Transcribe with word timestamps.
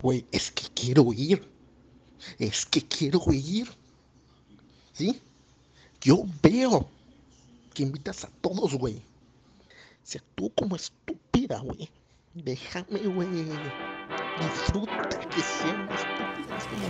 Güey, 0.00 0.24
es 0.30 0.52
que 0.52 0.62
quiero 0.76 1.12
ir. 1.12 1.44
Es 2.38 2.64
que 2.64 2.86
quiero 2.86 3.20
ir. 3.32 3.68
¿Sí? 4.92 5.20
Yo 6.00 6.22
veo 6.40 6.88
que 7.74 7.82
invitas 7.82 8.22
a 8.22 8.28
todos, 8.40 8.74
güey. 8.74 8.98
O 8.98 10.04
sea, 10.04 10.22
tú 10.36 10.52
como 10.54 10.76
estúpida, 10.76 11.58
güey. 11.58 11.90
Déjame, 12.32 13.00
güey. 13.00 13.28
Disfruta 14.40 15.08
que 15.34 15.40
sean 15.40 15.88
estúpidas 15.90 16.64
como 16.68 16.86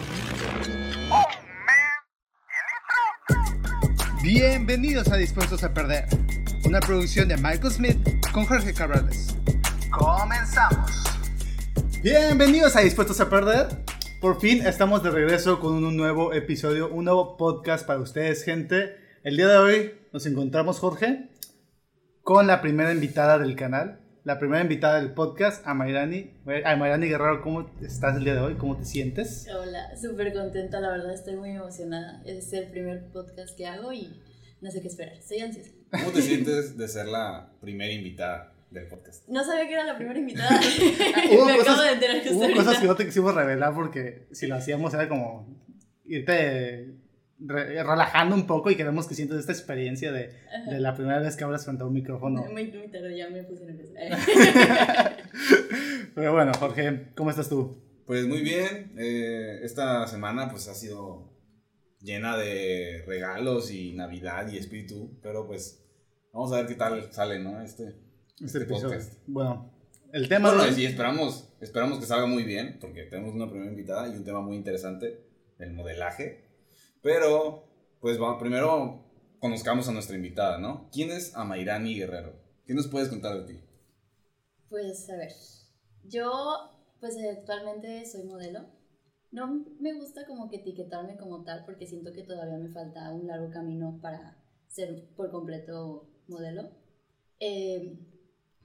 Bienvenidos 4.22 5.08
a 5.08 5.16
Dispuestos 5.16 5.64
a 5.64 5.72
Perder, 5.72 6.06
una 6.66 6.80
producción 6.80 7.28
de 7.28 7.38
Michael 7.38 7.72
Smith 7.72 7.96
con 8.32 8.44
Jorge 8.44 8.74
Cabrales. 8.74 9.34
Comenzamos. 9.90 11.17
Bienvenidos 12.00 12.76
a 12.76 12.80
Dispuestos 12.80 13.20
a 13.20 13.28
Perder. 13.28 13.66
Por 14.20 14.40
fin 14.40 14.64
estamos 14.64 15.02
de 15.02 15.10
regreso 15.10 15.58
con 15.58 15.84
un 15.84 15.96
nuevo 15.96 16.32
episodio, 16.32 16.88
un 16.94 17.06
nuevo 17.06 17.36
podcast 17.36 17.84
para 17.84 17.98
ustedes, 17.98 18.44
gente. 18.44 18.94
El 19.24 19.36
día 19.36 19.48
de 19.48 19.56
hoy 19.56 19.94
nos 20.12 20.24
encontramos, 20.26 20.78
Jorge, 20.78 21.28
con 22.22 22.46
la 22.46 22.62
primera 22.62 22.92
invitada 22.92 23.36
del 23.40 23.56
canal, 23.56 23.98
la 24.22 24.38
primera 24.38 24.62
invitada 24.62 25.00
del 25.00 25.12
podcast, 25.12 25.66
Amairani. 25.66 26.34
Amairani 26.64 27.08
Guerrero, 27.08 27.42
¿cómo 27.42 27.68
estás 27.82 28.16
el 28.16 28.22
día 28.22 28.34
de 28.34 28.40
hoy? 28.42 28.54
¿Cómo 28.54 28.76
te 28.76 28.84
sientes? 28.84 29.48
Hola, 29.52 29.96
súper 30.00 30.32
contenta, 30.32 30.78
la 30.78 30.90
verdad, 30.90 31.12
estoy 31.12 31.34
muy 31.34 31.50
emocionada. 31.50 32.22
Es 32.24 32.52
el 32.52 32.70
primer 32.70 33.10
podcast 33.10 33.56
que 33.56 33.66
hago 33.66 33.92
y 33.92 34.22
no 34.60 34.70
sé 34.70 34.80
qué 34.80 34.86
esperar, 34.86 35.14
estoy 35.14 35.40
ansiosa. 35.40 35.72
¿Cómo 35.90 36.12
te 36.12 36.22
sientes 36.22 36.76
de 36.78 36.86
ser 36.86 37.06
la 37.08 37.50
primera 37.60 37.92
invitada 37.92 38.54
del 38.70 38.86
podcast? 38.88 39.26
No 39.28 39.44
sabía 39.44 39.66
que 39.66 39.74
era 39.74 39.84
la 39.84 39.96
primera 39.96 40.18
invitada. 40.18 40.50
Hubo 41.32 41.44
Me 41.46 41.56
cosas- 41.56 41.68
acabo 41.74 41.82
de 41.82 41.92
enterar 41.92 42.22
que 42.22 42.30
Hubo 42.30 42.52
cosas 42.54 42.78
que 42.78 42.86
no 42.86 42.96
te 42.96 43.06
quisimos 43.06 43.34
revelar 43.34 43.74
porque 43.74 44.26
si 44.32 44.46
lo 44.46 44.56
hacíamos 44.56 44.92
era 44.94 45.08
como 45.08 45.46
irte 46.06 46.94
re- 47.40 47.82
relajando 47.82 48.34
un 48.34 48.46
poco 48.46 48.70
y 48.70 48.76
queremos 48.76 49.06
que 49.06 49.14
sientas 49.14 49.38
esta 49.38 49.52
experiencia 49.52 50.10
de, 50.12 50.32
de 50.70 50.80
la 50.80 50.94
primera 50.94 51.18
vez 51.20 51.36
que 51.36 51.44
hablas 51.44 51.64
frente 51.64 51.82
a 51.82 51.86
un 51.86 51.92
micrófono. 51.94 52.44
Muy, 52.50 52.70
muy 52.72 52.88
tarde, 52.88 53.16
ya 53.16 53.28
me 53.30 53.42
puse 53.44 53.64
nerviosa. 53.64 53.94
Pero 56.14 56.32
bueno, 56.32 56.52
Jorge, 56.58 57.08
¿cómo 57.14 57.30
estás 57.30 57.48
tú? 57.48 57.76
Pues 58.06 58.26
muy 58.26 58.40
bien, 58.40 58.92
eh, 58.98 59.60
esta 59.62 60.06
semana 60.06 60.50
pues 60.50 60.66
ha 60.68 60.74
sido 60.74 61.30
llena 62.00 62.36
de 62.36 63.04
regalos 63.06 63.70
y 63.70 63.92
Navidad 63.92 64.48
y 64.50 64.56
espíritu, 64.56 65.18
pero 65.22 65.46
pues 65.46 65.84
vamos 66.32 66.52
a 66.52 66.56
ver 66.58 66.66
qué 66.66 66.74
tal 66.74 67.12
sale, 67.12 67.38
¿no? 67.38 67.60
Este, 67.60 67.94
Este 68.40 68.58
este 68.58 68.72
episodio. 68.72 68.90
podcast. 68.90 69.12
Bueno, 69.26 69.72
el 70.12 70.28
tema 70.28 70.54
Bueno, 70.54 70.72
de 70.72 70.80
y 70.80 70.86
esperamos, 70.86 71.48
esperamos 71.60 71.98
que 71.98 72.06
salga 72.06 72.26
muy 72.26 72.44
bien, 72.44 72.78
porque 72.80 73.02
tenemos 73.04 73.34
una 73.34 73.50
primera 73.50 73.68
invitada 73.68 74.06
y 74.08 74.16
un 74.16 74.22
tema 74.22 74.40
muy 74.40 74.56
interesante, 74.56 75.26
el 75.58 75.72
modelaje. 75.72 76.44
Pero, 77.02 77.64
pues 78.00 78.20
va, 78.20 78.38
primero 78.38 79.04
conozcamos 79.40 79.88
a 79.88 79.92
nuestra 79.92 80.14
invitada, 80.14 80.58
¿no? 80.58 80.88
¿Quién 80.92 81.10
es 81.10 81.34
Amairani 81.34 81.96
Guerrero? 81.96 82.32
¿Qué 82.64 82.74
nos 82.74 82.86
puedes 82.86 83.08
contar 83.08 83.40
de 83.40 83.54
ti? 83.54 83.60
Pues 84.68 85.10
a 85.10 85.16
ver, 85.16 85.32
yo 86.04 86.30
pues 87.00 87.16
actualmente 87.36 88.06
soy 88.06 88.22
modelo. 88.22 88.66
No 89.32 89.64
me 89.80 89.94
gusta 89.94 90.26
como 90.26 90.48
que 90.48 90.58
etiquetarme 90.58 91.16
como 91.16 91.42
tal 91.42 91.64
porque 91.64 91.88
siento 91.88 92.12
que 92.12 92.22
todavía 92.22 92.58
me 92.58 92.70
falta 92.70 93.10
un 93.10 93.26
largo 93.26 93.50
camino 93.50 93.98
para 94.00 94.38
ser 94.68 95.08
por 95.16 95.32
completo 95.32 96.08
modelo. 96.28 96.70
Eh, 97.40 97.98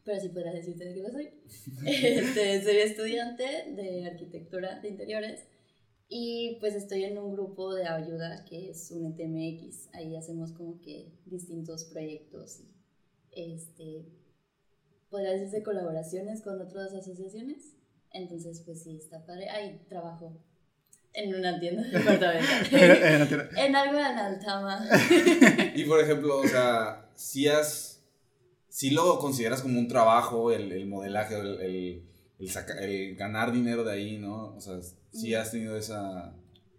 pero 0.04 0.20
sí 0.20 0.30
podría 0.30 0.52
decirte 0.54 0.94
que 0.94 1.02
lo 1.02 1.10
soy. 1.10 1.30
Este, 1.86 2.64
soy 2.64 2.78
estudiante 2.78 3.44
de 3.76 4.06
arquitectura 4.06 4.80
de 4.80 4.90
interiores 4.90 5.42
y 6.10 6.58
pues 6.60 6.76
estoy 6.76 7.06
en 7.06 7.18
un 7.18 7.34
grupo 7.34 7.74
de 7.74 7.88
ayuda 7.88 8.46
que 8.46 8.70
es 8.70 8.92
un 8.92 9.06
ETMX. 9.06 9.90
Ahí 9.94 10.16
hacemos 10.16 10.52
como 10.52 10.80
que 10.82 11.12
distintos 11.26 11.86
proyectos 11.86 12.60
y 13.36 13.54
este, 13.54 14.06
podría 15.10 15.32
decirse 15.32 15.64
colaboraciones 15.64 16.42
con 16.42 16.60
otras 16.62 16.94
asociaciones. 16.94 17.74
Entonces, 18.12 18.62
pues 18.64 18.84
sí, 18.84 18.98
está 18.98 19.26
padre. 19.26 19.50
Ahí 19.50 19.82
trabajo 19.90 20.38
en 21.14 21.34
una 21.34 21.60
tienda 21.60 21.82
departamental. 21.84 22.70
Te- 22.70 23.66
en 23.66 23.76
algo 23.76 23.98
en 24.00 24.06
Altama. 24.06 24.88
Y 25.76 25.86
por 25.86 26.00
ejemplo, 26.00 26.38
o 26.40 26.48
sea, 26.48 27.10
si 27.16 27.48
has, 27.48 27.93
si 28.74 28.90
lo 28.90 29.20
consideras 29.20 29.62
como 29.62 29.78
un 29.80 29.88
trabajo, 29.88 30.52
el, 30.52 30.72
el 30.72 30.88
modelaje, 30.88 31.36
el, 31.40 31.60
el, 31.62 32.10
el 32.40 32.50
saca- 32.50 32.80
el 32.82 33.16
ganar 33.16 33.52
dinero 33.52 33.84
de 33.84 33.92
ahí, 33.94 34.18
¿no? 34.18 34.56
O 34.56 34.60
sea, 34.62 34.80
si 35.12 35.36
has 35.36 35.52
tenido 35.52 35.78
esa, 35.78 36.34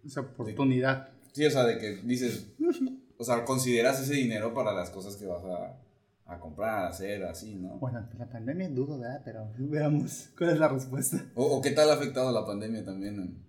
esa 0.05 0.19
oportunidad. 0.21 1.07
sí, 1.31 1.45
o 1.45 1.49
sea, 1.51 1.63
de 1.63 1.77
que 1.77 1.95
dices, 2.03 2.47
o 3.17 3.23
sea, 3.23 3.45
consideras 3.45 4.01
ese 4.01 4.13
dinero 4.15 4.53
para 4.53 4.73
las 4.73 4.89
cosas 4.89 5.15
que 5.15 5.25
vas 5.25 5.43
a, 5.45 5.79
a 6.33 6.39
comprar, 6.39 6.79
a 6.85 6.87
hacer, 6.89 7.23
así, 7.23 7.55
¿no? 7.55 7.77
Bueno, 7.79 8.05
la 8.17 8.27
pandemia 8.29 8.67
dudo, 8.69 8.99
¿verdad? 8.99 9.21
Pero 9.23 9.47
veamos 9.57 10.29
cuál 10.37 10.49
es 10.49 10.59
la 10.59 10.67
respuesta. 10.67 11.25
O, 11.35 11.45
o 11.45 11.61
qué 11.61 11.71
tal 11.71 11.89
ha 11.89 11.93
afectado 11.93 12.29
la 12.33 12.45
pandemia 12.45 12.83
también 12.83 13.41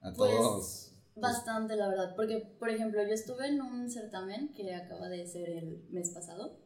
a 0.00 0.12
Pues, 0.14 0.30
todos. 0.30 0.88
Bastante, 1.14 1.76
la 1.76 1.88
verdad. 1.88 2.14
Porque, 2.16 2.38
por 2.58 2.70
ejemplo, 2.70 3.02
yo 3.06 3.12
estuve 3.12 3.46
en 3.48 3.60
un 3.60 3.90
certamen 3.90 4.54
que 4.54 4.74
acaba 4.74 5.10
de 5.10 5.26
ser 5.26 5.50
el 5.50 5.84
mes 5.90 6.08
pasado. 6.08 6.61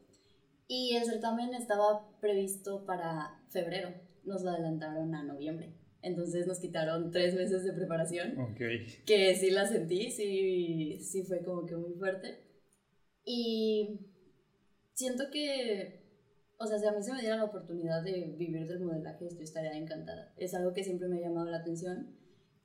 Y 0.68 0.96
el 0.96 1.04
certamen 1.04 1.54
estaba 1.54 2.18
previsto 2.20 2.84
para 2.84 3.40
febrero. 3.50 3.90
Nos 4.24 4.42
lo 4.42 4.50
adelantaron 4.50 5.14
a 5.14 5.22
noviembre. 5.22 5.74
Entonces 6.02 6.46
nos 6.46 6.60
quitaron 6.60 7.10
tres 7.10 7.34
meses 7.34 7.64
de 7.64 7.72
preparación. 7.72 8.38
Ok. 8.38 8.58
que 9.06 9.34
sí 9.34 9.50
la 9.50 9.66
sentí, 9.66 10.10
sí, 10.10 10.98
sí 11.00 11.22
fue 11.24 11.42
como 11.42 11.66
que 11.66 11.76
muy 11.76 11.94
fuerte. 11.94 12.46
Y 13.24 14.12
siento 14.92 15.24
que, 15.32 16.04
o 16.58 16.66
sea, 16.66 16.78
si 16.78 16.86
a 16.86 16.92
mí 16.92 17.02
se 17.02 17.12
me 17.12 17.20
diera 17.20 17.36
la 17.36 17.44
oportunidad 17.44 18.04
de 18.04 18.34
vivir 18.36 18.68
del 18.68 18.80
modelaje, 18.80 19.28
yo 19.28 19.42
estaría 19.42 19.76
encantada. 19.76 20.32
Es 20.36 20.54
algo 20.54 20.72
que 20.72 20.84
siempre 20.84 21.08
me 21.08 21.18
ha 21.18 21.28
llamado 21.28 21.50
la 21.50 21.58
atención, 21.58 22.16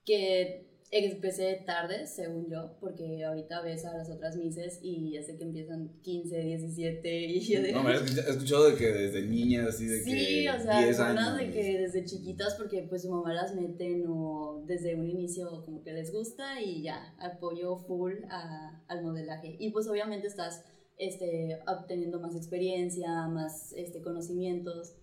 que 0.06 0.71
empecé 0.92 1.64
tarde, 1.66 2.06
según 2.06 2.50
yo, 2.50 2.76
porque 2.82 3.24
ahorita 3.24 3.62
ves 3.62 3.86
a 3.86 3.98
las 3.98 4.10
otras 4.10 4.36
mises 4.36 4.80
y 4.82 5.14
ya 5.14 5.24
sé 5.24 5.38
que 5.38 5.44
empiezan 5.46 5.90
15, 6.02 6.38
17 6.38 7.20
y 7.28 7.40
yo 7.40 7.62
de... 7.62 7.72
No, 7.72 7.82
me 7.84 7.92
he 7.92 7.96
escucha- 7.96 8.28
he 8.28 8.32
escuchado 8.32 8.70
de 8.70 8.76
que 8.76 8.88
desde 8.92 9.22
niñas, 9.22 9.68
así 9.68 9.86
de 9.86 10.04
Sí, 10.04 10.12
que 10.44 10.50
o 10.50 10.60
sea, 10.62 10.80
10 10.84 11.00
algunas 11.00 11.28
años. 11.30 11.38
de 11.40 11.52
que 11.54 11.80
desde 11.80 12.04
chiquitas 12.04 12.56
porque 12.56 12.84
pues 12.90 13.04
su 13.04 13.10
mamá 13.10 13.34
las 13.34 13.56
meten 13.56 14.04
o 14.10 14.64
desde 14.68 14.96
un 14.96 15.08
inicio 15.10 15.64
como 15.64 15.82
que 15.82 15.94
les 15.94 16.12
gusta 16.12 16.60
y 16.62 16.84
ya, 16.84 17.16
apoyo 17.20 17.78
full 17.78 18.14
a- 18.30 18.84
al 18.90 19.02
modelaje. 19.04 19.56
Y 19.60 19.70
pues 19.72 19.88
obviamente 19.88 20.28
estás 20.28 20.66
este, 20.98 21.58
obteniendo 21.68 22.20
más 22.20 22.36
experiencia, 22.36 23.28
más 23.28 23.72
este, 23.78 24.02
conocimientos. 24.02 24.98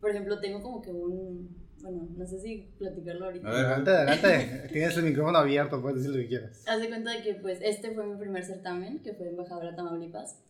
Por 0.00 0.10
ejemplo, 0.10 0.40
tengo 0.40 0.62
como 0.62 0.80
que 0.80 0.90
un, 0.90 1.63
bueno, 1.84 2.08
no 2.16 2.26
sé 2.26 2.40
si 2.40 2.72
platicarlo 2.78 3.26
ahorita. 3.26 3.46
Adelante, 3.48 3.90
adelante. 3.90 4.68
Tienes 4.72 4.96
el 4.96 5.04
micrófono 5.04 5.38
abierto, 5.38 5.80
puedes 5.82 5.98
decir 5.98 6.10
lo 6.16 6.22
que 6.22 6.28
quieras. 6.28 6.64
Haz 6.66 6.80
de 6.80 6.88
cuenta 6.88 7.10
de 7.12 7.22
que 7.22 7.34
pues 7.34 7.58
este 7.62 7.90
fue 7.92 8.06
mi 8.06 8.16
primer 8.18 8.42
certamen, 8.44 9.00
que 9.02 9.12
fue 9.14 9.28
embajadora 9.28 9.76
Tamaulipas. 9.76 10.40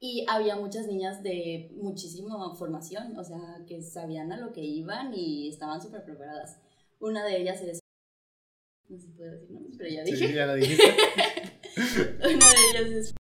Y 0.00 0.26
había 0.28 0.56
muchas 0.56 0.86
niñas 0.86 1.22
de 1.22 1.70
muchísima 1.76 2.54
formación, 2.54 3.16
o 3.18 3.24
sea, 3.24 3.62
que 3.66 3.82
sabían 3.82 4.32
a 4.32 4.36
lo 4.38 4.52
que 4.52 4.62
iban 4.62 5.12
y 5.14 5.48
estaban 5.48 5.80
súper 5.80 6.04
preparadas. 6.04 6.58
Una 7.00 7.24
de 7.24 7.36
ellas 7.38 7.60
es... 7.62 7.78
No 8.88 8.98
sé 8.98 9.06
si 9.06 9.12
puedo 9.12 9.30
decir 9.32 9.50
nombres, 9.50 9.76
pero 9.78 9.90
ya 9.90 10.04
Sí, 10.06 10.12
dije. 10.12 10.34
ya 10.34 10.46
lo 10.46 10.54
dijiste. 10.54 10.82
Una 12.18 12.46
de 12.46 12.80
ellas 12.80 12.90
es... 12.92 13.14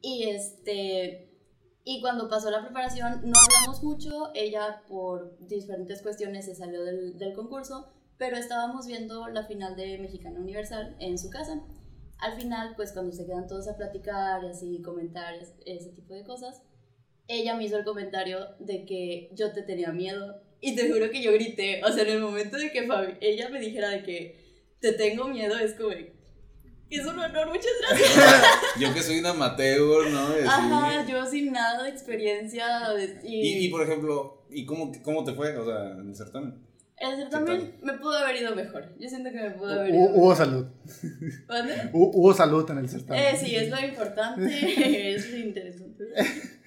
Y 0.00 0.24
este... 0.30 1.33
Y 1.84 2.00
cuando 2.00 2.28
pasó 2.28 2.50
la 2.50 2.62
preparación 2.62 3.20
no 3.24 3.32
hablamos 3.38 3.82
mucho, 3.82 4.30
ella 4.34 4.82
por 4.88 5.36
diferentes 5.46 6.00
cuestiones 6.02 6.46
se 6.46 6.54
salió 6.54 6.82
del, 6.82 7.18
del 7.18 7.34
concurso, 7.34 7.92
pero 8.16 8.36
estábamos 8.36 8.86
viendo 8.86 9.28
la 9.28 9.44
final 9.44 9.76
de 9.76 9.98
Mexicana 9.98 10.40
Universal 10.40 10.96
en 10.98 11.18
su 11.18 11.28
casa. 11.28 11.62
Al 12.20 12.40
final, 12.40 12.72
pues 12.76 12.92
cuando 12.92 13.12
se 13.12 13.26
quedan 13.26 13.46
todos 13.46 13.68
a 13.68 13.76
platicar 13.76 14.42
y 14.44 14.48
así 14.48 14.80
comentar 14.82 15.34
es- 15.34 15.54
ese 15.66 15.90
tipo 15.90 16.14
de 16.14 16.24
cosas, 16.24 16.62
ella 17.28 17.54
me 17.54 17.64
hizo 17.64 17.76
el 17.76 17.84
comentario 17.84 18.38
de 18.60 18.86
que 18.86 19.28
yo 19.34 19.52
te 19.52 19.62
tenía 19.62 19.92
miedo. 19.92 20.40
Y 20.62 20.76
te 20.76 20.90
juro 20.90 21.10
que 21.10 21.22
yo 21.22 21.32
grité, 21.32 21.82
o 21.84 21.92
sea, 21.92 22.04
en 22.04 22.10
el 22.10 22.20
momento 22.20 22.56
de 22.56 22.70
que 22.72 22.86
Fabi- 22.88 23.18
ella 23.20 23.50
me 23.50 23.60
dijera 23.60 23.90
de 23.90 24.02
que 24.02 24.42
te 24.80 24.92
tengo 24.92 25.26
miedo, 25.28 25.58
es 25.58 25.74
como, 25.74 25.90
es 26.96 27.06
un 27.06 27.18
honor, 27.18 27.48
muchas 27.48 27.72
gracias. 27.88 28.24
Yo 28.80 28.92
que 28.94 29.02
soy 29.02 29.18
un 29.20 29.26
amateur, 29.26 30.10
¿no? 30.10 30.26
Así. 30.28 30.44
Ajá, 30.46 31.06
yo 31.06 31.24
sin 31.26 31.52
nada 31.52 31.82
de 31.82 31.90
experiencia. 31.90 32.90
de- 32.90 33.20
Y, 33.24 33.40
Y, 33.40 33.66
y 33.66 33.68
por 33.70 33.82
ejemplo, 33.82 34.44
¿y 34.50 34.64
cómo, 34.66 34.92
cómo 35.02 35.24
te 35.24 35.32
fue? 35.34 35.56
O 35.56 35.64
sea, 35.64 35.92
en 35.92 36.08
el 36.08 36.14
certamen. 36.16 36.62
el 36.96 37.16
certamen 37.16 37.76
me 37.82 37.94
pudo 37.94 38.16
haber 38.18 38.36
ido 38.36 38.54
mejor. 38.54 38.94
Yo 38.98 39.08
siento 39.08 39.30
que 39.30 39.40
me 39.40 39.50
pudo 39.52 39.72
haber 39.80 39.94
ido 39.94 40.04
Hubo 40.10 40.28
mejor. 40.30 40.36
salud. 40.36 40.66
Hu- 41.92 42.10
Hubo 42.14 42.34
salud 42.34 42.70
en 42.70 42.78
el 42.78 42.88
certamen. 42.88 43.22
Eh, 43.22 43.36
sí, 43.38 43.54
es 43.56 43.70
lo 43.70 43.80
importante, 43.80 44.44
es 45.14 45.30
lo 45.30 45.36
interesante. 45.38 46.04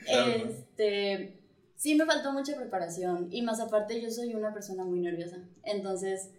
Claro. 0.06 0.32
Este, 0.32 1.40
sí 1.76 1.96
me 1.96 2.06
faltó 2.06 2.32
mucha 2.34 2.56
preparación 2.56 3.28
y 3.32 3.42
más 3.42 3.60
aparte 3.60 4.02
yo 4.02 4.10
soy 4.10 4.34
una 4.36 4.54
persona 4.54 4.84
muy 4.84 5.00
nerviosa. 5.00 5.38
Entonces, 5.64 6.32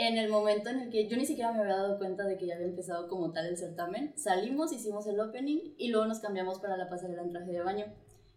en 0.00 0.16
el 0.16 0.30
momento 0.30 0.70
en 0.70 0.78
el 0.80 0.90
que 0.90 1.08
yo 1.08 1.16
ni 1.16 1.26
siquiera 1.26 1.50
me 1.52 1.60
había 1.60 1.74
dado 1.76 1.98
cuenta 1.98 2.22
de 2.24 2.38
que 2.38 2.46
ya 2.46 2.54
había 2.54 2.66
empezado 2.68 3.08
como 3.08 3.32
tal 3.32 3.46
el 3.46 3.56
certamen, 3.56 4.12
salimos, 4.16 4.72
hicimos 4.72 5.06
el 5.08 5.18
opening 5.18 5.74
y 5.76 5.88
luego 5.90 6.06
nos 6.06 6.20
cambiamos 6.20 6.60
para 6.60 6.76
la 6.76 6.88
pasarela 6.88 7.22
en 7.22 7.32
traje 7.32 7.50
de 7.50 7.60
baño. 7.62 7.84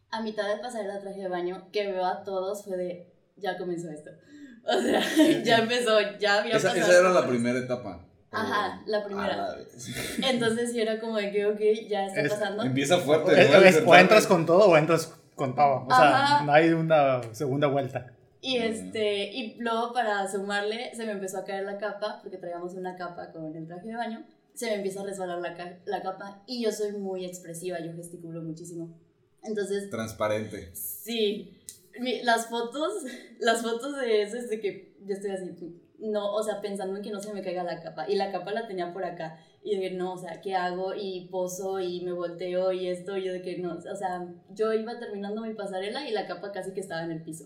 A 0.10 0.22
mitad 0.24 0.48
de 0.50 0.60
pasarela 0.60 0.96
en 0.96 1.02
traje 1.02 1.22
de 1.22 1.28
baño, 1.30 1.68
que 1.72 1.92
veo 1.92 2.04
a 2.04 2.24
todos 2.24 2.66
fue 2.66 2.78
de, 2.78 3.14
ya 3.38 3.58
comenzó 3.58 3.90
esto. 3.92 4.10
O 4.64 4.80
sea, 4.80 5.02
ya 5.44 5.58
empezó, 5.58 5.98
ya 6.20 6.40
había 6.40 6.56
Esa, 6.56 6.70
pasado 6.70 6.92
esa 6.92 7.00
era 7.00 7.10
la 7.10 7.28
primera 7.28 7.58
etapa. 7.58 8.06
Ajá, 8.32 8.82
la 8.86 9.04
primera. 9.04 9.36
La. 9.38 9.58
Entonces 10.30 10.74
yo 10.76 10.82
era 10.84 11.00
como 11.00 11.18
de 11.18 11.32
que, 11.32 11.46
ok, 11.48 11.60
ya 11.90 12.06
está 12.06 12.22
Es- 12.22 12.30
pasando. 12.32 12.64
Empieza 12.64 12.98
fuerte. 13.00 13.32
O, 13.34 13.82
¿no? 13.84 13.90
O 13.92 13.96
entras 13.96 14.28
con 14.28 14.46
todo 14.46 14.70
o 14.70 14.78
entras 14.78 15.14
con 15.36 15.56
todo. 15.56 15.86
O 15.86 15.90
sea, 15.90 16.24
Ajá. 16.24 16.44
no 16.44 16.54
hay 16.54 16.70
una 16.70 17.22
segunda 17.34 17.68
vuelta. 17.68 18.14
Y 18.44 18.58
este, 18.58 19.32
y 19.32 19.56
luego 19.60 19.94
para 19.94 20.30
sumarle, 20.30 20.94
se 20.96 21.06
me 21.06 21.12
empezó 21.12 21.38
a 21.38 21.46
caer 21.46 21.64
la 21.64 21.78
capa, 21.78 22.20
porque 22.24 22.38
traíamos 22.38 22.74
una 22.74 22.96
capa 22.96 23.32
con 23.32 23.56
el 23.56 23.68
traje 23.68 23.88
de 23.90 23.96
baño, 23.96 24.26
se 24.56 24.66
me 24.66 24.76
empieza 24.76 25.02
a 25.02 25.06
resbalar 25.06 25.40
la, 25.40 25.56
ca- 25.56 25.80
la 25.86 26.02
capa 26.02 26.44
y 26.48 26.64
yo 26.64 26.72
soy 26.72 26.94
muy 26.94 27.24
expresiva, 27.26 27.80
yo 27.80 27.94
gesticulo 27.94 28.42
muchísimo. 28.42 28.98
Entonces, 29.44 29.90
Transparente. 29.92 30.70
sí, 30.74 31.52
mi- 32.00 32.24
las 32.24 32.48
fotos, 32.48 33.04
las 33.40 33.62
fotos 33.62 33.98
de 34.00 34.24
eso 34.24 34.38
es 34.38 34.50
de 34.50 34.60
que 34.60 34.96
yo 35.06 35.14
estoy 35.14 35.32
así, 35.32 35.78
no, 36.00 36.34
o 36.34 36.42
sea, 36.44 36.62
pensando 36.62 36.98
en 36.98 37.04
que 37.04 37.12
no 37.12 37.22
se 37.22 37.32
me 37.32 37.44
caiga 37.44 37.64
la 37.64 37.80
capa, 37.80 38.10
y 38.10 38.16
la 38.16 38.32
capa 38.32 38.52
la 38.54 38.68
tenía 38.68 38.92
por 38.92 39.06
acá, 39.06 39.38
y 39.64 39.76
de 39.76 39.82
que 39.82 39.92
no, 39.92 40.14
o 40.14 40.18
sea, 40.18 40.42
¿qué 40.42 40.56
hago? 40.56 40.96
Y 40.96 41.28
poso 41.30 41.80
y 41.80 42.02
me 42.02 42.12
volteo 42.12 42.72
y 42.72 42.88
esto, 42.88 43.18
y 43.18 43.26
yo 43.26 43.34
de 43.34 43.44
que 43.44 43.60
no, 43.60 43.76
o 43.78 43.96
sea, 43.96 44.28
yo 44.50 44.74
iba 44.74 44.98
terminando 44.98 45.42
mi 45.42 45.54
pasarela 45.54 46.08
y 46.10 46.12
la 46.12 46.26
capa 46.26 46.52
casi 46.52 46.74
que 46.74 46.80
estaba 46.80 47.04
en 47.04 47.12
el 47.12 47.22
piso. 47.22 47.46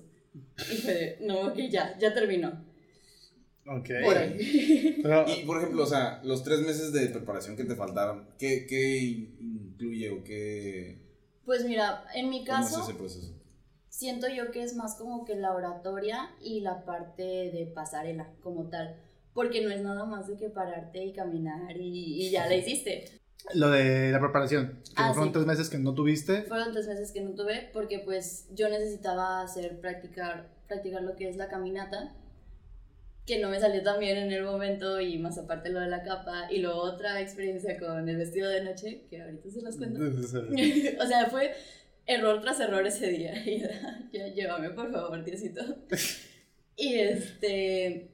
Y 0.57 0.77
fue 0.77 0.93
de, 0.93 1.17
no, 1.21 1.47
ok, 1.47 1.57
ya, 1.69 1.97
ya 1.99 2.13
terminó. 2.13 2.49
Ok. 3.67 3.89
Por 4.03 4.17
ahí. 4.17 4.99
Pero, 5.01 5.25
Y 5.27 5.43
por 5.45 5.57
ejemplo, 5.57 5.83
o 5.83 5.87
sea, 5.87 6.21
los 6.23 6.43
tres 6.43 6.59
meses 6.59 6.93
de 6.93 7.07
preparación 7.07 7.55
que 7.55 7.63
te 7.63 7.75
faltaron, 7.75 8.27
¿qué, 8.37 8.67
qué 8.67 8.97
incluye 8.99 10.09
o 10.11 10.23
qué. 10.23 10.99
Pues 11.45 11.65
mira, 11.65 12.05
en 12.13 12.29
mi 12.29 12.45
¿Cómo 12.45 12.59
es 12.59 12.65
caso, 12.65 12.83
ese 12.83 12.93
proceso? 12.93 13.33
siento 13.89 14.27
yo 14.27 14.51
que 14.51 14.61
es 14.61 14.75
más 14.75 14.95
como 14.95 15.25
que 15.25 15.35
la 15.35 15.53
oratoria 15.53 16.29
y 16.41 16.59
la 16.61 16.85
parte 16.85 17.23
de 17.23 17.71
pasarela 17.73 18.33
como 18.41 18.69
tal. 18.69 19.01
Porque 19.33 19.61
no 19.61 19.69
es 19.71 19.81
nada 19.81 20.05
más 20.05 20.27
de 20.27 20.37
que 20.37 20.49
pararte 20.49 21.03
y 21.03 21.11
caminar 21.13 21.75
y, 21.77 22.25
y 22.25 22.31
ya 22.31 22.47
la 22.47 22.55
hiciste. 22.55 23.05
Lo 23.53 23.69
de 23.69 24.11
la 24.11 24.19
preparación. 24.19 24.81
Que 24.85 24.93
Ah, 24.95 25.09
fueron 25.13 25.29
sí. 25.29 25.33
tres 25.33 25.45
meses 25.45 25.69
que 25.69 25.77
no 25.77 25.93
tuviste. 25.93 26.43
Fueron 26.43 26.71
tres 26.71 26.87
meses 26.87 27.11
que 27.11 27.21
no 27.21 27.31
tuve 27.31 27.69
porque 27.73 27.99
pues 27.99 28.47
yo 28.53 28.69
necesitaba 28.69 29.41
hacer, 29.41 29.79
practicar, 29.79 30.49
practicar 30.67 31.03
lo 31.03 31.15
que 31.15 31.29
es 31.29 31.37
la 31.37 31.47
caminata, 31.47 32.13
que 33.25 33.39
no 33.39 33.49
me 33.49 33.59
salió 33.59 33.81
tan 33.83 33.99
bien 33.99 34.17
en 34.17 34.31
el 34.31 34.43
momento 34.43 34.99
y 35.01 35.17
más 35.17 35.37
aparte 35.37 35.69
lo 35.69 35.79
de 35.79 35.87
la 35.87 36.03
capa 36.03 36.47
y 36.51 36.59
luego 36.59 36.79
otra 36.81 37.21
experiencia 37.21 37.77
con 37.79 38.07
el 38.07 38.17
vestido 38.17 38.49
de 38.49 38.63
noche, 38.63 39.05
que 39.09 39.21
ahorita 39.21 39.49
se 39.49 39.61
las 39.61 39.77
cuento. 39.77 39.99
o 41.03 41.07
sea, 41.07 41.25
fue 41.29 41.51
error 42.07 42.39
tras 42.41 42.59
error 42.59 42.85
ese 42.85 43.07
día. 43.07 43.33
Y 43.45 43.63
era, 43.63 43.99
ya 44.11 44.27
llévame, 44.27 44.69
por 44.71 44.91
favor, 44.91 45.23
Diosito. 45.23 45.61
Y 46.77 46.95
este. 46.95 48.11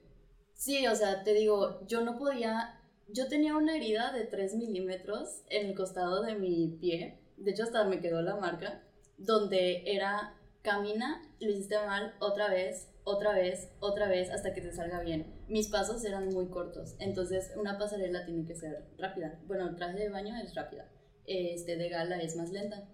Sí, 0.53 0.85
o 0.85 0.95
sea, 0.95 1.23
te 1.23 1.33
digo, 1.33 1.81
yo 1.87 2.01
no 2.05 2.17
podía. 2.19 2.79
Yo 3.07 3.27
tenía 3.27 3.56
una 3.56 3.75
herida 3.75 4.12
de 4.13 4.25
3 4.25 4.56
milímetros 4.56 5.44
en 5.50 5.68
el 5.68 5.75
costado 5.75 6.21
de 6.21 6.36
mi 6.36 6.77
pie. 6.80 7.19
De 7.38 7.51
hecho, 7.51 7.63
hasta 7.63 7.83
me 7.86 8.00
quedó 8.00 8.21
la 8.21 8.36
marca. 8.36 8.83
Donde 9.18 9.83
era 9.86 10.38
camina, 10.62 11.21
lo 11.39 11.50
hiciste 11.50 11.75
mal, 11.86 12.13
otra 12.19 12.50
vez, 12.50 12.89
otra 13.03 13.33
vez, 13.33 13.71
otra 13.80 14.07
vez, 14.07 14.30
hasta 14.30 14.53
que 14.53 14.62
te 14.62 14.71
salga 14.71 15.01
bien. 15.01 15.44
Mis 15.48 15.68
pasos 15.68 16.03
eran 16.06 16.30
muy 16.30 16.48
cortos. 16.48 16.95
Entonces, 17.00 17.51
una 17.57 17.77
pasarela 17.77 18.25
tiene 18.25 18.45
que 18.45 18.56
ser 18.56 18.86
rápida. 18.98 19.39
Bueno, 19.48 19.68
el 19.68 19.75
traje 19.75 20.00
de 20.00 20.09
baño 20.09 20.36
es 20.38 20.56
rápida. 20.56 20.89
Este 21.25 21.77
de 21.77 21.89
gala 21.89 22.21
es 22.21 22.36
más 22.36 22.51
lenta. 22.51 22.88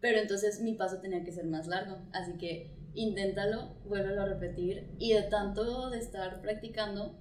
Pero 0.00 0.18
entonces 0.18 0.60
mi 0.60 0.74
paso 0.74 1.00
tenía 1.00 1.24
que 1.24 1.32
ser 1.32 1.46
más 1.46 1.66
largo. 1.66 1.96
Así 2.12 2.36
que 2.36 2.76
inténtalo, 2.94 3.76
vuélvelo 3.84 4.22
a 4.22 4.26
repetir. 4.26 4.94
Y 4.98 5.12
de 5.12 5.22
tanto 5.22 5.90
de 5.90 5.98
estar 5.98 6.40
practicando, 6.42 7.18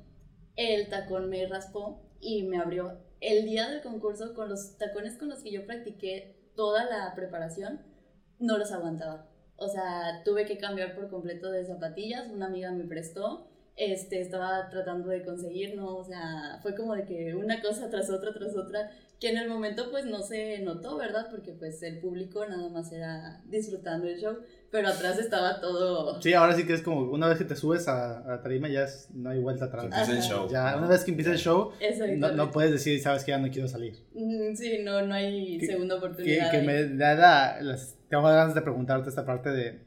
el 0.56 0.90
tacón 0.90 1.30
me 1.30 1.46
raspó 1.48 2.02
y 2.24 2.44
me 2.44 2.58
abrió. 2.58 2.98
El 3.20 3.46
día 3.46 3.70
del 3.70 3.82
concurso, 3.82 4.34
con 4.34 4.50
los 4.50 4.78
tacones 4.78 5.18
con 5.18 5.30
los 5.30 5.44
que 5.44 5.52
yo 5.52 5.66
practiqué 5.66 6.36
toda 6.56 6.86
la 6.86 7.14
preparación, 7.16 7.82
no 8.40 8.58
los 8.58 8.72
aguantaba. 8.72 9.30
O 9.56 9.68
sea, 9.68 10.24
tuve 10.26 10.46
que 10.46 10.58
cambiar 10.58 10.96
por 10.96 11.10
completo 11.10 11.52
de 11.52 11.66
zapatillas. 11.66 12.30
Una 12.30 12.48
amiga 12.48 12.72
me 12.72 12.86
prestó. 12.86 13.48
Este, 13.76 14.22
estaba 14.22 14.70
tratando 14.70 15.10
de 15.10 15.24
conseguir, 15.24 15.76
¿no? 15.76 15.96
O 15.96 16.04
sea, 16.04 16.60
fue 16.62 16.76
como 16.76 16.94
de 16.94 17.06
que 17.06 17.34
una 17.34 17.62
cosa 17.62 17.90
tras 17.90 18.10
otra, 18.10 18.32
tras 18.34 18.56
otra, 18.56 18.92
que 19.20 19.30
en 19.30 19.38
el 19.38 19.50
momento 19.50 19.90
pues 19.90 20.06
no 20.06 20.22
se 20.22 20.60
notó, 20.60 20.98
¿verdad? 20.98 21.28
Porque 21.32 21.54
pues 21.54 21.82
el 21.82 22.00
público 22.00 22.46
nada 22.46 22.70
más 22.70 22.92
era 22.92 23.42
disfrutando 23.46 24.08
el 24.08 24.20
show, 24.20 24.38
pero 24.74 24.88
atrás 24.88 25.20
estaba 25.20 25.62
todo... 25.62 26.20
Sí, 26.20 26.34
ahora 26.34 26.56
sí 26.56 26.66
que 26.66 26.74
es 26.74 26.82
como 26.82 27.02
una 27.12 27.28
vez 27.28 27.38
que 27.38 27.46
te 27.46 27.56
subes 27.56 27.88
a, 27.88 28.22
a 28.22 28.28
la 28.28 28.42
tarima 28.42 28.68
ya 28.68 28.86
es- 28.86 29.08
no 29.14 29.30
hay 29.30 29.40
vuelta 29.40 29.66
atrás. 29.66 29.86
Empieza 29.86 30.12
el 30.14 30.22
show. 30.24 30.50
Ya, 30.50 30.72
¿no? 30.72 30.80
una 30.80 30.88
vez 30.88 31.04
que 31.04 31.12
empieza 31.12 31.32
el 31.32 31.38
show, 31.38 31.72
no, 32.18 32.32
no 32.32 32.50
puedes 32.52 32.72
decir, 32.72 33.00
sabes 33.00 33.24
que 33.24 33.30
ya 33.32 33.38
no 33.38 33.52
quiero 33.52 33.68
salir. 33.68 33.94
Mm, 34.16 34.56
Sí, 34.56 34.80
no, 34.84 35.02
no 35.06 35.14
hay 35.14 35.60
Que- 35.60 35.68
segunda 35.68 35.94
Que, 35.96 36.00
oportunidad. 36.06 36.50
que 36.52 36.58
ahí. 36.58 36.66
me 36.66 36.84
da 36.98 37.14
la- 37.14 37.62
las, 37.62 37.96
tengo 38.10 38.24
ganas 38.24 38.56
de 38.56 38.62
preguntarte 38.64 39.10
esta 39.10 39.26
parte 39.26 39.50
de... 39.52 39.86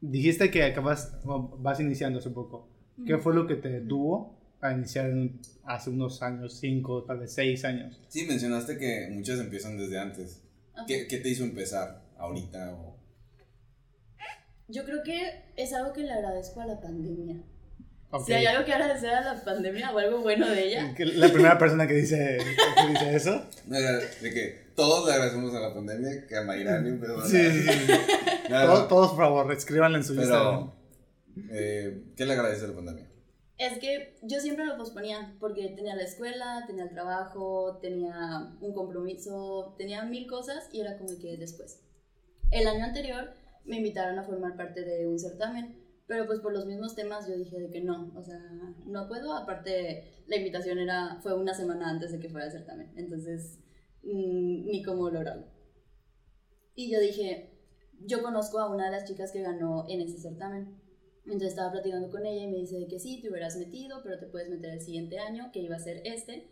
Dijiste 0.00 0.50
que 0.50 0.64
acabas, 0.64 1.16
vas 1.24 1.80
iniciando 1.80 2.18
hace 2.18 2.30
poco. 2.30 2.68
¿Qué 3.06 3.16
fue 3.18 3.34
lo 3.34 3.46
que 3.46 3.54
te 3.54 3.68
detuvo 3.70 4.38
a 4.60 4.72
iniciar 4.72 5.06
en 5.06 5.40
hace 5.64 5.90
unos 5.90 6.22
años, 6.22 6.58
cinco, 6.60 7.04
tal 7.04 7.20
vez 7.20 7.32
seis 7.32 7.64
años? 7.64 8.00
Sí, 8.08 8.26
mencionaste 8.28 8.76
que 8.78 9.08
muchas 9.12 9.40
empiezan 9.40 9.78
desde 9.78 9.98
antes. 9.98 10.42
¿Qué, 10.86 11.06
qué 11.08 11.18
te 11.18 11.28
hizo 11.30 11.44
empezar 11.44 12.02
ahorita? 12.18 12.74
O... 12.74 12.91
Yo 14.72 14.84
creo 14.84 15.02
que 15.04 15.42
es 15.56 15.72
algo 15.74 15.92
que 15.92 16.00
le 16.00 16.12
agradezco 16.12 16.60
a 16.62 16.66
la 16.66 16.80
pandemia. 16.80 17.36
Ok. 18.10 18.26
Si 18.26 18.32
hay 18.32 18.46
algo 18.46 18.64
que 18.64 18.72
agradecer 18.72 19.10
a 19.10 19.20
la 19.20 19.44
pandemia 19.44 19.90
o 19.92 19.98
algo 19.98 20.20
bueno 20.20 20.48
de 20.48 20.68
ella, 20.68 20.94
La 21.14 21.28
primera 21.28 21.58
persona 21.58 21.86
que 21.86 21.94
dice, 21.94 22.38
que 22.38 22.88
dice 22.88 23.16
eso. 23.16 23.44
No, 23.66 23.78
De 23.78 24.32
que 24.32 24.72
todos 24.74 25.06
le 25.06 25.12
agradecemos 25.12 25.54
a 25.54 25.60
la 25.60 25.74
pandemia, 25.74 26.26
que 26.26 26.36
a 26.36 26.42
Mayrani 26.42 26.88
empezó 26.88 27.24
Sí, 27.26 27.38
sí, 27.50 27.62
sí. 27.68 27.92
No, 28.48 28.66
Todos, 28.66 28.88
todos, 28.88 29.08
por 29.10 29.18
favor, 29.18 29.52
escríbanle 29.52 29.98
en 29.98 30.04
su 30.04 30.14
Instagram. 30.14 30.70
Pero, 31.34 31.48
eh, 31.52 32.04
¿qué 32.16 32.24
le 32.24 32.32
agradece 32.32 32.64
a 32.64 32.68
la 32.68 32.74
pandemia? 32.74 33.12
es 33.58 33.78
que 33.78 34.18
yo 34.22 34.40
siempre 34.40 34.66
lo 34.66 34.76
posponía 34.76 35.36
porque 35.38 35.68
tenía 35.68 35.94
la 35.94 36.02
escuela, 36.02 36.64
tenía 36.66 36.84
el 36.84 36.90
trabajo, 36.90 37.78
tenía 37.80 38.50
un 38.60 38.74
compromiso, 38.74 39.74
tenía 39.78 40.02
mil 40.04 40.26
cosas 40.26 40.68
y 40.72 40.80
era 40.80 40.98
como 40.98 41.16
que 41.18 41.36
después. 41.36 41.80
El 42.50 42.66
año 42.66 42.84
anterior 42.84 43.32
me 43.64 43.76
invitaron 43.78 44.18
a 44.18 44.24
formar 44.24 44.56
parte 44.56 44.82
de 44.82 45.06
un 45.06 45.18
certamen, 45.18 45.76
pero 46.06 46.26
pues 46.26 46.40
por 46.40 46.52
los 46.52 46.66
mismos 46.66 46.94
temas 46.94 47.26
yo 47.26 47.36
dije 47.36 47.58
de 47.58 47.70
que 47.70 47.80
no, 47.80 48.12
o 48.16 48.22
sea, 48.22 48.38
no 48.86 49.08
puedo, 49.08 49.34
aparte 49.34 50.24
la 50.26 50.36
invitación 50.36 50.78
era, 50.78 51.18
fue 51.22 51.34
una 51.34 51.54
semana 51.54 51.88
antes 51.88 52.12
de 52.12 52.18
que 52.18 52.28
fuera 52.28 52.46
el 52.46 52.52
certamen, 52.52 52.92
entonces 52.96 53.58
mm, 54.02 54.66
ni 54.66 54.82
cómo 54.82 55.10
lograrlo. 55.10 55.46
Y 56.74 56.90
yo 56.90 57.00
dije, 57.00 57.52
yo 58.00 58.22
conozco 58.22 58.58
a 58.58 58.70
una 58.70 58.86
de 58.86 58.92
las 58.92 59.04
chicas 59.04 59.32
que 59.32 59.42
ganó 59.42 59.84
en 59.88 60.00
ese 60.00 60.18
certamen. 60.18 60.80
Entonces 61.24 61.50
estaba 61.50 61.70
platicando 61.70 62.10
con 62.10 62.26
ella 62.26 62.42
y 62.42 62.50
me 62.50 62.58
dice 62.58 62.78
de 62.78 62.88
que 62.88 62.98
sí, 62.98 63.20
te 63.20 63.30
hubieras 63.30 63.56
metido, 63.56 64.02
pero 64.02 64.18
te 64.18 64.26
puedes 64.26 64.48
meter 64.48 64.70
el 64.70 64.80
siguiente 64.80 65.18
año, 65.18 65.50
que 65.52 65.60
iba 65.60 65.76
a 65.76 65.80
ser 65.80 66.02
este, 66.04 66.50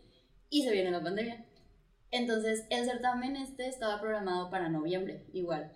y 0.49 0.63
se 0.63 0.71
viene 0.71 0.91
la 0.91 1.03
pandemia. 1.03 1.45
Entonces 2.11 2.65
el 2.69 2.85
certamen 2.85 3.35
este 3.35 3.67
estaba 3.67 3.99
programado 3.99 4.49
para 4.49 4.69
noviembre, 4.69 5.25
igual. 5.33 5.71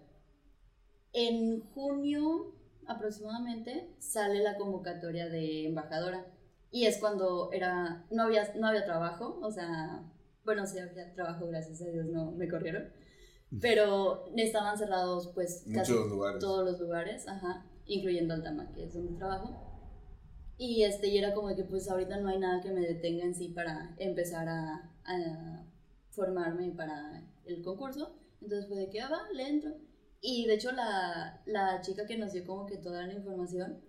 En 1.18 1.62
junio 1.74 2.54
aproximadamente 2.88 3.96
sale 4.00 4.44
la 4.44 4.58
convocatoria 4.58 5.30
de 5.30 5.66
embajadora 5.66 6.28
y 6.72 6.86
es 6.88 6.98
cuando 6.98 7.54
era 7.54 8.06
no 8.12 8.24
había 8.24 8.54
no 8.56 8.68
había 8.68 8.84
trabajo, 8.84 9.40
o 9.42 9.50
sea, 9.50 10.04
bueno, 10.44 10.68
sí 10.68 10.78
había 10.78 11.14
trabajo, 11.14 11.48
gracias 11.48 11.82
a 11.82 11.86
Dios 11.86 12.08
no 12.08 12.32
me 12.32 12.50
corrieron, 12.50 12.90
pero 13.62 14.26
estaban 14.36 14.78
cerrados 14.78 15.32
pues 15.34 15.66
casi 15.74 15.94
lugares. 15.94 16.40
todos 16.42 16.66
los 16.66 16.80
lugares, 16.82 17.28
ajá, 17.30 17.66
incluyendo 17.86 18.34
Altama, 18.34 18.74
que 18.74 18.84
es 18.84 18.94
donde 18.94 19.18
trabajo. 19.18 19.56
Y 20.58 20.84
este, 20.84 21.08
y 21.08 21.18
era 21.18 21.34
como 21.34 21.56
que 21.56 21.64
pues 21.64 21.90
ahorita 21.90 22.20
no 22.20 22.28
hay 22.28 22.40
nada 22.40 22.62
que 22.62 22.72
me 22.72 22.82
detenga 22.82 23.24
en 23.24 23.36
sí 23.36 23.50
para 23.50 23.96
empezar 23.98 24.50
a, 24.50 24.92
a 25.06 25.66
formarme 26.10 26.72
para 26.72 27.24
el 27.46 27.64
concurso. 27.64 28.18
Entonces 28.42 28.68
fue 28.68 28.78
de 28.78 28.90
que, 28.90 29.00
ah, 29.00 29.10
va, 29.10 29.22
le 29.34 29.48
entro. 29.48 29.76
Y 30.26 30.48
de 30.48 30.56
hecho 30.56 30.72
la, 30.72 31.42
la 31.46 31.82
chica 31.82 32.08
que 32.08 32.18
nos 32.18 32.34
dio 32.34 32.44
como 32.46 32.66
que 32.66 32.78
toda 32.78 33.06
la 33.06 33.14
información 33.14 33.80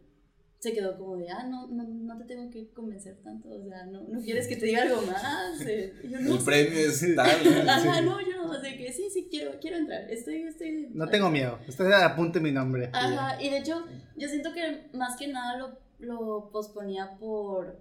se 0.58 0.72
quedó 0.72 0.98
como 0.98 1.16
de, 1.16 1.30
ah, 1.30 1.44
no, 1.44 1.66
no, 1.68 1.84
no 1.84 2.18
te 2.18 2.24
tengo 2.24 2.50
que 2.50 2.68
convencer 2.72 3.16
tanto, 3.22 3.48
o 3.50 3.64
sea, 3.64 3.86
no, 3.86 4.02
no 4.02 4.20
quieres 4.20 4.46
que 4.46 4.56
te 4.56 4.66
diga 4.66 4.82
algo 4.82 5.02
más. 5.02 5.60
Eh, 5.60 5.94
yo, 6.10 6.20
no, 6.20 6.36
El 6.36 6.44
premio 6.44 6.78
es 6.78 7.04
tal. 7.16 7.68
Ajá, 7.68 8.00
no, 8.00 8.20
yo 8.20 8.36
no, 8.36 8.60
de 8.60 8.76
que 8.76 8.92
sí, 8.92 9.08
sí, 9.10 9.28
quiero, 9.30 9.58
quiero 9.60 9.76
entrar, 9.76 10.10
estoy, 10.10 10.42
estoy... 10.42 10.88
No 10.92 11.08
tengo 11.08 11.30
miedo. 11.30 11.58
Usted 11.68 11.90
apunte 11.92 12.40
mi 12.40 12.52
nombre. 12.52 12.90
Ajá, 12.92 13.40
y 13.40 13.50
de 13.50 13.58
hecho, 13.58 13.84
yo 14.16 14.28
siento 14.28 14.52
que 14.52 14.88
más 14.92 15.16
que 15.16 15.28
nada 15.28 15.56
lo, 15.56 15.78
lo 15.98 16.50
posponía 16.50 17.16
por, 17.18 17.78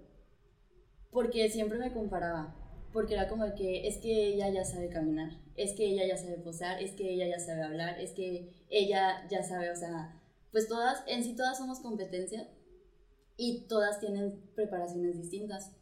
porque 1.10 1.48
siempre 1.48 1.78
me 1.78 1.92
comparaba, 1.92 2.54
porque 2.96 3.12
era 3.12 3.28
como 3.28 3.54
que 3.54 3.86
es 3.86 3.98
que 3.98 4.28
ella 4.28 4.48
ya 4.48 4.64
sabe 4.64 4.88
caminar, 4.88 5.28
es 5.54 5.74
que 5.74 5.84
ella 5.84 6.06
ya 6.06 6.16
sabe 6.16 6.38
posar, 6.38 6.82
es 6.82 6.92
que 6.92 7.12
ella 7.12 7.28
ya 7.28 7.38
sabe 7.38 7.62
hablar, 7.62 8.00
es 8.00 8.12
que 8.12 8.64
ella 8.70 9.28
ya 9.28 9.42
sabe, 9.42 9.70
o 9.70 9.76
sea, 9.76 10.18
pues 10.50 10.66
todas, 10.66 11.04
en 11.06 11.22
sí 11.22 11.36
todas 11.36 11.58
somos 11.58 11.80
competencia 11.80 12.48
y 13.36 13.66
todas 13.68 14.00
tienen 14.00 14.40
preparaciones 14.54 15.18
distintas. 15.18 15.72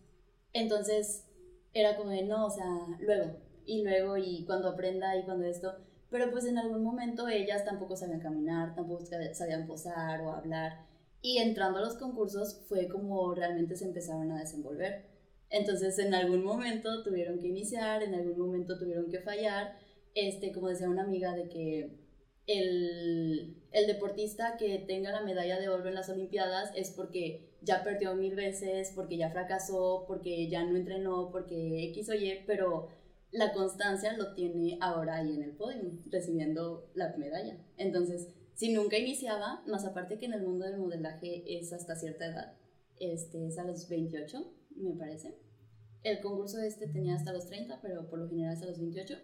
Entonces 0.52 1.24
era 1.72 1.96
como 1.96 2.10
de, 2.10 2.24
no, 2.24 2.46
o 2.46 2.50
sea, 2.50 2.66
luego, 2.98 3.36
y 3.64 3.84
luego, 3.84 4.16
y 4.16 4.44
cuando 4.44 4.70
aprenda, 4.70 5.16
y 5.16 5.22
cuando 5.22 5.46
esto, 5.46 5.72
pero 6.10 6.32
pues 6.32 6.44
en 6.46 6.58
algún 6.58 6.82
momento 6.82 7.28
ellas 7.28 7.64
tampoco 7.64 7.94
sabían 7.94 8.18
caminar, 8.18 8.74
tampoco 8.74 9.04
sabían 9.34 9.68
posar 9.68 10.20
o 10.22 10.32
hablar, 10.32 10.84
y 11.22 11.38
entrando 11.38 11.78
a 11.78 11.82
los 11.82 11.94
concursos 11.94 12.64
fue 12.68 12.88
como 12.88 13.32
realmente 13.36 13.76
se 13.76 13.84
empezaron 13.84 14.32
a 14.32 14.40
desenvolver. 14.40 15.13
Entonces 15.50 15.98
en 15.98 16.14
algún 16.14 16.42
momento 16.42 17.02
tuvieron 17.02 17.38
que 17.38 17.48
iniciar, 17.48 18.02
en 18.02 18.14
algún 18.14 18.38
momento 18.38 18.78
tuvieron 18.78 19.10
que 19.10 19.20
fallar, 19.20 19.78
este, 20.14 20.52
como 20.52 20.68
decía 20.68 20.88
una 20.88 21.02
amiga, 21.02 21.34
de 21.34 21.48
que 21.48 22.04
el, 22.46 23.56
el, 23.72 23.86
deportista 23.86 24.56
que 24.58 24.78
tenga 24.80 25.12
la 25.12 25.22
medalla 25.22 25.58
de 25.58 25.68
oro 25.68 25.88
en 25.88 25.94
las 25.94 26.10
Olimpiadas 26.10 26.70
es 26.76 26.90
porque 26.90 27.54
ya 27.62 27.82
perdió 27.82 28.14
mil 28.14 28.34
veces, 28.34 28.92
porque 28.94 29.16
ya 29.16 29.30
fracasó, 29.30 30.04
porque 30.06 30.48
ya 30.48 30.64
no 30.64 30.76
entrenó, 30.76 31.30
porque 31.30 31.84
X 31.90 32.10
o 32.10 32.14
Y, 32.14 32.44
pero 32.46 32.88
la 33.30 33.52
constancia 33.52 34.16
lo 34.16 34.34
tiene 34.34 34.78
ahora 34.80 35.16
ahí 35.16 35.34
en 35.34 35.42
el 35.42 35.56
podio, 35.56 35.90
recibiendo 36.10 36.90
la 36.94 37.16
medalla. 37.16 37.58
Entonces, 37.76 38.28
si 38.54 38.72
nunca 38.72 38.96
iniciaba, 38.96 39.62
más 39.66 39.84
aparte 39.84 40.18
que 40.18 40.26
en 40.26 40.34
el 40.34 40.42
mundo 40.42 40.64
del 40.64 40.78
modelaje 40.78 41.42
es 41.58 41.72
hasta 41.72 41.96
cierta 41.96 42.26
edad, 42.26 42.56
este, 43.00 43.48
es 43.48 43.58
a 43.58 43.64
los 43.64 43.88
28, 43.88 44.52
me 44.76 44.94
parece. 44.96 45.36
El 46.02 46.20
concurso 46.20 46.60
este 46.60 46.86
tenía 46.88 47.14
hasta 47.14 47.32
los 47.32 47.46
30, 47.46 47.80
pero 47.80 48.08
por 48.08 48.18
lo 48.18 48.28
general 48.28 48.52
hasta 48.52 48.66
los 48.66 48.78
28 48.78 49.16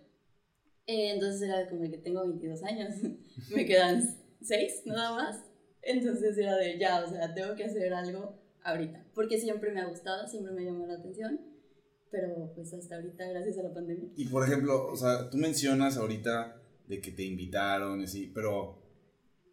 eh, 0.86 1.12
entonces 1.12 1.42
era 1.42 1.68
como 1.68 1.88
que 1.88 1.98
tengo 1.98 2.26
22 2.26 2.64
años, 2.64 2.96
me 3.54 3.64
quedan 3.64 4.02
6 4.42 4.82
nada 4.86 5.14
más. 5.14 5.44
Entonces 5.82 6.36
era 6.36 6.56
de 6.56 6.78
ya, 6.80 7.04
o 7.04 7.08
sea, 7.08 7.32
tengo 7.32 7.54
que 7.54 7.64
hacer 7.64 7.92
algo 7.94 8.38
ahorita. 8.64 9.06
Porque 9.14 9.38
siempre 9.38 9.72
me 9.72 9.80
ha 9.80 9.86
gustado, 9.86 10.26
siempre 10.26 10.52
me 10.52 10.64
llamó 10.64 10.86
la 10.86 10.94
atención. 10.94 11.40
Pero 12.10 12.52
pues 12.56 12.74
hasta 12.74 12.96
ahorita, 12.96 13.24
gracias 13.28 13.58
a 13.58 13.62
la 13.62 13.72
pandemia. 13.72 14.10
Y 14.16 14.26
por 14.26 14.44
ejemplo, 14.44 14.88
o 14.88 14.96
sea, 14.96 15.30
tú 15.30 15.36
mencionas 15.36 15.96
ahorita 15.96 16.60
de 16.88 17.00
que 17.00 17.12
te 17.12 17.22
invitaron 17.22 18.02
así, 18.02 18.32
pero, 18.34 18.82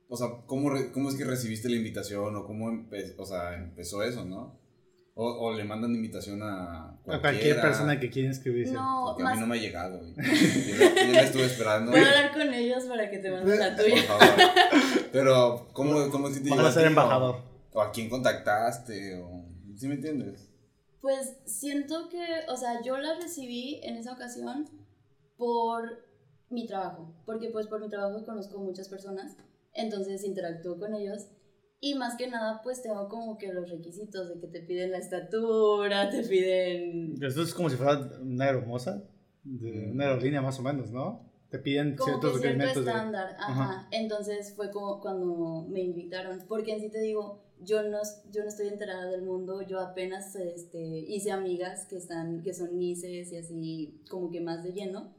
o 0.10 0.18
sea, 0.18 0.44
¿cómo, 0.48 0.72
cómo 0.92 1.10
es 1.10 1.16
que 1.16 1.24
recibiste 1.24 1.70
la 1.70 1.76
invitación 1.76 2.36
o 2.36 2.48
cómo 2.48 2.88
o 3.18 3.26
sea, 3.28 3.56
empezó 3.56 4.02
eso, 4.02 4.26
no? 4.26 4.60
O, 5.20 5.26
o, 5.26 5.52
le 5.52 5.64
mandan 5.64 5.96
invitación 5.96 6.44
a, 6.44 6.92
a 7.08 7.20
cualquier 7.20 7.60
persona 7.60 8.00
que 8.00 8.08
quiera 8.08 8.28
inscribirse. 8.28 8.72
No, 8.72 9.06
Porque 9.08 9.24
a 9.24 9.34
mí 9.34 9.40
no 9.40 9.48
me 9.48 9.58
ha 9.58 9.60
llegado. 9.60 10.00
Yo, 10.16 10.16
yo, 10.16 11.12
la 11.12 11.22
estuve 11.22 11.46
esperando. 11.46 11.92
Voy 11.92 12.02
a 12.02 12.06
hablar 12.06 12.34
con 12.34 12.54
ellos 12.54 12.84
para 12.84 13.10
que 13.10 13.18
te 13.18 13.32
manden 13.32 13.58
la 13.58 13.76
tuya. 13.76 13.96
Por 13.96 14.20
favor. 14.20 14.36
Pero, 15.12 15.70
¿cómo, 15.74 16.12
cómo 16.12 16.28
es 16.28 16.38
que 16.38 16.44
te 16.44 16.50
Vas 16.52 16.66
a 16.68 16.72
ser 16.72 16.86
embajador. 16.86 17.42
O, 17.74 17.82
a 17.82 17.92
quién 17.92 18.10
contactaste? 18.10 19.16
O, 19.16 19.44
¿Sí 19.76 19.88
me 19.88 19.96
entiendes? 19.96 20.52
Pues 21.02 21.36
siento 21.46 22.10
que, 22.10 22.24
o 22.48 22.56
sea, 22.56 22.84
yo 22.84 23.00
la 23.00 23.16
recibí 23.20 23.80
en 23.82 23.98
esa 23.98 24.14
ocasión 24.14 24.70
por 25.36 26.06
mi 26.52 26.68
trabajo. 26.68 27.16
Porque, 27.26 27.50
pues, 27.50 27.66
por 27.66 27.82
mi 27.82 27.90
trabajo 27.90 28.24
conozco 28.24 28.60
muchas 28.60 28.88
personas. 28.88 29.36
Entonces 29.74 30.24
interactúo 30.24 30.78
con 30.78 30.94
ellos 30.94 31.28
y 31.80 31.96
más 31.96 32.16
que 32.16 32.28
nada, 32.28 32.62
pues 32.64 32.82
tengo 32.82 33.08
como 33.08 33.38
que 33.38 33.54
los 33.54 33.70
requisitos 33.70 34.30
de 34.30 34.40
que 34.40 34.48
te 34.48 34.62
piden 34.62 34.92
la 34.92 34.98
estatura, 34.98 36.10
te 36.10 36.24
piden... 36.24 37.16
Eso 37.22 37.44
es 37.44 37.54
como 37.54 37.70
si 37.70 37.76
fuera 37.76 38.10
una 38.22 38.46
aeromoza, 38.46 39.04
de 39.44 39.92
una 39.92 40.06
aerolínea 40.06 40.42
más 40.42 40.60
o 40.60 40.64
menos, 40.64 40.92
¿no? 40.92 41.26
Te 41.50 41.60
piden 41.60 41.96
como 41.96 42.20
ciertos 42.20 42.34
que 42.34 42.40
cierto 42.40 42.60
requerimientos. 42.60 42.88
estándar, 42.88 43.38
ajá. 43.40 43.88
Entonces 43.92 44.54
fue 44.56 44.72
como 44.72 45.00
cuando 45.00 45.68
me 45.70 45.82
invitaron, 45.82 46.44
porque 46.48 46.74
en 46.74 46.82
sí 46.82 46.90
te 46.90 47.00
digo, 47.00 47.44
yo 47.62 47.84
no, 47.84 48.00
yo 48.32 48.42
no 48.42 48.50
estoy 48.50 48.68
enterada 48.68 49.06
del 49.06 49.22
mundo, 49.22 49.62
yo 49.62 49.80
apenas 49.80 50.36
este, 50.36 50.80
hice 50.80 51.32
amigas 51.32 51.86
que, 51.86 51.98
están, 51.98 52.42
que 52.42 52.54
son 52.54 52.78
mises 52.78 53.32
y 53.32 53.38
así 53.38 54.02
como 54.10 54.30
que 54.32 54.42
más 54.42 54.64
de 54.64 54.74
lleno. 54.74 55.16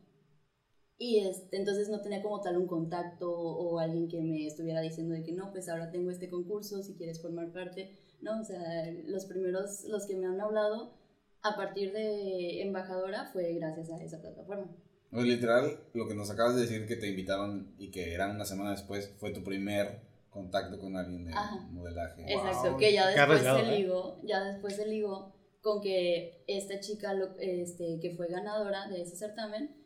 Y 1.01 1.21
este, 1.21 1.57
entonces 1.57 1.89
no 1.89 2.01
tenía 2.01 2.23
como 2.23 2.41
tal 2.41 2.57
un 2.57 2.67
contacto 2.67 3.31
o 3.31 3.79
alguien 3.79 4.09
que 4.09 4.21
me 4.21 4.47
estuviera 4.47 4.81
diciendo 4.81 5.15
de 5.15 5.23
que 5.23 5.33
no, 5.33 5.53
pues 5.53 5.69
ahora 5.69 5.93
tengo 5.93 6.11
este 6.11 6.29
concurso, 6.29 6.83
si 6.83 6.95
quieres 6.97 7.23
formar 7.23 7.53
parte, 7.53 7.97
¿no? 8.21 8.41
O 8.41 8.45
sea, 8.45 8.61
los 9.07 9.25
primeros, 9.27 9.85
los 9.85 10.07
que 10.07 10.17
me 10.17 10.27
han 10.27 10.41
hablado 10.41 10.99
a 11.43 11.55
partir 11.55 11.93
de 11.93 12.63
embajadora 12.63 13.31
fue 13.33 13.55
gracias 13.55 13.91
a 13.91 14.03
esa 14.03 14.21
plataforma. 14.21 14.75
No, 15.13 15.23
literal, 15.23 15.85
lo 15.95 16.09
que 16.09 16.17
nos 16.17 16.31
acabas 16.31 16.57
de 16.57 16.63
decir 16.63 16.87
que 16.87 16.97
te 16.97 17.09
invitaron 17.09 17.75
y 17.79 17.93
que 17.93 18.13
eran 18.13 18.35
una 18.35 18.45
semana 18.45 18.73
después 18.73 19.15
fue 19.19 19.33
tu 19.33 19.45
primer 19.45 20.03
contacto 20.31 20.79
con 20.81 20.97
alguien 20.97 21.25
de 21.25 21.33
modelaje. 21.71 22.25
Exacto, 22.27 22.77
que 22.77 22.93
ya 22.93 23.09
después 23.09 23.41
se 23.41 23.61
¿eh? 23.61 23.79
ligó, 23.79 24.21
ya 24.25 24.43
después 24.43 24.75
se 24.75 24.87
ligó 24.87 25.33
con 25.61 25.81
que 25.81 26.45
esta 26.47 26.81
chica 26.81 27.15
este, 27.39 27.99
que 28.01 28.15
fue 28.17 28.29
ganadora 28.29 28.89
de 28.89 29.03
ese 29.03 29.17
certamen 29.17 29.77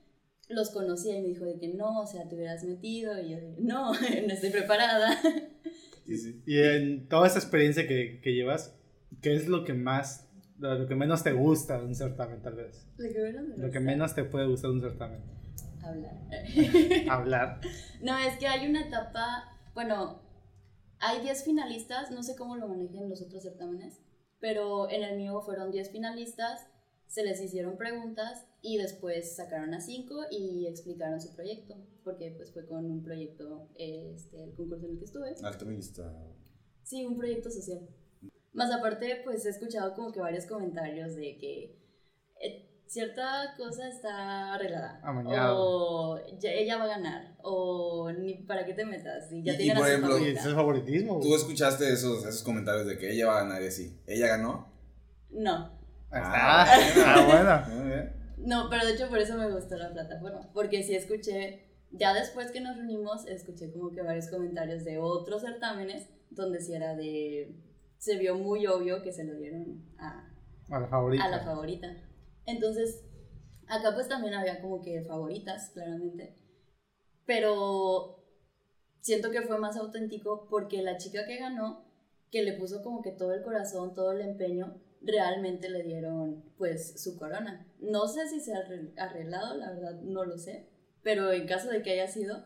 los 0.53 0.71
conocía 0.71 1.19
y 1.19 1.23
me 1.23 1.29
dijo 1.29 1.45
de 1.45 1.59
que 1.59 1.69
no, 1.69 2.01
o 2.01 2.07
sea, 2.07 2.29
te 2.29 2.35
hubieras 2.35 2.65
metido 2.65 3.19
y 3.21 3.31
yo 3.31 3.37
de 3.37 3.57
no, 3.59 3.93
no 3.93 3.99
estoy 4.33 4.51
preparada. 4.51 5.19
Sí. 6.05 6.43
Y 6.47 6.59
en 6.59 7.09
toda 7.09 7.27
esa 7.27 7.39
experiencia 7.39 7.87
que, 7.87 8.21
que 8.21 8.35
llevas, 8.35 8.77
¿qué 9.23 9.35
es 9.35 9.47
lo 9.47 9.65
que 9.65 9.73
más, 9.73 10.29
lo 10.59 10.87
que 10.87 10.95
menos 10.95 11.23
te 11.23 11.33
gusta 11.33 11.79
de 11.79 11.87
un 11.87 11.95
certamen 11.95 12.43
tal 12.43 12.57
vez? 12.57 12.87
Lo 12.99 13.09
que 13.09 13.19
menos, 13.21 13.49
me 13.49 13.57
lo 13.57 13.71
que 13.71 13.81
menos 13.81 14.15
te 14.15 14.25
puede 14.25 14.47
gustar 14.47 14.73
de 14.73 14.77
un 14.77 14.83
certamen. 14.83 15.23
Hablar. 15.83 16.21
Hablar. 17.09 17.61
No, 18.03 18.19
es 18.19 18.37
que 18.37 18.47
hay 18.47 18.69
una 18.69 18.87
etapa, 18.87 19.57
bueno, 19.75 20.21
hay 20.99 21.23
10 21.23 21.45
finalistas, 21.45 22.11
no 22.11 22.23
sé 22.23 22.37
cómo 22.37 22.57
lo 22.57 22.69
manejan 22.69 23.09
los 23.09 23.23
otros 23.23 23.43
certámenes, 23.43 24.01
pero 24.39 24.91
en 24.91 25.05
el 25.05 25.17
mío 25.17 25.41
fueron 25.41 25.71
10 25.71 25.91
finalistas 25.93 26.67
se 27.13 27.23
les 27.25 27.43
hicieron 27.43 27.77
preguntas 27.77 28.47
y 28.63 28.79
después 28.79 29.37
sacaron 29.37 29.75
a 29.75 29.81
cinco 29.83 30.23
y 30.31 30.67
explicaron 30.67 31.21
su 31.21 31.35
proyecto, 31.35 31.75
porque 32.05 32.33
pues 32.39 32.53
fue 32.55 32.65
con 32.67 32.87
un 32.91 33.03
proyecto, 33.03 33.69
este, 33.77 34.45
el 34.45 34.55
concurso 34.55 34.87
en 34.87 34.93
el 34.93 34.99
que 34.99 35.05
estuve. 35.05 35.35
Altruista. 35.43 36.11
Sí, 36.83 37.05
un 37.05 37.19
proyecto 37.19 37.51
social. 37.51 37.81
Más 38.55 38.73
aparte, 38.73 39.21
pues 39.25 39.45
he 39.45 39.51
escuchado 39.51 39.95
como 39.95 40.11
que 40.11 40.21
varios 40.21 40.47
comentarios 40.47 41.15
de 41.15 41.37
que 41.37 41.79
eh, 42.41 42.83
cierta 42.87 43.53
cosa 43.59 43.89
está 43.91 44.55
arreglada. 44.55 44.99
Amañado. 45.05 45.57
O 45.59 46.19
ella 46.43 46.79
va 46.79 46.85
a 46.85 46.89
ganar. 46.89 47.37
O 47.43 48.11
ni 48.11 48.43
para 48.45 48.65
qué 48.65 48.73
te 48.73 48.87
metas. 48.87 49.31
Y 49.31 49.43
ya 49.45 49.53
Y- 49.61 49.69
y 49.71 49.75
por 49.75 49.87
ejemplo. 49.87 50.17
¿Es 50.17 50.47
el 50.47 50.55
favoritismo? 50.55 51.21
¿Tú 51.21 51.35
escuchaste 51.35 51.93
esos, 51.93 52.25
esos 52.25 52.43
comentarios 52.43 52.87
de 52.87 52.97
que 52.97 53.13
ella 53.13 53.27
va 53.27 53.39
a 53.41 53.43
ganar 53.45 53.63
y 53.63 53.67
así? 53.67 54.01
¿Ella 54.07 54.29
ganó? 54.29 54.73
No. 55.31 55.82
Ah, 56.13 56.67
ah, 57.07 57.25
bueno. 57.27 57.63
Muy 57.83 57.89
bien. 57.89 58.13
No, 58.39 58.69
pero 58.69 58.85
de 58.85 58.93
hecho 58.95 59.09
por 59.09 59.19
eso 59.19 59.37
me 59.37 59.51
gustó 59.51 59.77
la 59.77 59.93
plataforma, 59.93 60.51
porque 60.53 60.83
sí 60.83 60.95
escuché, 60.95 61.71
ya 61.93 62.13
después 62.13 62.51
que 62.51 62.61
nos 62.61 62.77
reunimos, 62.77 63.27
escuché 63.27 63.73
como 63.73 63.91
que 63.93 64.03
varios 64.03 64.29
comentarios 64.29 64.85
de 64.85 64.99
otros 64.99 65.43
certámenes, 65.43 66.09
donde 66.31 66.61
sí 66.61 66.75
era 66.75 66.95
de, 66.97 67.55
se 67.99 68.19
vio 68.19 68.37
muy 68.37 68.67
obvio 68.67 69.03
que 69.03 69.13
se 69.13 69.25
lo 69.25 69.35
dieron 69.35 69.85
a, 69.99 70.29
A 70.71 70.81
la 70.81 70.89
favorita. 70.89 71.25
a 71.25 71.29
la 71.29 71.41
favorita. 71.41 71.89
Entonces, 72.47 73.05
acá 73.69 73.95
pues 73.95 74.09
también 74.09 74.35
había 74.35 74.61
como 74.61 74.83
que 74.83 75.03
favoritas, 75.03 75.71
claramente, 75.71 76.37
pero 77.27 78.25
siento 79.01 79.31
que 79.31 79.43
fue 79.43 79.59
más 79.59 79.77
auténtico 79.77 80.49
porque 80.51 80.83
la 80.83 80.97
chica 80.97 81.27
que 81.27 81.39
ganó, 81.39 81.85
que 82.31 82.43
le 82.43 82.55
puso 82.55 82.83
como 82.83 83.03
que 83.03 83.13
todo 83.13 83.33
el 83.35 83.43
corazón, 83.43 83.95
todo 83.95 84.13
el 84.13 84.23
empeño, 84.23 84.81
realmente 85.05 85.69
le 85.71 85.83
dieron 85.83 86.45
pues 86.59 87.01
su 87.03 87.17
corona. 87.19 87.67
No 87.81 88.07
sé 88.09 88.29
si 88.29 88.41
se 88.41 88.55
ha 88.55 88.59
arre- 88.59 88.93
arreglado, 88.97 89.57
la 89.57 89.71
verdad 89.73 90.01
no 90.03 90.25
lo 90.25 90.39
sé, 90.39 90.69
pero 91.03 91.33
en 91.33 91.47
caso 91.47 91.69
de 91.71 91.83
que 91.83 91.93
haya 91.93 92.09
sido, 92.09 92.45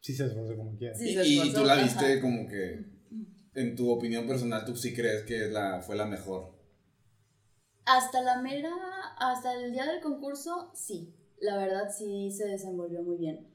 Sí 0.00 0.14
se 0.14 0.26
esforzó 0.26 0.56
como 0.56 0.76
quiera. 0.76 0.94
Sí, 0.94 1.10
y, 1.10 1.48
y 1.48 1.52
tú 1.52 1.64
la 1.64 1.74
ajá. 1.74 1.82
viste 1.84 2.20
como 2.20 2.46
que, 2.48 2.84
en 3.54 3.76
tu 3.76 3.90
opinión 3.90 4.26
personal, 4.26 4.64
tú 4.64 4.76
sí 4.76 4.94
crees 4.94 5.24
que 5.24 5.46
es 5.46 5.52
la, 5.52 5.80
fue 5.82 5.96
la 5.96 6.06
mejor. 6.06 6.54
hasta 7.84 8.20
la 8.22 8.40
mera, 8.42 8.70
hasta 9.18 9.54
el 9.54 9.72
día 9.72 9.86
del 9.86 10.00
concurso, 10.00 10.70
sí, 10.74 11.14
la 11.40 11.56
verdad 11.56 11.90
sí 11.96 12.30
se 12.30 12.46
desenvolvió 12.46 13.02
muy 13.02 13.16
bien. 13.16 13.48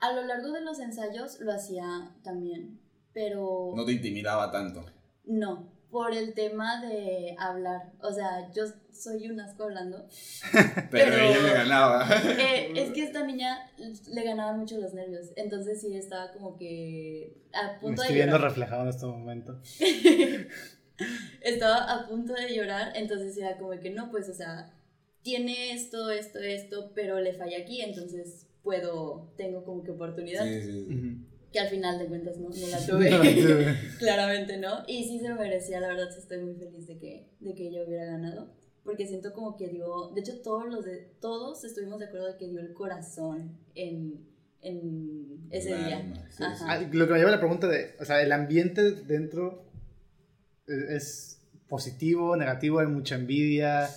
A 0.00 0.12
lo 0.12 0.22
largo 0.24 0.52
de 0.52 0.60
los 0.60 0.78
ensayos 0.78 1.40
lo 1.40 1.52
hacía 1.52 2.14
también, 2.22 2.80
pero 3.12 3.72
No 3.74 3.84
te 3.84 3.92
intimidaba 3.92 4.50
tanto. 4.50 4.84
no, 5.24 5.72
por 5.90 6.12
el 6.12 6.34
tema 6.34 6.80
de 6.84 7.34
hablar. 7.38 7.92
O 8.00 8.12
sea, 8.12 8.50
yo 8.52 8.64
soy 8.92 9.30
un 9.30 9.40
asco 9.40 9.64
hablando. 9.64 10.06
Pero, 10.52 10.86
Pero- 10.90 11.16
ella 11.16 11.42
le 11.42 11.52
ganaba. 11.54 12.08
Eh, 12.38 12.72
es 12.76 12.90
que 12.92 13.02
a 13.02 13.04
esta 13.06 13.24
niña 13.24 13.70
le 13.78 14.22
ganaban 14.22 14.58
mucho 14.58 14.78
los 14.78 14.92
nervios. 14.94 15.28
Entonces 15.36 15.80
sí 15.80 15.94
estaba 15.96 16.32
como 16.32 16.56
que 16.56 17.36
a 17.52 17.72
Me 17.72 17.78
punto 17.80 18.02
de 18.02 18.06
estoy 18.08 18.16
viendo 18.16 18.36
llorar. 18.36 18.50
reflejado 18.50 18.82
en 18.82 18.88
este 18.88 19.06
momento. 19.06 19.60
estaba 21.40 21.76
a 21.94 22.08
punto 22.08 22.34
de 22.34 22.54
llorar, 22.54 22.92
entonces 22.96 23.36
era 23.36 23.56
como 23.56 23.70
que 23.80 23.90
no, 23.90 24.10
pues, 24.10 24.28
o 24.28 24.34
sea, 24.34 24.72
tiene 25.22 25.72
esto, 25.72 26.10
esto, 26.10 26.38
esto, 26.38 26.92
pero 26.94 27.20
le 27.20 27.34
falla 27.34 27.58
aquí, 27.58 27.80
entonces 27.82 28.46
puedo, 28.62 29.32
tengo 29.36 29.64
como 29.64 29.82
que 29.84 29.92
oportunidad. 29.92 30.44
Sí, 30.44 30.62
sí. 30.62 31.24
Que 31.52 31.60
al 31.60 31.68
final 31.68 31.98
de 31.98 32.06
cuentas 32.06 32.36
no, 32.36 32.48
no 32.50 32.54
la 32.66 32.80
No 32.80 32.98
la 32.98 33.08
tuve. 33.20 33.34
tuve. 33.34 33.76
Claramente 33.98 34.56
no. 34.58 34.84
Y 34.86 35.04
sí 35.04 35.18
se 35.18 35.28
lo 35.28 35.36
merecía, 35.36 35.80
la 35.80 35.88
verdad 35.88 36.08
sí 36.12 36.18
estoy 36.20 36.38
muy 36.38 36.54
feliz 36.54 36.86
de 36.86 36.98
que, 36.98 37.28
de 37.40 37.54
que 37.54 37.68
ella 37.68 37.84
hubiera 37.86 38.04
ganado. 38.04 38.52
Porque 38.84 39.06
siento 39.06 39.32
como 39.32 39.56
que 39.56 39.68
dio, 39.68 40.10
de 40.14 40.20
hecho 40.20 40.40
todos 40.40 40.66
los 40.68 40.84
de, 40.84 41.10
todos 41.20 41.64
estuvimos 41.64 41.98
de 41.98 42.06
acuerdo 42.06 42.26
de 42.32 42.36
que 42.38 42.48
dio 42.48 42.60
el 42.60 42.72
corazón 42.72 43.58
en, 43.74 44.26
en 44.62 45.46
ese 45.50 45.74
día. 45.76 46.26
sí, 46.30 46.44
sí. 46.56 46.64
Ah, 46.66 46.80
Lo 46.92 47.06
que 47.06 47.12
me 47.12 47.18
lleva 47.18 47.30
a 47.30 47.34
la 47.34 47.40
pregunta 47.40 47.66
de, 47.66 47.94
o 48.00 48.04
sea, 48.04 48.22
el 48.22 48.32
ambiente 48.32 48.92
dentro 48.92 49.64
es 50.66 50.78
es 50.90 51.38
positivo, 51.68 52.36
negativo, 52.36 52.78
hay 52.78 52.86
mucha 52.86 53.14
envidia. 53.14 53.88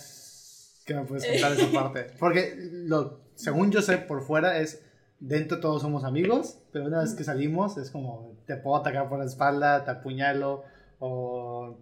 ¿Qué 0.86 0.94
me 0.94 1.04
puedes 1.04 1.24
contar 1.26 1.54
de 1.56 1.62
esa 1.62 1.72
parte? 1.80 2.06
Porque 2.18 2.54
lo, 2.72 3.20
según 3.34 3.70
yo 3.70 3.80
sé 3.82 3.98
por 3.98 4.22
fuera 4.26 4.58
es 4.60 4.80
dentro 5.24 5.60
todos 5.60 5.82
somos 5.82 6.04
amigos, 6.04 6.58
pero 6.72 6.86
una 6.86 7.00
vez 7.00 7.14
que 7.14 7.24
salimos 7.24 7.78
es 7.78 7.90
como 7.90 8.36
te 8.46 8.56
puedo 8.56 8.76
atacar 8.76 9.08
por 9.08 9.18
la 9.20 9.24
espalda, 9.24 9.84
te 9.84 9.90
apuñalo 9.92 10.64
o 10.98 11.78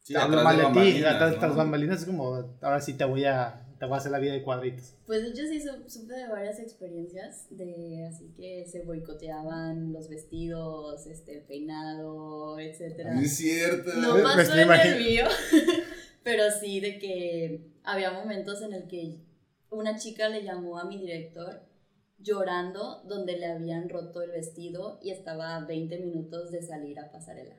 Sí, 0.00 0.14
te 0.14 0.18
hablo 0.20 0.42
mal 0.42 0.56
de 0.56 0.62
de 0.80 0.92
ti, 0.92 1.04
atrás 1.04 1.32
de 1.32 1.36
¿no? 1.36 1.46
las 1.48 1.56
bambalinas 1.56 2.00
es 2.00 2.06
como 2.06 2.34
ahora 2.62 2.80
sí 2.80 2.94
te 2.94 3.04
voy 3.04 3.24
a 3.26 3.64
te 3.78 3.84
voy 3.86 3.94
a 3.94 3.98
hacer 3.98 4.10
la 4.10 4.18
vida 4.18 4.32
de 4.32 4.42
cuadritos. 4.42 4.94
Pues 5.06 5.22
yo 5.38 5.46
sí 5.46 5.60
su- 5.60 5.88
supe 5.88 6.14
de 6.14 6.26
varias 6.28 6.58
experiencias 6.58 7.46
de 7.50 8.06
así 8.10 8.32
que 8.36 8.64
se 8.66 8.82
boicoteaban 8.82 9.92
los 9.92 10.08
vestidos, 10.08 11.06
este 11.06 11.38
el 11.38 11.42
peinado, 11.44 12.58
etcétera. 12.58 13.14
No 13.14 13.20
es 13.20 13.36
cierto. 13.36 13.90
No 13.94 14.14
pasó 14.22 14.54
en 14.54 14.70
el 14.72 14.98
mío, 14.98 15.24
pero 16.24 16.44
sí 16.60 16.80
de 16.80 16.98
que 16.98 17.70
había 17.84 18.10
momentos 18.12 18.62
en 18.62 18.72
el 18.72 18.88
que 18.88 19.20
una 19.70 19.96
chica 19.96 20.28
le 20.28 20.42
llamó 20.42 20.78
a 20.78 20.84
mi 20.86 20.98
director 20.98 21.60
llorando 22.18 23.02
donde 23.04 23.38
le 23.38 23.46
habían 23.46 23.88
roto 23.88 24.22
el 24.22 24.30
vestido 24.30 24.98
y 25.02 25.10
estaba 25.10 25.56
a 25.56 25.64
20 25.64 25.98
minutos 25.98 26.50
de 26.50 26.62
salir 26.62 26.98
a 26.98 27.10
pasarela. 27.10 27.56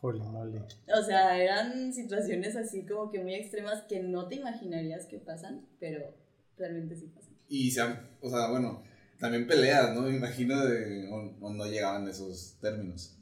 Holy 0.00 0.20
moly. 0.20 0.58
O 0.96 1.02
sea, 1.02 1.36
eran 1.42 1.92
situaciones 1.92 2.54
así 2.56 2.86
como 2.86 3.10
que 3.10 3.20
muy 3.20 3.34
extremas 3.34 3.82
que 3.88 4.00
no 4.00 4.28
te 4.28 4.36
imaginarías 4.36 5.06
que 5.06 5.18
pasan, 5.18 5.66
pero 5.80 6.14
realmente 6.56 6.94
sí 6.96 7.08
pasan. 7.08 7.34
Y 7.48 7.70
se 7.70 7.80
han, 7.80 8.08
o 8.20 8.30
sea, 8.30 8.50
bueno, 8.50 8.84
también 9.18 9.46
peleas, 9.46 9.94
¿no? 9.94 10.02
Me 10.02 10.16
imagino 10.16 10.64
de, 10.64 11.08
o, 11.08 11.46
o 11.46 11.52
no 11.52 11.66
llegaban 11.66 12.06
a 12.06 12.10
esos 12.10 12.58
términos. 12.60 13.16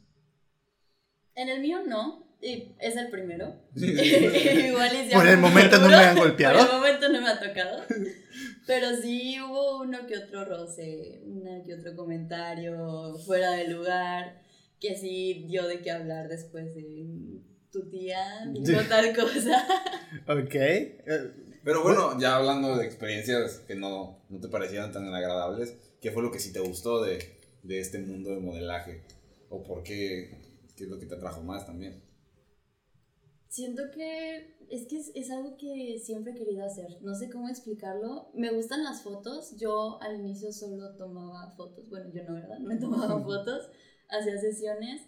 En 1.35 1.49
el 1.49 1.61
mío 1.61 1.83
no, 1.87 2.27
y 2.41 2.75
es 2.79 2.97
el 2.97 3.09
primero. 3.09 3.55
Igual 3.75 5.07
y 5.07 5.15
Por 5.15 5.27
el 5.27 5.39
momento 5.39 5.79
no 5.79 5.89
me 5.89 5.95
han 5.95 6.17
golpeado. 6.17 6.59
Por 6.59 6.67
el 6.67 6.73
momento 6.75 7.09
no 7.09 7.21
me 7.21 7.29
ha 7.29 7.41
tocado. 7.41 7.83
Pero 8.67 8.97
sí 8.97 9.39
hubo 9.41 9.83
uno 9.83 10.07
que 10.07 10.19
otro 10.19 10.45
roce, 10.45 11.21
una 11.25 11.63
que 11.63 11.75
otro 11.75 11.95
comentario 11.95 13.17
fuera 13.25 13.53
de 13.53 13.69
lugar, 13.69 14.43
que 14.81 14.97
sí 14.97 15.45
dio 15.49 15.67
de 15.67 15.81
qué 15.81 15.93
hablar 15.93 16.29
después 16.29 16.75
de 16.75 17.07
tu 17.71 17.89
tía 17.89 18.45
dijo 18.53 18.81
tal 18.89 19.15
cosa. 19.15 19.67
Ok. 20.29 20.55
Eh, 20.55 21.01
Pero 21.63 21.83
bueno, 21.83 22.19
ya 22.19 22.37
hablando 22.37 22.77
de 22.77 22.87
experiencias 22.87 23.59
que 23.67 23.75
no, 23.75 24.19
no 24.29 24.41
te 24.41 24.49
parecieran 24.49 24.93
tan 24.93 25.13
agradables, 25.15 25.77
¿qué 26.01 26.11
fue 26.11 26.23
lo 26.23 26.31
que 26.33 26.39
sí 26.41 26.53
te 26.53 26.61
gustó 26.61 27.03
de, 27.03 27.19
de 27.63 27.81
este 27.81 27.99
mundo 27.99 28.31
de 28.31 28.41
modelaje? 28.41 29.03
¿O 29.49 29.63
por 29.63 29.83
qué? 29.83 30.39
¿Qué 30.77 30.85
es 30.85 30.91
lo 30.91 30.99
que 30.99 31.07
te 31.07 31.15
atrajo 31.15 31.43
más 31.43 31.67
también? 31.67 32.03
Siento 33.57 33.83
que 33.95 34.57
es 34.69 34.87
que 34.87 34.99
es, 34.99 35.13
es 35.15 35.31
algo 35.31 35.57
que 35.57 35.99
siempre 36.05 36.33
he 36.33 36.37
querido 36.37 36.63
hacer. 36.67 36.89
No 37.01 37.15
sé 37.15 37.31
cómo 37.31 37.49
explicarlo. 37.49 38.31
Me 38.35 38.53
gustan 38.53 38.85
las 38.85 39.03
fotos. 39.03 39.57
Yo 39.59 39.99
al 40.03 40.17
inicio 40.21 40.53
solo 40.53 40.95
tomaba 40.97 41.55
fotos. 41.57 41.89
Bueno, 41.89 42.11
yo 42.13 42.23
no, 42.25 42.35
¿verdad? 42.35 42.59
Me 42.59 42.77
tomaba 42.77 43.19
fotos, 43.25 43.71
hacía 44.11 44.39
sesiones. 44.39 45.03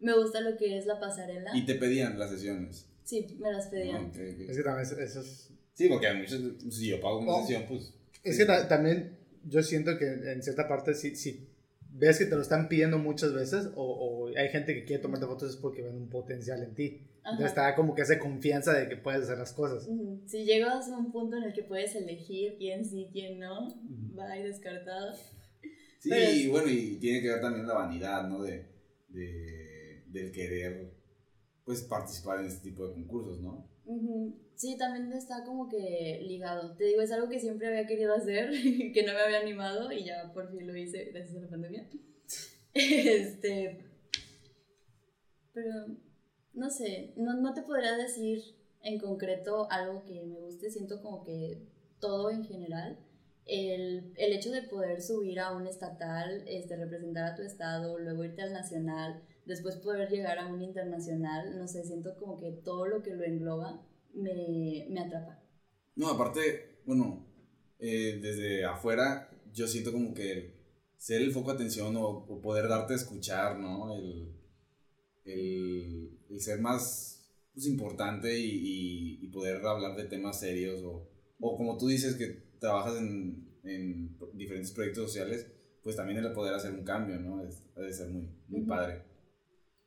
Me 0.00 0.12
gusta 0.18 0.40
lo 0.40 0.56
que 0.56 0.78
es 0.78 0.86
la 0.86 0.98
pasarela. 0.98 1.56
Y 1.56 1.64
te 1.64 1.76
pedían 1.76 2.18
las 2.18 2.30
sesiones. 2.30 2.88
Sí, 3.04 3.24
me 3.38 3.52
las 3.52 3.68
pedían. 3.68 3.96
Ah, 3.96 4.08
ok, 4.08 4.16
ok. 4.34 4.40
Es 4.50 4.56
que 4.56 4.62
también 4.64 4.86
eso- 4.86 4.98
eso 5.00 5.20
es 5.20 5.48
Sí, 5.74 5.88
porque 5.88 6.06
hay 6.08 6.18
muchos, 6.18 6.40
si 6.74 6.88
yo 6.88 7.00
pago 7.00 7.20
una 7.20 7.32
Oh. 7.36 7.40
sesión, 7.42 7.64
pues... 7.68 7.94
Es 8.24 8.36
que 8.36 8.44
ta- 8.44 8.66
también 8.68 9.16
yo 9.44 9.62
siento 9.62 9.96
que 9.96 10.06
en 10.32 10.42
cierta 10.42 10.66
parte 10.68 10.92
si, 10.94 11.14
si 11.16 11.48
ves 11.94 12.18
que 12.18 12.26
te 12.26 12.34
lo 12.34 12.42
están 12.42 12.68
pidiendo 12.68 12.98
muchas 12.98 13.32
veces 13.32 13.68
o, 13.74 13.82
o 13.84 14.28
hay 14.28 14.48
gente 14.48 14.74
que 14.74 14.84
quiere 14.84 15.02
tomarte 15.02 15.26
fotos 15.26 15.50
es 15.50 15.56
porque 15.56 15.82
ven 15.82 15.96
un 15.96 16.08
potencial 16.08 16.62
en 16.62 16.74
ti. 16.74 17.08
Ajá. 17.22 17.30
Entonces 17.32 17.46
está 17.46 17.74
como 17.74 17.94
que 17.94 18.02
esa 18.02 18.18
confianza 18.18 18.72
de 18.72 18.88
que 18.88 18.96
puedes 18.96 19.22
hacer 19.22 19.38
las 19.38 19.52
cosas. 19.52 19.88
Si 20.26 20.44
llegas 20.44 20.88
a 20.88 20.96
un 20.96 21.12
punto 21.12 21.36
en 21.36 21.44
el 21.44 21.52
que 21.52 21.62
puedes 21.62 21.94
elegir 21.94 22.56
quién 22.58 22.84
sí, 22.84 23.08
quién 23.12 23.38
no, 23.38 23.68
va 24.18 24.36
y 24.36 24.42
descartado. 24.42 25.14
Sí, 25.98 26.08
Pero 26.10 26.32
y 26.32 26.48
bueno, 26.48 26.68
y 26.68 26.96
tiene 26.96 27.20
que 27.20 27.28
ver 27.28 27.40
también 27.40 27.66
la 27.66 27.74
vanidad, 27.74 28.28
¿no? 28.28 28.42
De, 28.42 28.66
de, 29.08 30.02
del 30.08 30.32
querer, 30.32 30.92
pues, 31.64 31.82
participar 31.82 32.40
en 32.40 32.46
este 32.46 32.70
tipo 32.70 32.88
de 32.88 32.94
concursos, 32.94 33.40
¿no? 33.40 33.71
Sí, 34.54 34.76
también 34.76 35.12
está 35.12 35.44
como 35.44 35.68
que 35.68 36.20
ligado. 36.22 36.76
Te 36.76 36.84
digo, 36.84 37.00
es 37.00 37.10
algo 37.10 37.28
que 37.28 37.40
siempre 37.40 37.66
había 37.66 37.86
querido 37.86 38.14
hacer, 38.14 38.50
que 38.94 39.02
no 39.04 39.12
me 39.12 39.20
había 39.20 39.40
animado 39.40 39.90
y 39.90 40.04
ya 40.04 40.32
por 40.32 40.50
fin 40.50 40.66
lo 40.66 40.76
hice 40.76 41.06
gracias 41.06 41.36
a 41.36 41.40
la 41.40 41.48
pandemia. 41.48 41.88
Este. 42.74 43.84
Pero, 45.52 45.70
no 46.54 46.70
sé, 46.70 47.12
no, 47.16 47.34
no 47.34 47.52
te 47.52 47.62
podría 47.62 47.96
decir 47.96 48.40
en 48.82 48.98
concreto 48.98 49.66
algo 49.70 50.04
que 50.04 50.22
me 50.22 50.38
guste. 50.38 50.70
Siento 50.70 51.02
como 51.02 51.22
que 51.22 51.66
todo 52.00 52.30
en 52.30 52.44
general. 52.44 52.98
El, 53.44 54.14
el 54.16 54.32
hecho 54.32 54.50
de 54.50 54.62
poder 54.62 55.02
subir 55.02 55.40
a 55.40 55.52
un 55.54 55.66
estatal, 55.66 56.44
este, 56.46 56.76
representar 56.76 57.32
a 57.32 57.34
tu 57.34 57.42
estado, 57.42 57.98
luego 57.98 58.24
irte 58.24 58.42
al 58.42 58.52
nacional, 58.52 59.20
después 59.46 59.76
poder 59.76 60.08
llegar 60.10 60.38
a 60.38 60.46
un 60.46 60.62
internacional, 60.62 61.58
no 61.58 61.68
sé, 61.68 61.84
siento 61.84 62.16
como 62.16 62.36
que 62.36 62.52
todo 62.52 62.86
lo 62.86 63.02
que 63.02 63.14
lo 63.14 63.24
engloba 63.24 63.82
me, 64.14 64.86
me 64.90 65.00
atrapa. 65.00 65.40
No, 65.94 66.08
aparte, 66.08 66.80
bueno, 66.86 67.26
eh, 67.78 68.18
desde 68.22 68.64
afuera, 68.64 69.30
yo 69.52 69.66
siento 69.66 69.92
como 69.92 70.14
que 70.14 70.54
ser 70.96 71.20
el 71.22 71.32
foco 71.32 71.50
de 71.50 71.56
atención 71.56 71.96
o, 71.96 72.02
o 72.08 72.40
poder 72.40 72.68
darte 72.68 72.94
a 72.94 72.96
escuchar, 72.96 73.58
¿no? 73.58 73.94
El, 73.94 74.32
el, 75.24 76.18
el 76.30 76.40
ser 76.40 76.60
más 76.60 77.28
pues, 77.54 77.66
importante 77.66 78.38
y, 78.38 78.46
y- 78.46 79.24
y 79.24 79.28
poder 79.28 79.64
hablar 79.66 79.96
de 79.96 80.04
temas 80.04 80.40
serios 80.40 80.82
o, 80.84 81.08
o 81.40 81.56
como 81.56 81.78
tú 81.78 81.88
dices 81.88 82.16
que 82.16 82.42
trabajas 82.60 82.98
en, 82.98 83.48
en 83.64 84.16
diferentes 84.34 84.72
proyectos 84.72 85.06
sociales, 85.06 85.46
pues 85.82 85.96
también 85.96 86.18
el 86.18 86.32
poder 86.32 86.54
hacer 86.54 86.72
un 86.74 86.84
cambio, 86.84 87.18
¿no? 87.20 87.42
Es, 87.44 87.62
debe 87.74 87.92
ser 87.92 88.10
muy, 88.10 88.28
muy 88.48 88.62
Ujú. 88.62 88.68
padre. 88.68 89.02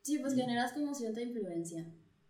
Sí, 0.06 0.18
pues 0.20 0.34
generas 0.36 0.72
como 0.72 0.94
cierta 0.94 1.20
influencia. 1.20 1.84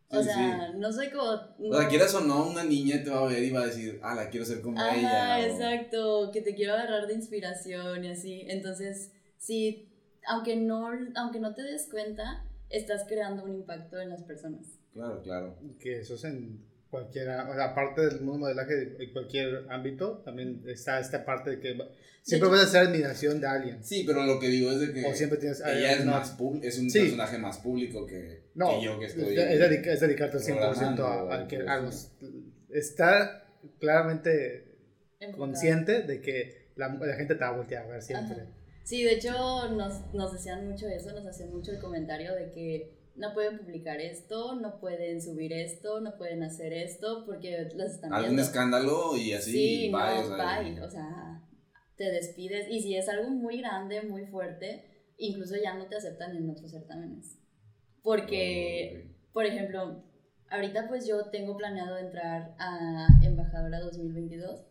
O 0.08 0.18
Sí, 0.22 0.24
sea, 0.24 0.72
no 0.78 0.90
soy 0.90 1.10
como... 1.10 1.30
O 1.30 1.78
sea, 1.78 1.88
quieras 1.90 2.14
o 2.14 2.20
no, 2.22 2.48
una 2.48 2.64
niña 2.64 3.02
te 3.04 3.10
va 3.10 3.20
a 3.20 3.26
ver 3.26 3.42
y 3.44 3.50
va 3.50 3.60
a 3.60 3.66
decir, 3.66 4.00
ah, 4.02 4.14
la 4.14 4.30
quiero 4.30 4.46
ser 4.46 4.62
como 4.62 4.80
Ajá, 4.80 4.96
ella. 4.96 5.36
o- 5.46 5.50
exacto, 5.52 6.30
que 6.32 6.40
te 6.40 6.54
quiero 6.54 6.72
agarrar 6.72 7.06
de 7.06 7.12
inspiración 7.12 8.02
y 8.04 8.08
así. 8.08 8.44
Entonces, 8.48 9.12
sí, 9.36 9.90
aunque 10.26 10.56
no, 10.56 10.88
aunque 11.16 11.38
no 11.38 11.54
te 11.54 11.62
des 11.64 11.86
cuenta, 11.90 12.44
estás 12.70 13.04
creando 13.06 13.44
un 13.44 13.52
impacto 13.52 14.00
en 14.00 14.08
las 14.08 14.22
personas. 14.22 14.78
Claro, 14.94 15.20
claro. 15.22 15.58
Que 15.78 16.00
eso 16.00 16.14
es 16.14 16.24
en 16.24 16.64
cualquiera, 16.90 17.48
o 17.50 17.54
sea, 17.54 17.66
aparte 17.66 18.02
del 18.06 18.20
mundo 18.20 18.40
modelaje, 18.46 18.96
en 18.98 19.12
cualquier 19.12 19.66
ámbito, 19.70 20.22
también 20.24 20.62
está 20.66 21.00
esta 21.00 21.24
parte 21.24 21.50
de 21.50 21.60
que 21.60 21.76
siempre 22.22 22.48
vas 22.48 22.60
a 22.60 22.64
hacer 22.64 22.86
admiración 22.88 23.40
de 23.40 23.46
alguien. 23.46 23.82
Sí, 23.84 24.04
pero 24.06 24.24
lo 24.24 24.38
que 24.40 24.48
digo 24.48 24.70
es 24.70 24.80
de 24.80 24.92
que 24.92 25.04
O 25.04 25.14
siempre 25.14 25.38
tienes... 25.38 25.60
ella 25.60 25.92
es, 25.92 26.04
más 26.04 26.30
pub- 26.32 26.60
es 26.62 26.78
un 26.78 26.88
Sí. 26.90 27.00
personaje 27.00 27.38
más 27.38 27.58
público 27.58 28.06
que, 28.06 28.44
No, 28.54 28.78
que 28.78 28.84
yo 28.84 28.98
que 28.98 29.06
estoy. 29.06 29.38
es, 29.38 29.58
dedica- 29.60 29.92
es 29.92 30.00
dedicarte 30.00 30.36
al 30.38 30.42
100% 30.42 30.56
programando 30.56 31.06
a, 31.06 31.34
a 31.42 31.48
que, 31.48 31.56
a 31.68 31.76
los... 31.80 32.12
Estar 32.70 33.46
claramente 33.78 34.76
consciente 35.36 36.02
de 36.02 36.20
que 36.20 36.68
la, 36.76 36.88
la 36.88 37.14
gente 37.16 37.34
te 37.34 37.40
va 37.40 37.48
a 37.48 37.56
voltear 37.56 37.84
a 37.84 37.88
ver 37.88 38.02
siempre. 38.02 38.36
Ajá. 38.42 38.50
Sí, 38.84 39.02
de 39.02 39.14
hecho 39.14 39.32
nos, 39.70 40.14
nos 40.14 40.32
decían 40.32 40.68
mucho 40.68 40.86
eso, 40.88 41.12
nos 41.12 41.26
hacían 41.26 41.52
mucho 41.52 41.72
el 41.72 41.80
comentario 41.80 42.34
de 42.34 42.52
que 42.52 42.92
no 43.16 43.32
pueden 43.34 43.58
publicar 43.58 44.00
esto, 44.00 44.54
no 44.56 44.78
pueden 44.78 45.20
subir 45.22 45.52
esto, 45.52 46.00
no 46.00 46.16
pueden 46.16 46.42
hacer 46.42 46.72
esto 46.72 47.24
porque 47.26 47.68
las 47.74 47.94
están 47.94 48.12
Algún 48.12 48.30
viendo. 48.30 48.42
escándalo 48.42 49.16
y 49.16 49.32
así. 49.32 49.52
Sí, 49.52 49.90
bye, 49.90 50.28
no, 50.28 50.34
o 50.34 50.36
sea, 50.36 50.60
bye, 50.60 50.82
o 50.82 50.90
sea, 50.90 51.42
te 51.96 52.04
despides 52.10 52.68
y 52.70 52.80
si 52.80 52.96
es 52.96 53.08
algo 53.08 53.30
muy 53.30 53.58
grande, 53.58 54.02
muy 54.02 54.26
fuerte, 54.26 54.84
incluso 55.16 55.54
ya 55.56 55.74
no 55.74 55.86
te 55.86 55.96
aceptan 55.96 56.36
en 56.36 56.50
otros 56.50 56.70
certámenes. 56.70 57.38
Porque, 58.02 59.16
por 59.32 59.46
ejemplo, 59.46 60.04
ahorita 60.50 60.88
pues 60.88 61.06
yo 61.06 61.30
tengo 61.30 61.56
planeado 61.56 61.98
entrar 61.98 62.54
a 62.58 63.08
Embajadora 63.22 63.80
2022 63.80 64.64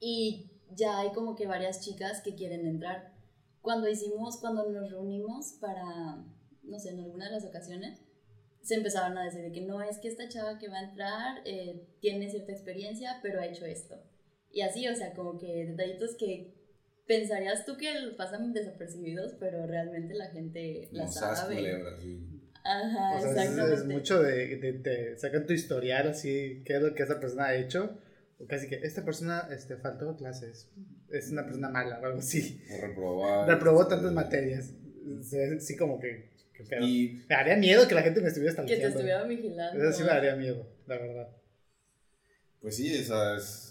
y 0.00 0.50
ya 0.72 0.98
hay 0.98 1.12
como 1.12 1.36
que 1.36 1.46
varias 1.46 1.80
chicas 1.80 2.20
que 2.22 2.34
quieren 2.34 2.66
entrar. 2.66 3.14
Cuando 3.62 3.88
hicimos, 3.88 4.38
cuando 4.40 4.68
nos 4.68 4.90
reunimos 4.90 5.54
para, 5.60 6.22
no 6.66 6.78
sé, 6.78 6.90
en 6.90 7.00
alguna 7.00 7.26
de 7.26 7.32
las 7.32 7.44
ocasiones, 7.44 8.00
se 8.62 8.74
empezaron 8.76 9.16
a 9.18 9.24
decir 9.24 9.42
de 9.42 9.52
que 9.52 9.60
no 9.60 9.82
es 9.82 9.98
que 9.98 10.08
esta 10.08 10.28
chava 10.28 10.58
que 10.58 10.68
va 10.68 10.78
a 10.78 10.88
entrar 10.90 11.42
eh, 11.44 11.86
tiene 12.00 12.30
cierta 12.30 12.52
experiencia, 12.52 13.18
pero 13.22 13.40
ha 13.40 13.46
hecho 13.46 13.66
esto. 13.66 13.96
Y 14.50 14.62
así, 14.62 14.86
o 14.88 14.94
sea, 14.94 15.12
como 15.14 15.38
que 15.38 15.66
detallitos 15.66 16.16
que 16.16 16.54
pensarías 17.06 17.66
tú 17.66 17.76
que 17.76 17.92
pasan 18.16 18.52
desapercibidos, 18.52 19.34
pero 19.38 19.66
realmente 19.66 20.14
la 20.14 20.30
gente 20.30 20.88
la 20.92 21.02
Como 21.02 21.12
sas 21.12 21.40
sabe. 21.40 21.56
culebra, 21.56 22.00
sí. 22.00 22.40
Ajá, 22.64 23.16
O 23.16 23.20
sea, 23.20 23.30
es- 23.30 23.36
exactamente. 23.36 23.74
es, 23.74 23.84
mucho 23.84 24.22
de, 24.22 24.56
de, 24.56 24.72
de 24.72 25.18
sacan 25.18 25.44
tu 25.46 25.52
historial 25.52 26.08
así, 26.08 26.62
qué 26.64 26.76
es 26.76 26.82
lo 26.82 26.94
que 26.94 27.02
esa 27.02 27.20
persona 27.20 27.46
ha 27.46 27.54
hecho. 27.56 27.98
O 28.38 28.46
casi 28.46 28.68
que 28.68 28.76
esta 28.76 29.04
persona 29.04 29.46
este, 29.52 29.76
faltó 29.76 30.16
clases, 30.16 30.70
es 31.10 31.30
una 31.30 31.44
persona 31.44 31.68
mala 31.68 32.00
o 32.00 32.04
algo 32.06 32.18
así. 32.18 32.60
O 32.72 32.80
reprobar. 32.80 33.48
Reprobó 33.48 33.82
este, 33.82 33.94
tantas 33.94 34.12
materias. 34.12 34.72
Se 35.22 35.36
ve 35.50 35.56
así 35.58 35.76
como 35.76 36.00
que, 36.00 36.30
pedo. 36.62 36.86
Y 36.86 37.24
Me 37.28 37.34
daría 37.34 37.56
miedo 37.56 37.88
que 37.88 37.94
la 37.96 38.02
gente 38.02 38.20
me 38.20 38.28
estuviera 38.28 38.54
que 38.64 38.76
te 38.76 38.86
estuviera 38.86 39.24
vigilando. 39.24 39.82
Eso 39.82 39.92
sí 39.98 40.02
me 40.04 40.08
daría 40.10 40.36
miedo, 40.36 40.64
la 40.86 40.98
verdad. 40.98 41.28
pues 42.60 42.76
sí, 42.76 42.94
es, 42.94 43.10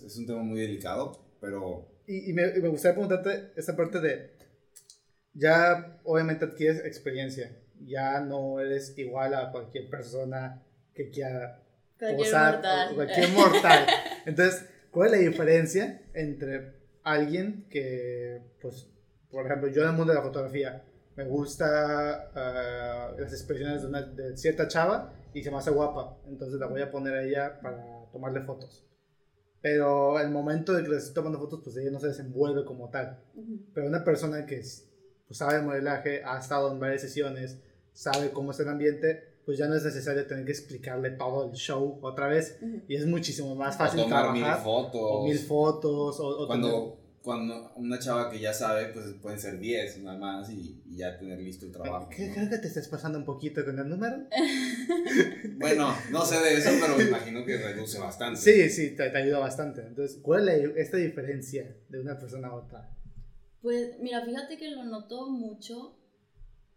es 0.05 0.17
un 0.17 0.27
tema 0.27 0.43
muy 0.43 0.59
delicado, 0.59 1.25
pero 1.39 1.87
Y, 2.07 2.29
y 2.29 2.33
me, 2.33 2.43
y 2.55 2.61
me 2.61 2.67
gustaría 2.67 2.95
preguntarte 2.95 3.51
esa 3.55 3.75
parte 3.77 3.99
de, 4.01 4.31
ya 5.33 5.99
obviamente 6.03 6.45
adquieres 6.45 6.85
experiencia, 6.85 7.55
ya 7.85 8.19
no 8.19 8.59
eres 8.59 8.93
igual 8.97 9.33
a 9.33 9.51
cualquier 9.51 9.89
persona 9.89 10.61
que 10.93 11.09
quiera 11.09 11.59
Cualquier 11.97 12.17
posar, 12.17 12.53
mortal. 12.55 12.95
cualquier 12.95 13.29
mortal. 13.29 13.87
Entonces, 14.25 14.65
¿cuál 14.91 15.13
es 15.13 15.21
la 15.21 15.29
diferencia 15.29 16.01
entre 16.13 16.73
alguien 17.03 17.65
que, 17.69 18.41
pues, 18.61 18.87
por 19.31 19.45
ejemplo, 19.45 19.69
yo 19.69 19.81
en 19.83 19.89
el 19.89 19.95
mundo 19.95 20.11
de 20.13 20.19
la 20.19 20.23
fotografía, 20.25 20.83
me 21.15 21.25
gusta 21.25 22.29
ah, 22.35 23.11
las 23.17 23.31
expresiones 23.33 23.81
de, 23.81 23.87
una, 23.87 24.01
de 24.01 24.35
cierta 24.37 24.67
chava 24.67 25.13
y 25.33 25.43
se 25.43 25.51
me 25.51 25.57
hace 25.57 25.71
guapa, 25.71 26.17
entonces 26.27 26.59
la 26.59 26.67
voy 26.67 26.81
a 26.81 26.91
poner 26.91 27.13
a 27.13 27.23
ella 27.23 27.59
para 27.61 28.05
tomarle 28.11 28.41
fotos. 28.41 28.85
Pero 29.61 30.19
el 30.19 30.29
momento 30.29 30.73
de 30.73 30.83
que 30.83 30.89
le 30.89 30.97
estoy 30.97 31.13
tomando 31.13 31.39
fotos, 31.39 31.61
pues 31.63 31.77
ella 31.77 31.89
no 31.91 31.99
se 31.99 32.07
desenvuelve 32.07 32.65
como 32.65 32.89
tal. 32.89 33.19
Pero 33.73 33.87
una 33.87 34.03
persona 34.03 34.45
que 34.45 34.59
es- 34.59 34.89
pues, 35.27 35.37
sabe 35.37 35.61
modelaje, 35.61 36.21
ha 36.25 36.37
estado 36.37 36.71
en 36.71 36.79
varias 36.79 37.01
sesiones, 37.01 37.59
sabe 37.93 38.31
cómo 38.31 38.51
es 38.51 38.59
el 38.59 38.67
ambiente, 38.67 39.23
pues 39.45 39.57
ya 39.57 39.67
no 39.67 39.75
es 39.75 39.83
necesario 39.85 40.25
tener 40.27 40.45
que 40.45 40.51
explicarle 40.51 41.11
todo 41.11 41.45
el 41.45 41.53
show 41.53 41.97
otra 42.01 42.27
vez. 42.27 42.59
Y 42.87 42.95
es 42.95 43.05
muchísimo 43.05 43.55
más 43.55 43.75
o 43.75 43.77
fácil 43.79 44.01
tomar 44.01 44.31
mil 44.33 44.41
trabajar. 44.41 44.63
fotos. 44.63 45.01
o 45.01 45.23
mil 45.23 45.39
fotos. 45.39 46.19
O, 46.19 46.43
o 46.43 46.47
cuando, 46.47 46.97
cuando 47.23 47.71
una 47.77 47.97
chava 47.99 48.29
que 48.29 48.39
ya 48.39 48.53
sabe, 48.53 48.87
pues 48.87 49.05
pueden 49.21 49.39
ser 49.39 49.57
10 49.57 49.99
nada 50.03 50.17
más 50.17 50.49
y, 50.49 50.83
y 50.85 50.97
ya 50.97 51.17
tener 51.17 51.39
listo 51.39 51.65
el 51.65 51.71
trabajo. 51.71 52.09
¿Qué- 52.09 52.27
¿no? 52.27 52.33
Creo 52.33 52.49
que 52.49 52.57
te 52.57 52.67
estás 52.67 52.87
pasando 52.89 53.17
un 53.17 53.25
poquito 53.25 53.63
con 53.63 53.79
el 53.79 53.87
número. 53.89 54.17
Bueno, 55.57 55.95
no 56.11 56.25
sé 56.25 56.39
de 56.41 56.55
eso, 56.57 56.69
pero 56.81 56.97
me 56.97 57.03
imagino 57.05 57.45
que 57.45 57.57
reduce 57.57 57.97
bastante. 57.99 58.39
Sí, 58.39 58.69
sí, 58.69 58.95
te, 58.95 59.09
te 59.09 59.17
ayuda 59.17 59.39
bastante. 59.39 59.81
Entonces, 59.81 60.19
¿cuál 60.21 60.49
es 60.49 60.63
la- 60.63 60.81
esta 60.81 60.97
diferencia 60.97 61.75
de 61.89 61.99
una 62.01 62.19
persona 62.19 62.49
a 62.49 62.55
otra? 62.55 62.89
Pues 63.61 63.97
mira, 64.01 64.25
fíjate 64.25 64.57
que 64.57 64.69
lo 64.71 64.83
noto 64.83 65.29
mucho. 65.29 65.97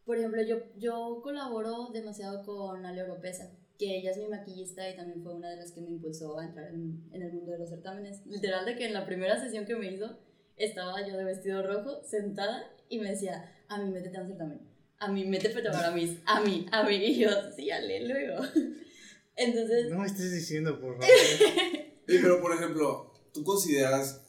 Por 0.05 0.19
ejemplo, 0.19 0.41
yo, 0.43 0.59
yo 0.77 1.21
colaboro 1.23 1.89
demasiado 1.93 2.45
con 2.45 2.87
Ale 2.87 3.03
Oropesa, 3.03 3.51
que 3.77 3.99
ella 3.99 4.13
es 4.13 4.19
mi 4.19 4.29
maquillista 4.29 4.89
y 4.89 4.95
también 4.95 5.21
fue 5.25 5.35
una 5.35 5.51
de 5.51 5.57
las 5.57 5.73
que 5.73 5.81
me 5.81 5.91
impulsó 5.91 6.39
a 6.39 6.47
entrar 6.47 6.69
en, 6.73 7.09
en 7.13 7.23
el 7.23 7.33
mundo 7.33 7.51
de 7.51 7.59
los 7.59 7.69
certámenes. 7.69 8.25
Literal 8.27 8.65
de 8.65 8.77
que 8.77 8.87
en 8.87 8.93
la 8.93 9.05
primera 9.05 9.41
sesión 9.43 9.65
que 9.65 9.75
me 9.75 9.91
hizo, 9.93 10.17
estaba 10.57 11.07
yo 11.07 11.17
de 11.17 11.25
vestido 11.25 11.67
rojo, 11.67 12.03
sentada, 12.05 12.65
y 12.89 12.99
me 12.99 13.11
decía, 13.11 13.53
a 13.69 13.79
mí 13.79 13.91
métete 13.91 14.17
a 14.19 14.23
un 14.23 14.29
certamen, 14.29 14.61
a 14.99 15.09
mí 15.09 15.25
métete 15.27 15.63
para 15.71 15.91
mí, 15.91 16.19
a 16.25 16.41
mí, 16.41 16.67
a 16.73 16.83
mí. 16.85 16.95
Y 16.97 17.19
yo, 17.19 17.29
sí, 17.55 17.71
Ale, 17.71 18.07
luego. 18.07 18.43
Entonces, 19.37 19.91
No 19.91 19.99
me 19.99 20.07
estés 20.07 20.33
diciendo, 20.33 20.81
por 20.81 20.95
favor. 20.95 21.09
Sí, 22.09 22.19
pero 22.23 22.41
por 22.41 22.55
ejemplo, 22.55 23.13
¿tú 23.35 23.43
consideras 23.43 24.25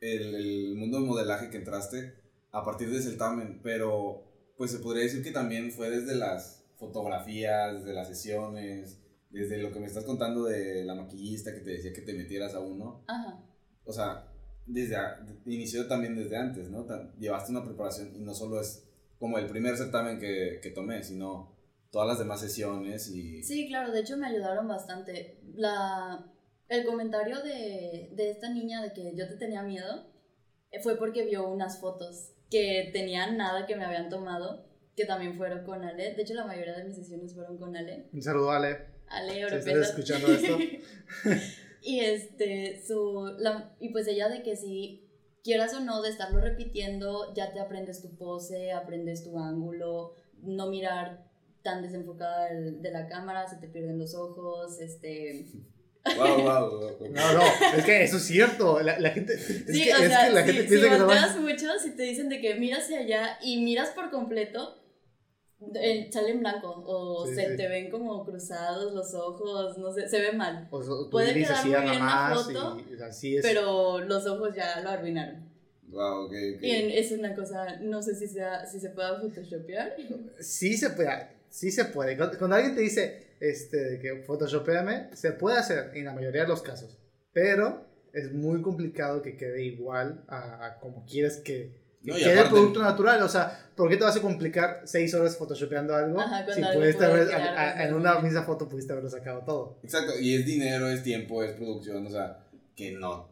el, 0.00 0.34
el 0.34 0.74
mundo 0.74 0.96
del 0.98 1.06
modelaje 1.06 1.50
que 1.50 1.58
entraste 1.58 2.14
a 2.50 2.64
partir 2.64 2.90
del 2.90 3.02
certamen? 3.02 3.60
Pero 3.62 4.24
pues 4.56 4.70
se 4.70 4.78
podría 4.78 5.02
decir 5.02 5.22
que 5.22 5.30
también 5.30 5.70
fue 5.70 5.90
desde 5.90 6.14
las 6.14 6.64
fotografías, 6.78 7.80
desde 7.80 7.92
las 7.92 8.08
sesiones, 8.08 9.02
desde 9.28 9.58
lo 9.58 9.70
que 9.70 9.80
me 9.80 9.86
estás 9.86 10.04
contando 10.04 10.44
de 10.44 10.82
la 10.84 10.94
maquillista 10.94 11.52
que 11.52 11.60
te 11.60 11.72
decía 11.72 11.92
que 11.92 12.00
te 12.00 12.14
metieras 12.14 12.54
a 12.54 12.60
uno. 12.60 13.04
ajá. 13.06 13.44
O 13.84 13.92
sea, 13.92 14.29
desde 14.72 14.96
a- 14.96 15.20
inició 15.46 15.86
también 15.88 16.14
desde 16.16 16.36
antes, 16.36 16.70
¿no? 16.70 16.86
Llevaste 17.18 17.52
una 17.52 17.64
preparación 17.64 18.14
y 18.14 18.20
no 18.20 18.34
solo 18.34 18.60
es 18.60 18.86
como 19.18 19.38
el 19.38 19.46
primer 19.46 19.76
certamen 19.76 20.18
que, 20.18 20.60
que 20.62 20.70
tomé, 20.70 21.02
sino 21.02 21.54
todas 21.90 22.08
las 22.08 22.18
demás 22.18 22.40
sesiones 22.40 23.08
y... 23.10 23.42
Sí, 23.42 23.68
claro, 23.68 23.92
de 23.92 24.00
hecho 24.00 24.16
me 24.16 24.28
ayudaron 24.28 24.66
bastante. 24.68 25.40
La, 25.54 26.24
el 26.68 26.84
comentario 26.86 27.42
de, 27.42 28.10
de 28.14 28.30
esta 28.30 28.48
niña 28.48 28.80
de 28.82 28.92
que 28.92 29.14
yo 29.16 29.28
te 29.28 29.36
tenía 29.36 29.62
miedo 29.62 30.10
eh, 30.70 30.80
fue 30.82 30.96
porque 30.96 31.24
vio 31.26 31.48
unas 31.48 31.80
fotos 31.80 32.30
que 32.50 32.90
tenían 32.92 33.36
nada 33.36 33.66
que 33.66 33.76
me 33.76 33.84
habían 33.84 34.08
tomado, 34.08 34.66
que 34.96 35.04
también 35.04 35.34
fueron 35.36 35.64
con 35.64 35.84
Ale. 35.84 36.14
De 36.14 36.22
hecho, 36.22 36.34
la 36.34 36.46
mayoría 36.46 36.76
de 36.76 36.84
mis 36.84 36.96
sesiones 36.96 37.34
fueron 37.34 37.58
con 37.58 37.76
Ale. 37.76 38.08
Un 38.12 38.22
saludo, 38.22 38.50
Ale. 38.52 38.86
Ale 39.08 39.34
Si 39.34 39.42
Oropesa. 39.42 39.70
estás 39.72 39.88
escuchando 39.90 40.28
esto. 40.28 40.58
y 41.82 42.00
este, 42.00 42.82
su, 42.86 43.34
la, 43.38 43.74
y 43.80 43.90
pues 43.90 44.06
ella 44.06 44.28
de 44.28 44.42
que 44.42 44.56
si 44.56 45.06
quieras 45.42 45.74
o 45.74 45.80
no 45.80 46.02
de 46.02 46.10
estarlo 46.10 46.40
repitiendo, 46.40 47.32
ya 47.34 47.52
te 47.52 47.60
aprendes 47.60 48.02
tu 48.02 48.16
pose, 48.16 48.72
aprendes 48.72 49.24
tu 49.24 49.38
ángulo, 49.38 50.14
no 50.42 50.68
mirar 50.68 51.26
tan 51.62 51.82
desenfocada 51.82 52.48
de 52.52 52.90
la 52.90 53.06
cámara, 53.08 53.48
se 53.48 53.56
te 53.56 53.68
pierden 53.68 53.98
los 53.98 54.14
ojos, 54.14 54.80
este... 54.80 55.46
Wow, 56.16 56.42
wow, 56.42 56.70
wow. 56.70 57.10
No, 57.10 57.32
no, 57.34 57.42
es 57.76 57.84
que 57.84 58.02
eso 58.02 58.16
es 58.16 58.22
cierto. 58.24 58.80
La, 58.80 58.98
la 58.98 59.10
gente. 59.10 59.34
Es 59.34 59.66
Sí, 59.66 59.84
que, 59.84 59.92
o 59.92 59.96
es 59.98 60.08
sea, 60.08 60.26
que 60.26 60.32
la 60.32 60.40
si, 60.40 60.46
gente 60.46 60.62
si 60.62 60.68
piensa 60.68 60.88
que 60.88 60.98
no 60.98 61.04
volteas 61.06 61.36
mucho, 61.38 61.78
si 61.78 61.90
te 61.94 62.04
dicen 62.04 62.30
de 62.30 62.40
que 62.40 62.54
miras 62.54 62.84
hacia 62.84 63.00
allá 63.00 63.38
y 63.42 63.62
miras 63.62 63.90
por 63.90 64.10
completo, 64.10 64.79
eh, 65.74 66.08
sale 66.12 66.30
en 66.30 66.40
blanco 66.40 66.82
o 66.86 67.26
Sí, 67.26 67.34
se 67.34 67.50
sí. 67.50 67.56
te 67.56 67.68
ven 67.68 67.90
como 67.90 68.24
cruzados 68.24 68.92
los 68.94 69.14
ojos, 69.14 69.76
no 69.78 69.92
sé, 69.92 70.08
se 70.08 70.20
ve 70.20 70.32
mal. 70.32 70.68
O, 70.70 70.78
o 70.78 71.10
Puede 71.10 71.34
quedar 71.34 71.52
así 71.52 71.68
muy 71.68 71.72
nada 71.76 71.84
bien 71.90 71.98
la 71.98 72.04
más 72.04 72.44
foto, 72.44 72.78
y, 72.90 73.02
así 73.02 73.36
es. 73.36 73.42
Pero 73.46 74.00
los 74.00 74.26
ojos 74.26 74.54
ya 74.54 74.80
lo 74.80 74.90
arruinaron. 74.90 75.48
Wow, 75.88 76.26
ok, 76.26 76.32
ok. 76.56 76.62
Y 76.62 76.70
en- 76.70 76.90
es 76.90 77.12
una 77.12 77.34
cosa, 77.34 77.78
no 77.80 78.00
sé 78.02 78.14
si, 78.14 78.28
sea, 78.28 78.64
si 78.66 78.78
se 78.80 78.90
pueda 78.90 79.20
photoshopear. 79.20 79.96
Sí 80.38 80.76
se 80.76 80.90
puede, 80.90 81.28
sí 81.48 81.70
se 81.70 81.84
puede. 81.86 82.16
Cuando, 82.16 82.38
cuando 82.38 82.56
alguien 82.56 82.74
te 82.74 82.80
dice 82.82 83.36
este, 83.40 83.98
que 84.00 84.22
photoshopeame, 84.22 85.10
se 85.16 85.32
puede 85.32 85.58
hacer 85.58 85.90
en 85.94 86.04
la 86.04 86.12
mayoría 86.12 86.42
de 86.42 86.48
los 86.48 86.62
casos. 86.62 86.96
Pero 87.32 87.84
es 88.12 88.32
muy 88.32 88.60
complicado 88.62 89.20
que 89.22 89.36
quede 89.36 89.64
igual 89.64 90.24
a, 90.28 90.66
a 90.66 90.78
como 90.80 91.04
quieres 91.06 91.36
que 91.38 91.79
No, 92.02 92.16
y 92.18 92.22
el 92.22 92.30
aparte- 92.38 92.50
producto 92.50 92.80
natural. 92.82 93.22
O 93.22 93.28
sea, 93.28 93.70
¿por 93.76 93.88
qué 93.90 93.96
te 93.96 94.04
vas 94.04 94.16
a 94.16 94.22
complicar 94.22 94.82
seis 94.84 95.12
horas 95.14 95.36
photoshopeando 95.36 95.94
algo? 95.94 96.20
Ajá, 96.20 96.44
si 96.52 96.62
algo 96.62 96.80
pudiste 96.80 97.06
puede 97.06 97.22
haber- 97.34 97.34
a- 97.34 97.78
a- 97.78 97.84
en 97.88 97.94
una 97.94 98.18
misma 98.20 98.42
foto 98.42 98.68
pudiste 98.68 98.92
haberlo 98.92 99.10
sacado 99.10 99.42
todo. 99.44 99.78
Exacto, 99.82 100.12
y 100.18 100.34
es 100.34 100.46
dinero, 100.46 100.88
es 100.88 101.02
tiempo, 101.02 101.42
es 101.42 101.52
producción, 101.52 102.06
o 102.06 102.10
sea, 102.10 102.46
que 102.74 102.92
no, 102.92 103.28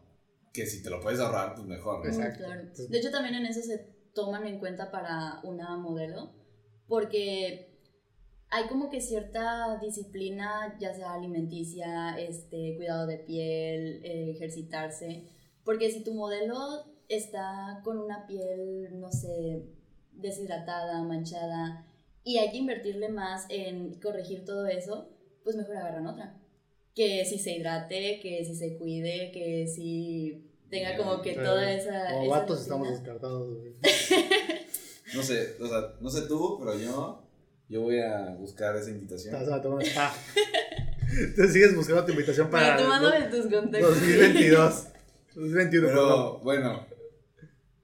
que 0.53 0.65
si 0.67 0.83
te 0.83 0.89
lo 0.89 0.99
puedes 1.01 1.19
ahorrar, 1.19 1.55
pues 1.55 1.65
mejor, 1.67 1.99
¿no? 2.05 2.11
Exacto. 2.11 2.43
claro. 2.45 2.61
De 2.89 2.97
hecho, 2.99 3.09
también 3.11 3.35
en 3.35 3.45
eso 3.47 3.61
se 3.61 3.77
toman 4.13 4.45
en 4.45 4.59
cuenta 4.59 4.91
para 4.91 5.39
una 5.43 5.75
modelo, 5.77 6.33
porque 6.87 7.69
hay 8.51 8.67
como 8.67 8.89
que 8.89 8.99
cierta 9.01 9.77
disciplina, 9.81 10.75
ya 10.79 10.93
sea 10.93 11.13
alimenticia, 11.13 12.19
este, 12.19 12.75
cuidado 12.77 13.05
de 13.07 13.17
piel, 13.19 14.01
eh, 14.03 14.31
ejercitarse, 14.35 15.27
porque 15.63 15.91
si 15.91 16.03
tu 16.03 16.13
modelo 16.13 16.85
está 17.09 17.81
con 17.83 17.97
una 17.99 18.25
piel, 18.27 18.99
no 18.99 19.11
sé, 19.11 19.63
deshidratada, 20.13 21.03
manchada, 21.03 21.85
y 22.23 22.37
hay 22.37 22.51
que 22.51 22.57
invertirle 22.57 23.09
más 23.09 23.45
en 23.49 23.95
corregir 23.99 24.45
todo 24.45 24.67
eso, 24.67 25.09
pues 25.43 25.55
mejor 25.55 25.77
agarran 25.77 26.07
otra. 26.07 26.35
Que 26.95 27.25
si 27.25 27.39
se 27.39 27.51
hidrate, 27.55 28.19
que 28.21 28.43
si 28.45 28.55
se 28.55 28.77
cuide, 28.77 29.31
que 29.31 29.67
si 29.67 30.45
tenga 30.69 30.95
como 30.97 31.21
que 31.21 31.33
Sí. 31.33 31.39
toda 31.39 31.71
esa... 31.71 32.11
Como 32.11 32.23
esa 32.25 32.39
vatos 32.39 32.61
estamos 32.61 32.89
descartados. 32.89 33.57
güey. 33.57 33.73
No 35.15 35.23
sé, 35.23 35.55
o 35.59 35.65
sea, 35.67 35.95
no 36.01 36.07
sé 36.11 36.27
tú, 36.27 36.57
pero 36.59 36.77
yo, 36.77 37.23
yo 37.67 37.81
voy 37.81 37.99
a 37.99 38.35
buscar 38.35 38.75
esa 38.75 38.85
Te 38.85 38.91
invitación. 38.91 39.33
vas 39.33 39.49
a 39.49 39.59
tomar 39.59 39.79
un 39.79 39.85
spa. 39.85 40.13
Entonces 41.11 41.51
sigues 41.53 41.75
buscando 41.75 42.05
tu 42.05 42.11
invitación 42.11 42.47
para 42.51 42.77
mándame 42.87 43.25
el 43.25 43.29
tus 43.31 43.47
contactos. 43.51 43.89
2022. 43.95 44.87
2021, 45.33 45.87
perdón. 45.87 46.05
Pero 46.07 46.39
bueno, 46.43 46.85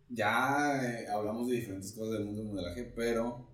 ya 0.10 0.82
eh, 0.84 1.08
hablamos 1.08 1.48
de 1.48 1.56
diferentes 1.56 1.92
cosas 1.94 2.14
del 2.14 2.26
mundo 2.26 2.42
del 2.42 2.52
modelaje, 2.52 2.84
pero 2.96 3.48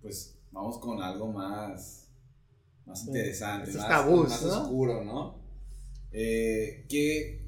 pues 0.00 0.38
vamos 0.50 0.78
con 0.78 1.02
algo 1.02 1.32
más, 1.32 2.08
más 2.86 3.06
interesante, 3.06 3.70
Esos 3.70 3.82
más, 3.82 3.88
tabús, 3.90 4.28
más 4.28 4.42
¿no? 4.42 4.62
oscuro, 4.62 5.04
¿no? 5.04 5.38
Eh, 6.12 6.86
¿Qué 6.88 7.46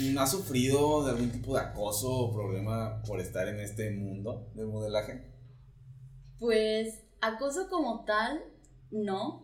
mm, 0.00 0.18
has 0.18 0.30
sufrido 0.30 1.04
de 1.04 1.12
algún 1.12 1.30
tipo 1.30 1.54
de 1.54 1.60
acoso 1.60 2.10
o 2.10 2.32
problema 2.32 3.02
por 3.02 3.20
estar 3.20 3.46
en 3.48 3.60
este 3.60 3.90
mundo 3.90 4.50
del 4.54 4.66
modelaje? 4.66 5.32
Pues 6.38 7.04
acoso 7.20 7.68
como 7.68 8.04
tal, 8.04 8.42
no. 8.90 9.43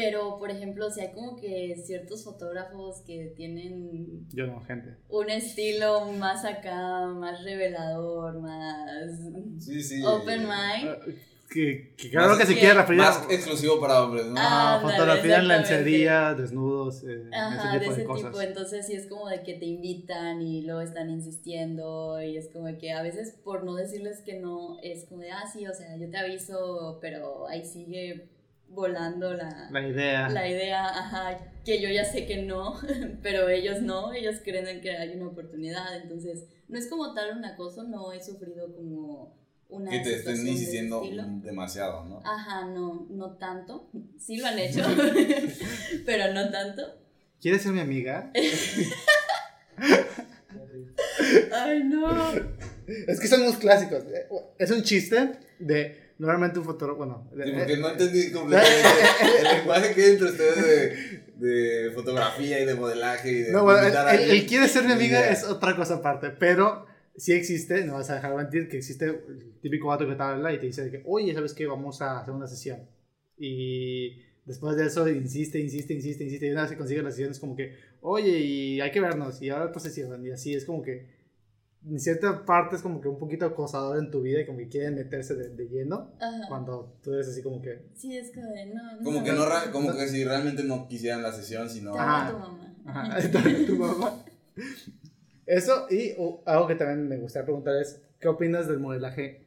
Pero, 0.00 0.38
por 0.38 0.50
ejemplo, 0.50 0.88
si 0.90 1.00
hay 1.00 1.12
como 1.12 1.34
que 1.34 1.74
ciertos 1.84 2.22
fotógrafos 2.22 3.00
que 3.04 3.32
tienen 3.36 4.28
Yo 4.32 4.46
no, 4.46 4.60
gente. 4.60 4.94
un 5.08 5.28
estilo 5.28 6.12
más 6.12 6.44
acá, 6.44 7.06
más 7.06 7.42
revelador, 7.42 8.38
más 8.38 9.10
Sí, 9.58 9.82
sí. 9.82 10.00
open 10.04 10.42
mind. 10.42 10.88
Ah, 10.88 10.98
Que, 11.50 11.94
que 11.96 12.10
claro 12.10 12.28
Más 12.28 12.38
que 12.38 12.44
se 12.46 12.58
quiere 12.58 12.74
referir 12.74 13.00
Más 13.00 13.22
a 13.26 13.32
exclusivo 13.32 13.80
para 13.80 14.02
hombres, 14.04 14.26
¿no? 14.26 14.34
Ah, 14.38 14.74
a 14.74 14.76
Ándale, 14.76 14.92
fotografía 14.92 15.38
en 15.38 15.48
lencería, 15.48 16.34
desnudos, 16.34 17.02
eh, 17.04 17.24
Ajá, 17.32 17.56
ese 17.56 17.68
de 17.72 17.78
tipo 17.80 17.90
de, 17.92 17.96
ese 17.96 18.04
cosas. 18.06 18.30
tipo. 18.30 18.40
Entonces 18.42 18.86
sí 18.86 18.92
es 18.92 19.06
como 19.06 19.28
de 19.28 19.42
que 19.42 19.54
te 19.54 19.64
invitan 19.64 20.42
y 20.42 20.62
luego 20.66 20.82
están 20.82 21.08
insistiendo 21.10 22.22
y 22.22 22.36
es 22.36 22.48
como 22.52 22.66
de 22.66 22.76
que 22.78 22.92
a 22.92 23.02
veces 23.02 23.34
por 23.42 23.64
no 23.64 23.74
decirles 23.74 24.20
que 24.20 24.38
no, 24.38 24.76
es 24.82 25.06
como 25.06 25.22
de, 25.22 25.30
ah, 25.30 25.44
sí, 25.52 25.66
o 25.66 25.72
sea, 25.74 25.96
yo 25.96 26.08
te 26.10 26.18
aviso, 26.18 26.98
pero 27.00 27.48
ahí 27.48 27.64
sigue 27.64 28.28
volando 28.70 29.32
la, 29.34 29.68
La 29.70 29.86
idea. 29.86 30.28
la 30.28 30.48
idea, 30.48 30.86
ajá, 30.86 31.38
que 31.64 31.80
yo 31.80 31.88
ya 31.88 32.04
sé 32.04 32.26
que 32.26 32.42
no, 32.42 32.78
pero 33.22 33.48
ellos 33.48 33.80
no, 33.82 34.12
ellos 34.12 34.36
creen 34.44 34.80
que 34.80 34.96
hay 34.96 35.10
una 35.16 35.28
oportunidad. 35.28 35.96
Entonces 36.00 36.44
no 36.68 36.78
es 36.78 36.86
como 36.88 37.14
tal 37.14 37.36
un 37.36 37.44
acoso, 37.44 37.82
no 37.84 38.12
he 38.12 38.22
sufrido 38.22 38.74
como 38.74 39.36
una... 39.68 39.90
que 39.90 40.00
te 40.00 40.14
estén 40.16 40.46
insistiendo 40.46 41.02
demasiado, 41.42 42.04
¿no? 42.04 42.20
Ajá, 42.24 42.66
no, 42.66 43.06
no 43.10 43.36
tanto. 43.36 43.90
Sí 44.18 44.36
lo 44.38 44.46
han 44.46 44.58
hecho, 44.58 44.82
pero 46.06 46.32
no 46.32 46.50
tanto. 46.50 46.82
¿Quieres 47.40 47.62
ser 47.62 47.72
mi 47.72 47.80
amiga? 47.80 48.32
Ay, 51.52 51.84
no. 51.84 52.32
Es 53.06 53.20
que 53.20 53.28
son 53.28 53.42
unos 53.42 53.56
clásicos. 53.58 54.02
Eh, 54.04 54.26
Es 54.58 54.70
un 54.70 54.82
chiste 54.82 55.32
de 55.58 56.07
normalmente 56.18 56.58
un 56.58 56.64
fotógrafo. 56.64 56.98
Bueno, 56.98 57.28
de- 57.34 57.44
Sí, 57.46 57.52
porque 57.56 57.72
eh, 57.72 57.76
no 57.78 57.90
entendí 57.90 58.32
completamente 58.32 58.88
el 59.38 59.56
lenguaje 59.58 59.94
que 59.94 60.04
hay 60.04 60.10
entre 60.12 60.26
ustedes 60.28 60.66
de, 61.38 61.46
de 61.48 61.90
fotografía 61.92 62.60
y 62.60 62.66
de 62.66 62.74
modelaje 62.74 63.30
y 63.30 63.42
de 63.44 63.52
no, 63.52 63.64
bueno, 63.64 63.80
el, 63.86 64.20
el- 64.20 64.30
el 64.30 64.46
quiere 64.46 64.68
ser 64.68 64.84
mi 64.84 64.92
amiga 64.92 65.20
idea. 65.20 65.30
es 65.32 65.44
otra 65.44 65.74
cosa 65.76 65.94
aparte, 65.96 66.30
pero 66.30 66.86
sí 67.16 67.32
existe, 67.32 67.84
no 67.84 67.94
vas 67.94 68.10
a 68.10 68.16
dejar 68.16 68.34
mentir, 68.36 68.68
que 68.68 68.76
existe 68.78 69.04
el 69.06 69.54
típico 69.60 69.88
vato 69.88 70.06
que 70.08 70.14
te 70.14 70.22
habla 70.22 70.52
y 70.52 70.58
te 70.58 70.66
dice 70.66 70.84
de 70.84 70.90
que, 70.90 71.02
oye, 71.06 71.32
¿sabes 71.34 71.52
qué? 71.54 71.66
Vamos 71.66 72.00
a 72.02 72.18
hacer 72.20 72.32
una 72.34 72.46
sesión. 72.46 72.80
Y 73.36 74.22
después 74.44 74.76
de 74.76 74.86
eso 74.86 75.08
insiste, 75.08 75.58
insiste, 75.58 75.94
insiste, 75.94 76.24
insiste, 76.24 76.46
y 76.46 76.50
una 76.50 76.62
vez 76.62 76.70
que 76.72 76.76
consigue 76.78 77.02
la 77.02 77.10
sesión 77.10 77.30
es 77.30 77.38
como 77.38 77.54
que, 77.56 77.76
oye, 78.00 78.38
y 78.38 78.80
hay 78.80 78.90
que 78.90 79.00
vernos, 79.00 79.40
y 79.42 79.50
ahora 79.50 79.66
otra 79.66 79.80
sesión, 79.80 80.24
y 80.26 80.30
así 80.30 80.54
es 80.54 80.64
como 80.64 80.82
que, 80.82 81.17
en 81.86 82.00
cierta 82.00 82.44
parte 82.44 82.76
es 82.76 82.82
como 82.82 83.00
que 83.00 83.08
un 83.08 83.18
poquito 83.18 83.46
acosador 83.46 83.98
en 83.98 84.10
tu 84.10 84.22
vida 84.22 84.40
y 84.40 84.46
como 84.46 84.58
que 84.58 84.68
quieren 84.68 84.94
meterse 84.94 85.34
de, 85.34 85.50
de 85.50 85.68
lleno, 85.68 86.10
Ajá. 86.20 86.48
cuando 86.48 86.96
tú 87.02 87.14
eres 87.14 87.28
así 87.28 87.42
como 87.42 87.62
que, 87.62 87.86
Sí, 87.94 88.16
es 88.16 88.32
como 88.34 88.48
de, 88.48 88.66
no, 88.66 88.96
no. 88.96 89.04
Como 89.04 89.24
que 89.24 89.32
no, 89.32 89.44
como 89.72 89.92
que 89.96 90.08
si 90.08 90.24
realmente 90.24 90.64
no 90.64 90.88
quisieran 90.88 91.22
la 91.22 91.32
sesión, 91.32 91.68
sino 91.70 91.94
Ajá. 91.98 92.30
tu 92.32 92.38
mamá. 92.38 92.74
Ajá, 92.86 93.18
tu 93.66 93.76
mamá. 93.76 94.24
Eso, 95.46 95.86
y 95.90 96.14
algo 96.44 96.66
que 96.66 96.74
también 96.74 97.08
me 97.08 97.16
gustaría 97.16 97.46
preguntar 97.46 97.76
es, 97.80 98.02
¿qué 98.20 98.28
opinas 98.28 98.68
del 98.68 98.80
modelaje 98.80 99.46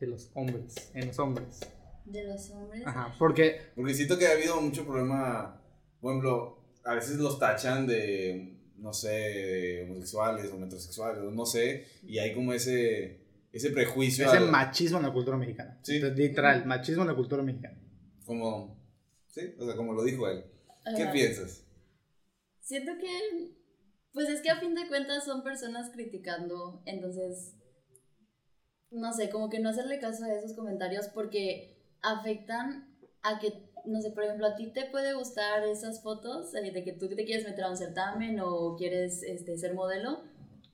de 0.00 0.06
los 0.06 0.30
hombres, 0.34 0.90
en 0.94 1.06
los 1.06 1.18
hombres? 1.18 1.60
De 2.04 2.24
los 2.24 2.50
hombres. 2.50 2.82
Ajá, 2.86 3.14
porque, 3.18 3.60
Porque 3.74 3.94
siento 3.94 4.18
que 4.18 4.26
ha 4.26 4.32
habido 4.32 4.60
mucho 4.60 4.84
problema, 4.84 5.60
por 6.00 6.10
ejemplo, 6.12 6.58
a 6.84 6.94
veces 6.94 7.18
los 7.18 7.38
tachan 7.38 7.86
de, 7.86 8.58
no 8.76 8.92
sé, 8.92 9.82
homosexuales 9.84 10.50
o 10.52 10.56
metrosexuales, 10.58 11.22
no 11.22 11.46
sé, 11.46 11.86
y 12.02 12.18
hay 12.18 12.34
como 12.34 12.52
ese, 12.52 13.20
ese 13.52 13.70
prejuicio. 13.70 14.26
ese 14.26 14.36
al- 14.38 14.50
machismo 14.50 14.98
en 14.98 15.04
la 15.04 15.12
cultura 15.12 15.36
mexicana. 15.36 15.78
Sí. 15.82 15.96
Entonces, 15.96 16.18
Literal, 16.18 16.66
machismo 16.66 17.02
en 17.02 17.08
la 17.08 17.14
cultura 17.14 17.42
mexicana. 17.42 17.78
Como, 18.24 18.76
sí, 19.28 19.54
o 19.58 19.64
sea, 19.66 19.76
como 19.76 19.92
lo 19.92 20.02
dijo 20.04 20.28
él. 20.28 20.44
¿Qué 20.96 21.02
Ajá. 21.04 21.12
piensas? 21.12 21.64
Siento 22.60 22.92
que, 23.00 23.52
pues 24.12 24.28
es 24.28 24.40
que 24.40 24.50
a 24.50 24.58
fin 24.60 24.74
de 24.74 24.88
cuentas 24.88 25.24
son 25.24 25.42
personas 25.44 25.90
criticando, 25.90 26.82
entonces, 26.86 27.54
no 28.90 29.12
sé, 29.12 29.30
como 29.30 29.48
que 29.48 29.58
no 29.60 29.70
hacerle 29.70 29.98
caso 30.00 30.24
a 30.24 30.32
esos 30.34 30.54
comentarios 30.54 31.08
porque 31.08 31.78
afectan 32.02 32.96
a 33.22 33.38
que, 33.38 33.70
no 33.84 34.00
sé, 34.00 34.10
por 34.10 34.24
ejemplo, 34.24 34.46
a 34.46 34.54
ti 34.54 34.72
te 34.72 34.86
puede 34.86 35.14
gustar 35.14 35.64
esas 35.64 36.02
fotos 36.02 36.54
eh, 36.54 36.70
de 36.70 36.84
que 36.84 36.92
tú 36.92 37.08
te 37.08 37.24
quieres 37.24 37.44
meter 37.44 37.64
a 37.64 37.70
un 37.70 37.76
certamen 37.76 38.40
o 38.40 38.76
quieres 38.76 39.22
este, 39.22 39.56
ser 39.58 39.74
modelo, 39.74 40.22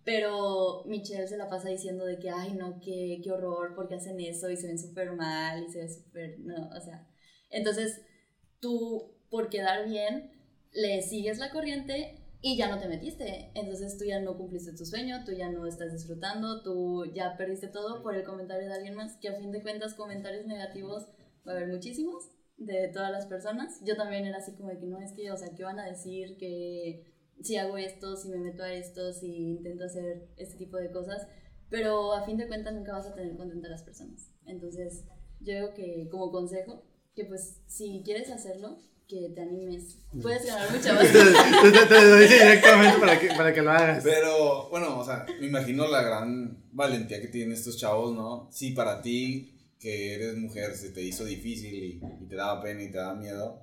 pero 0.04 0.84
Michelle 0.86 1.26
se 1.26 1.36
la 1.36 1.48
pasa 1.48 1.68
diciendo 1.68 2.04
de 2.04 2.18
que, 2.18 2.30
ay, 2.30 2.54
no, 2.54 2.80
qué, 2.80 3.20
qué 3.22 3.30
horror, 3.30 3.74
porque 3.74 3.96
hacen 3.96 4.20
eso 4.20 4.50
y 4.50 4.56
se 4.56 4.68
ven 4.68 4.78
súper 4.78 5.12
mal 5.12 5.64
y 5.64 5.70
se 5.70 5.80
ve 5.80 5.88
súper, 5.88 6.38
no, 6.40 6.68
o 6.68 6.80
sea, 6.80 7.06
entonces 7.50 8.00
tú, 8.60 9.14
por 9.30 9.48
quedar 9.48 9.86
bien, 9.86 10.32
le 10.72 11.02
sigues 11.02 11.38
la 11.38 11.50
corriente 11.50 12.24
y 12.40 12.56
ya 12.56 12.68
no 12.68 12.78
te 12.78 12.88
metiste. 12.88 13.50
Entonces 13.54 13.98
tú 13.98 14.04
ya 14.04 14.20
no 14.20 14.36
cumpliste 14.36 14.72
tu 14.72 14.84
sueño, 14.84 15.24
tú 15.24 15.32
ya 15.32 15.50
no 15.50 15.66
estás 15.66 15.92
disfrutando, 15.92 16.62
tú 16.62 17.04
ya 17.14 17.36
perdiste 17.36 17.68
todo 17.68 18.02
por 18.02 18.14
el 18.14 18.24
comentario 18.24 18.68
de 18.68 18.74
alguien 18.74 18.94
más, 18.94 19.16
que 19.16 19.28
a 19.28 19.34
fin 19.34 19.50
de 19.50 19.62
cuentas 19.62 19.94
comentarios 19.94 20.46
negativos 20.46 21.08
va 21.46 21.52
a 21.52 21.56
haber 21.56 21.68
muchísimos 21.68 22.30
de 22.58 22.88
todas 22.92 23.10
las 23.10 23.26
personas. 23.26 23.80
Yo 23.84 23.96
también 23.96 24.26
era 24.26 24.38
así 24.38 24.52
como 24.54 24.68
de 24.68 24.78
que 24.78 24.86
no 24.86 25.00
es 25.00 25.12
que, 25.12 25.30
o 25.30 25.36
sea, 25.36 25.48
¿qué 25.56 25.64
van 25.64 25.78
a 25.78 25.86
decir? 25.86 26.36
Que 26.38 27.04
si 27.42 27.56
hago 27.56 27.76
esto, 27.78 28.16
si 28.16 28.28
me 28.28 28.38
meto 28.38 28.62
a 28.62 28.72
esto, 28.72 29.12
si 29.12 29.28
intento 29.52 29.84
hacer 29.84 30.28
este 30.36 30.56
tipo 30.56 30.76
de 30.76 30.90
cosas, 30.90 31.26
pero 31.70 32.12
a 32.14 32.24
fin 32.24 32.36
de 32.36 32.48
cuentas 32.48 32.74
nunca 32.74 32.92
vas 32.92 33.06
a 33.06 33.14
tener 33.14 33.36
contenta 33.36 33.68
a 33.68 33.70
las 33.70 33.82
personas. 33.84 34.30
Entonces 34.46 35.04
yo 35.40 35.54
digo 35.54 35.74
que 35.74 36.08
como 36.10 36.30
consejo, 36.32 36.84
que 37.14 37.24
pues 37.24 37.60
si 37.66 38.02
quieres 38.04 38.30
hacerlo, 38.30 38.78
que 39.06 39.30
te 39.34 39.40
animes. 39.40 39.96
Puedes 40.20 40.44
ganar 40.44 40.70
mucha 40.70 40.92
más. 40.92 41.06
te, 41.12 41.70
te- 41.70 41.86
te 41.86 41.94
lo 42.04 42.16
dice 42.16 42.34
directamente 42.44 42.98
para 42.98 43.18
que, 43.18 43.28
para 43.28 43.54
que 43.54 43.62
lo 43.62 43.70
hagas. 43.70 44.04
Pero, 44.04 44.68
bueno, 44.68 44.98
o 44.98 45.04
sea, 45.04 45.24
me 45.40 45.46
imagino 45.46 45.86
la 45.88 46.02
gran 46.02 46.62
valentía 46.72 47.18
que 47.20 47.28
tienen 47.28 47.52
estos 47.52 47.78
chavos, 47.78 48.14
¿no? 48.14 48.48
Si 48.52 48.72
para 48.72 49.00
ti, 49.00 49.57
que 49.78 50.14
eres 50.14 50.36
mujer, 50.36 50.74
se 50.74 50.90
te 50.90 51.02
hizo 51.02 51.24
difícil 51.24 51.72
y, 51.74 52.00
y 52.22 52.26
te 52.28 52.36
daba 52.36 52.62
pena 52.62 52.82
y 52.82 52.90
te 52.90 52.98
daba 52.98 53.14
miedo, 53.14 53.62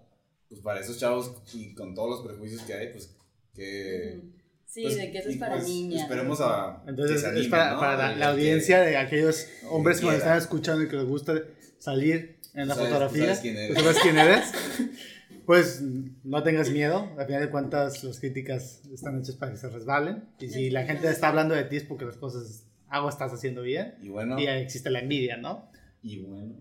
pues 0.49 0.62
para 0.62 0.80
esos 0.80 0.97
chavos 0.99 1.34
y 1.54 1.73
con 1.73 1.93
todos 1.93 2.10
los 2.10 2.28
prejuicios 2.28 2.62
que 2.62 2.73
hay, 2.73 2.89
pues 2.91 3.15
que... 3.54 4.19
Sí, 4.65 4.82
pues, 4.84 4.97
de 4.97 5.12
que 5.12 5.17
eso 5.19 5.30
es 5.30 5.38
para 5.38 5.56
pues, 5.56 5.67
niñas. 5.69 6.01
Esperemos 6.04 6.39
a... 6.41 6.84
Entonces 6.88 7.23
que 7.23 7.30
se 7.32 7.39
es 7.41 7.47
para, 7.47 7.73
¿no? 7.73 7.80
para 7.80 7.97
la, 7.97 8.10
la 8.12 8.15
que- 8.17 8.23
audiencia 8.23 8.82
de 8.82 8.97
aquellos 8.97 9.47
hombres 9.69 9.99
que 9.99 10.06
nos 10.08 10.15
están 10.15 10.38
escuchando 10.38 10.84
y 10.84 10.88
que 10.89 10.95
les 10.97 11.06
gusta 11.06 11.34
salir 11.80 12.38
en 12.54 12.67
la 12.67 12.75
Sabes- 12.75 12.88
fotografía. 12.89 13.23
sabes 13.25 13.39
quién 13.39 13.58
eres. 13.58 13.78
¿Tú 13.78 13.84
sabes 13.84 13.97
quién 14.01 14.17
eres? 14.17 14.51
Pues 15.45 15.80
no 16.23 16.41
tengas 16.41 16.71
miedo. 16.71 17.08
Al 17.19 17.28
final 17.28 17.41
de 17.41 17.49
cuentas, 17.51 18.04
las 18.04 18.19
críticas 18.19 18.82
están 18.91 19.19
hechas 19.19 19.36
para 19.36 19.51
que 19.51 19.60
se 19.60 19.69
resbalen. 19.69 20.23
Y 20.39 20.49
si 20.49 20.71
la 20.71 20.86
gente 20.86 21.08
está 21.08 21.28
hablando 21.28 21.54
de 21.54 21.63
ti 21.65 21.75
es 21.78 21.84
porque 21.84 22.04
las 22.06 22.17
cosas, 22.17 22.63
algo 22.88 23.10
estás 23.10 23.32
haciendo 23.32 23.62
bien. 23.62 23.93
Y 24.01 24.10
bueno, 24.10 24.39
Y 24.39 24.47
existe 24.47 24.89
la 24.89 25.01
envidia, 25.01 25.38
¿no? 25.38 25.69
Y 26.08 26.24
bueno. 26.24 26.56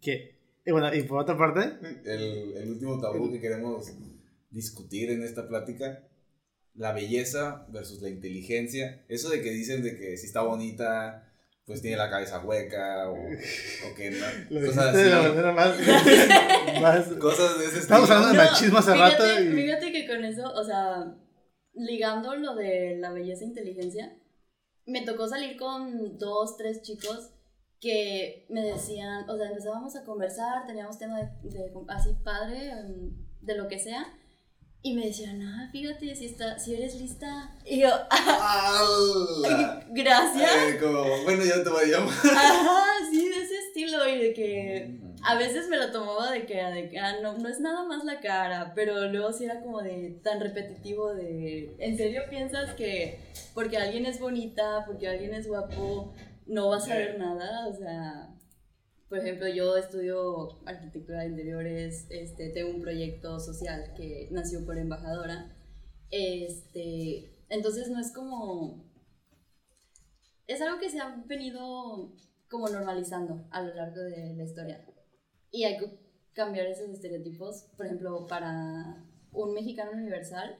Que, 0.00 0.38
y 0.66 0.72
bueno, 0.72 0.92
y 0.94 1.02
por 1.04 1.20
otra 1.20 1.36
parte, 1.36 1.60
El, 2.04 2.54
el 2.56 2.70
último 2.70 3.00
tabú 3.00 3.30
que 3.30 3.40
queremos 3.40 3.92
discutir 4.50 5.10
en 5.10 5.22
esta 5.22 5.46
plática, 5.48 6.02
la 6.74 6.92
belleza 6.92 7.66
versus 7.70 8.00
la 8.02 8.08
inteligencia. 8.08 9.04
Eso 9.08 9.28
de 9.30 9.42
que 9.42 9.50
dicen 9.50 9.82
de 9.82 9.96
que 9.98 10.16
si 10.16 10.26
está 10.26 10.42
bonita, 10.42 11.26
pues 11.66 11.82
tiene 11.82 11.96
la 11.96 12.10
cabeza 12.10 12.44
hueca 12.44 13.10
o, 13.10 13.14
o 13.14 13.94
que 13.96 14.10
no, 14.10 14.26
lo 14.60 14.66
cosas 14.66 14.92
dijiste 14.92 15.04
de 15.04 15.10
la 15.10 15.20
así. 15.20 15.28
manera 15.28 15.52
más. 15.52 15.78
más 16.82 17.06
Cosas 17.18 17.58
de 17.58 17.66
ese 17.66 17.78
Estamos 17.78 18.10
hablando 18.10 18.32
de 18.40 18.48
machismo 18.48 18.78
hace 18.78 18.94
rato 18.94 19.24
y- 19.40 19.48
Fíjate 19.52 19.92
que 19.92 20.06
con 20.08 20.24
eso, 20.24 20.52
o 20.52 20.64
sea, 20.64 21.14
ligando 21.74 22.34
lo 22.36 22.54
de 22.56 22.96
la 22.98 23.12
belleza 23.12 23.44
e 23.44 23.48
inteligencia, 23.48 24.16
me 24.86 25.02
tocó 25.04 25.28
salir 25.28 25.56
con 25.56 26.18
dos, 26.18 26.56
tres 26.56 26.82
chicos 26.82 27.30
que 27.80 28.46
me 28.50 28.62
decían, 28.62 29.28
o 29.28 29.36
sea, 29.36 29.48
empezábamos 29.48 29.96
a 29.96 30.04
conversar, 30.04 30.66
teníamos 30.66 30.98
tema 30.98 31.18
de, 31.18 31.28
de- 31.50 31.72
así 31.88 32.10
padre, 32.22 32.70
em, 32.70 33.10
de 33.40 33.54
lo 33.56 33.68
que 33.68 33.78
sea, 33.78 34.06
y 34.82 34.94
me 34.94 35.06
decían, 35.06 35.40
ah, 35.42 35.68
fíjate, 35.72 36.14
si, 36.14 36.26
está, 36.26 36.58
si 36.58 36.74
eres 36.74 36.94
lista. 37.00 37.56
Y 37.66 37.80
yo, 37.80 37.88
gracias. 39.90 40.50
Eh, 40.56 40.78
como, 40.80 41.04
bueno, 41.24 41.44
ya 41.44 41.62
te 41.62 41.68
voy 41.70 41.84
a 41.84 41.98
llamar. 41.98 42.14
Ajá, 42.36 42.84
sí, 43.10 43.28
de 43.28 43.42
ese 43.42 43.58
estilo, 43.58 44.08
y 44.08 44.18
de 44.18 44.34
que 44.34 45.00
a 45.22 45.34
veces 45.36 45.68
me 45.68 45.76
lo 45.76 45.90
tomaba 45.92 46.30
de 46.32 46.46
que, 46.46 46.62
de 46.62 46.88
que, 46.88 46.98
ah, 46.98 47.16
no, 47.22 47.36
no 47.38 47.48
es 47.48 47.60
nada 47.60 47.84
más 47.84 48.04
la 48.04 48.20
cara, 48.20 48.72
pero 48.74 49.08
luego 49.08 49.32
sí 49.32 49.44
era 49.44 49.60
como 49.60 49.82
de 49.82 50.18
tan 50.22 50.40
repetitivo 50.40 51.14
de, 51.14 51.74
¿en 51.78 51.96
serio 51.96 52.22
piensas 52.30 52.74
que 52.74 53.18
porque 53.54 53.76
alguien 53.76 54.06
es 54.06 54.18
bonita, 54.18 54.84
porque 54.86 55.08
alguien 55.08 55.34
es 55.34 55.46
guapo, 55.46 56.14
no 56.50 56.68
vas 56.68 56.88
a 56.90 56.96
ver 56.96 57.18
nada? 57.18 57.68
O 57.68 57.74
sea, 57.74 58.34
por 59.08 59.18
ejemplo, 59.18 59.48
yo 59.48 59.76
estudio 59.76 60.60
arquitectura 60.66 61.20
de 61.22 61.28
interiores, 61.28 62.06
este, 62.10 62.50
tengo 62.50 62.70
un 62.70 62.82
proyecto 62.82 63.40
social 63.40 63.94
que 63.96 64.28
nació 64.32 64.64
por 64.66 64.78
embajadora, 64.78 65.56
este, 66.10 67.32
entonces 67.48 67.88
no 67.90 68.00
es 68.00 68.12
como, 68.12 68.84
es 70.46 70.60
algo 70.60 70.78
que 70.80 70.90
se 70.90 71.00
ha 71.00 71.22
venido 71.26 72.12
como 72.48 72.68
normalizando 72.68 73.46
a 73.50 73.62
lo 73.62 73.74
largo 73.74 74.00
de 74.00 74.34
la 74.34 74.42
historia. 74.44 74.84
Y 75.50 75.64
hay 75.64 75.78
co- 75.78 75.92
cambiar 76.32 76.66
esos 76.66 76.90
estereotipos. 76.90 77.64
Por 77.76 77.86
ejemplo, 77.86 78.26
para 78.26 79.04
un 79.32 79.54
mexicano 79.54 79.92
universal, 79.92 80.58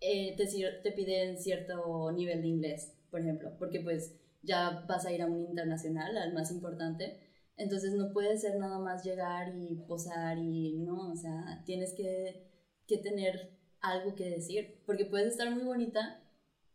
eh, 0.00 0.36
te, 0.36 0.46
te 0.82 0.92
piden 0.92 1.38
cierto 1.38 2.12
nivel 2.12 2.42
de 2.42 2.48
inglés, 2.48 2.92
por 3.10 3.20
ejemplo, 3.20 3.52
porque 3.58 3.80
pues 3.80 4.14
ya 4.46 4.84
vas 4.88 5.04
a 5.04 5.12
ir 5.12 5.22
a 5.22 5.26
un 5.26 5.46
internacional, 5.46 6.16
al 6.16 6.32
más 6.32 6.50
importante. 6.50 7.20
Entonces 7.56 7.94
no 7.94 8.12
puede 8.12 8.38
ser 8.38 8.58
nada 8.58 8.78
más 8.78 9.04
llegar 9.04 9.54
y 9.54 9.76
posar 9.86 10.38
y 10.38 10.78
no, 10.78 11.12
o 11.12 11.16
sea, 11.16 11.62
tienes 11.64 11.94
que, 11.94 12.50
que 12.86 12.98
tener 12.98 13.56
algo 13.80 14.14
que 14.14 14.30
decir, 14.30 14.82
porque 14.86 15.06
puedes 15.06 15.32
estar 15.32 15.50
muy 15.50 15.64
bonita 15.64 16.22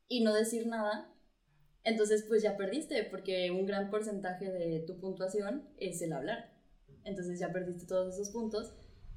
y 0.08 0.24
no 0.24 0.34
decir 0.34 0.68
nada, 0.68 1.14
entonces 1.84 2.26
pues 2.28 2.44
ya 2.44 2.58
perdiste, 2.58 3.04
porque 3.06 3.52
un 3.52 3.66
gran 3.66 3.90
porcentaje 3.90 4.52
de 4.52 4.84
tu 4.86 5.00
puntuación 5.00 5.70
es 5.78 6.02
el 6.02 6.14
hablar. 6.14 6.52
Entonces 7.04 7.40
ya 7.40 7.52
perdiste 7.52 7.86
todos 7.86 8.14
esos 8.14 8.30
puntos 8.30 8.74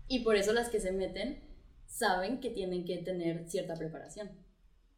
y 0.08 0.20
por 0.20 0.36
eso 0.36 0.52
las 0.52 0.70
que 0.70 0.80
se 0.80 0.92
meten 0.92 1.42
saben 1.86 2.40
que 2.40 2.50
tienen 2.50 2.84
que 2.84 2.98
tener 2.98 3.48
cierta 3.48 3.74
preparación. 3.74 4.43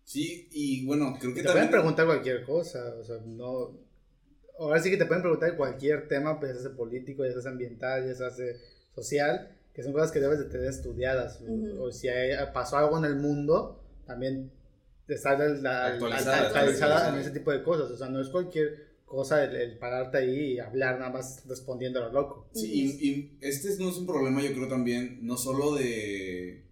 Sí, 0.07 0.49
y 0.53 0.87
bueno, 0.87 1.17
creo 1.21 1.35
que 1.35 1.43
Te 1.43 1.49
pueden 1.49 1.63
también... 1.65 1.71
preguntar 1.73 2.07
cualquier 2.07 2.45
cosa, 2.45 2.95
o 2.99 3.05
sea, 3.05 3.17
no... 3.27 3.77
Ahora 4.59 4.81
sí 4.81 4.89
que 4.89 4.97
te 4.97 5.05
pueden 5.05 5.21
preguntar 5.23 5.57
cualquier 5.57 6.09
tema, 6.09 6.39
pues 6.41 6.55
ya 6.57 6.63
sea 6.63 6.71
político, 6.77 7.27
ya 7.27 7.39
sea 7.41 7.51
ambiental, 7.51 8.07
ya 8.07 8.15
sea 8.15 8.31
social, 8.95 9.55
que 9.75 9.83
son 9.83 9.93
cosas 9.93 10.13
que 10.13 10.21
debes 10.21 10.39
de 10.39 10.45
tener 10.47 10.69
estudiadas. 10.69 11.43
o- 11.43 11.53
Ujú. 11.53 11.83
O 11.83 11.93
si 11.93 12.09
hay- 12.09 12.35
pasó 12.55 12.79
algo 12.79 12.97
en 12.99 13.05
el 13.05 13.17
mundo, 13.17 13.83
también 14.07 14.51
estar 15.09 15.43
al- 15.43 15.67
Actualizada, 15.67 16.47
actualizada 16.47 17.09
en 17.13 17.21
ese 17.21 17.33
tipo 17.33 17.51
de 17.51 17.63
cosas. 17.63 17.91
O 17.91 17.97
sea, 17.99 18.09
no 18.09 18.21
es 18.21 18.29
cualquier 18.29 18.87
cosa 19.05 19.45
el, 19.45 19.55
el 19.57 19.77
pararte 19.79 20.19
ahí 20.19 20.53
y 20.55 20.59
hablar 20.61 20.99
nada 21.01 21.11
más 21.13 21.43
respondiendo 21.47 22.01
a 22.03 22.07
lo 22.07 22.13
loco. 22.13 22.49
Sí, 22.55 22.97
y, 23.01 23.09
y 23.09 23.39
este 23.41 23.69
no 23.79 23.91
es 23.91 23.97
un 23.99 24.07
problema, 24.07 24.41
yo 24.41 24.53
creo 24.55 24.69
también, 24.69 25.19
no 25.27 25.37
solo 25.37 25.75
de, 25.75 26.63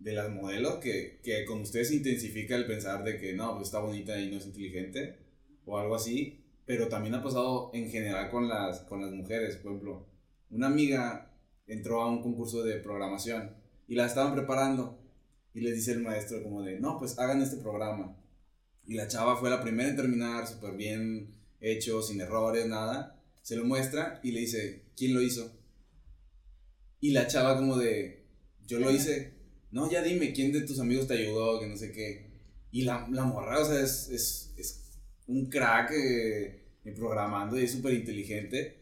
de 0.00 0.14
las 0.14 0.30
modelos, 0.30 0.76
que, 0.76 1.20
que 1.22 1.44
con 1.44 1.60
ustedes 1.60 1.92
intensifica 1.92 2.56
el 2.56 2.66
pensar 2.66 3.04
de 3.04 3.18
que 3.18 3.34
no, 3.34 3.54
pues 3.54 3.68
está 3.68 3.78
bonita 3.78 4.18
y 4.18 4.30
no 4.30 4.38
es 4.38 4.46
inteligente, 4.46 5.18
o 5.66 5.78
algo 5.78 5.94
así, 5.94 6.42
pero 6.64 6.88
también 6.88 7.14
ha 7.14 7.22
pasado 7.22 7.70
en 7.74 7.90
general 7.90 8.30
con 8.30 8.48
las, 8.48 8.80
con 8.80 9.02
las 9.02 9.12
mujeres. 9.12 9.56
Por 9.56 9.72
ejemplo, 9.72 10.06
una 10.50 10.68
amiga 10.68 11.32
entró 11.66 12.02
a 12.02 12.10
un 12.10 12.22
concurso 12.22 12.62
de 12.62 12.76
programación 12.76 13.54
y 13.86 13.94
la 13.94 14.06
estaban 14.06 14.34
preparando 14.34 14.98
y 15.52 15.60
les 15.60 15.74
dice 15.74 15.92
el 15.92 16.00
maestro 16.00 16.42
como 16.42 16.62
de, 16.62 16.80
no, 16.80 16.98
pues 16.98 17.18
hagan 17.18 17.42
este 17.42 17.58
programa. 17.58 18.16
Y 18.86 18.94
la 18.94 19.08
chava 19.08 19.36
fue 19.36 19.50
la 19.50 19.62
primera 19.62 19.88
en 19.88 19.96
terminar, 19.96 20.46
súper 20.46 20.74
bien 20.74 21.34
hecho, 21.60 22.02
sin 22.02 22.20
errores, 22.20 22.66
nada. 22.66 23.20
Se 23.42 23.56
lo 23.56 23.64
muestra 23.64 24.20
y 24.22 24.32
le 24.32 24.40
dice, 24.40 24.84
¿quién 24.96 25.14
lo 25.14 25.20
hizo? 25.20 25.52
Y 27.00 27.12
la 27.12 27.26
chava 27.26 27.56
como 27.56 27.76
de, 27.76 28.26
yo 28.66 28.78
lo 28.78 28.90
hice. 28.90 29.39
No, 29.70 29.90
ya 29.90 30.02
dime, 30.02 30.32
¿quién 30.32 30.52
de 30.52 30.62
tus 30.62 30.80
amigos 30.80 31.06
te 31.06 31.14
ayudó? 31.14 31.60
Que 31.60 31.66
no 31.66 31.76
sé 31.76 31.92
qué. 31.92 32.30
Y 32.72 32.82
la, 32.82 33.06
la 33.10 33.24
morra, 33.24 33.60
o 33.60 33.64
sea, 33.64 33.80
es, 33.80 34.08
es, 34.10 34.54
es 34.56 34.98
un 35.26 35.48
crack 35.48 35.92
eh, 35.92 36.62
en 36.84 36.94
programando 36.94 37.58
y 37.58 37.64
es 37.64 37.72
súper 37.72 37.94
inteligente. 37.94 38.78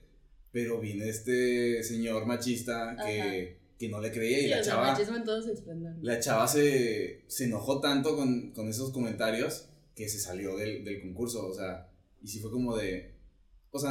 Pero 0.50 0.80
viene 0.80 1.08
este 1.08 1.82
señor 1.82 2.24
machista 2.26 2.96
que, 3.04 3.58
que 3.78 3.88
no 3.90 4.00
le 4.00 4.10
creía 4.10 4.38
y 4.38 4.42
Sí, 4.44 4.48
la 4.48 4.60
o 4.60 4.64
sea, 4.64 4.72
chava... 4.72 4.92
machismo 4.92 5.16
en 5.16 5.24
todo 5.24 5.42
su 5.42 5.52
esplendor. 5.52 5.94
La 6.00 6.18
chava 6.20 6.48
se, 6.48 7.24
se 7.26 7.44
enojó 7.44 7.80
tanto 7.80 8.16
con, 8.16 8.52
con 8.52 8.68
esos 8.68 8.90
comentarios 8.90 9.68
que 9.94 10.08
se 10.08 10.18
salió 10.18 10.56
del, 10.56 10.84
del 10.84 11.02
concurso, 11.02 11.46
o 11.46 11.52
sea, 11.54 11.90
y 12.22 12.28
sí 12.28 12.40
fue 12.40 12.50
como 12.50 12.76
de, 12.76 13.14
o 13.70 13.78
sea, 13.78 13.90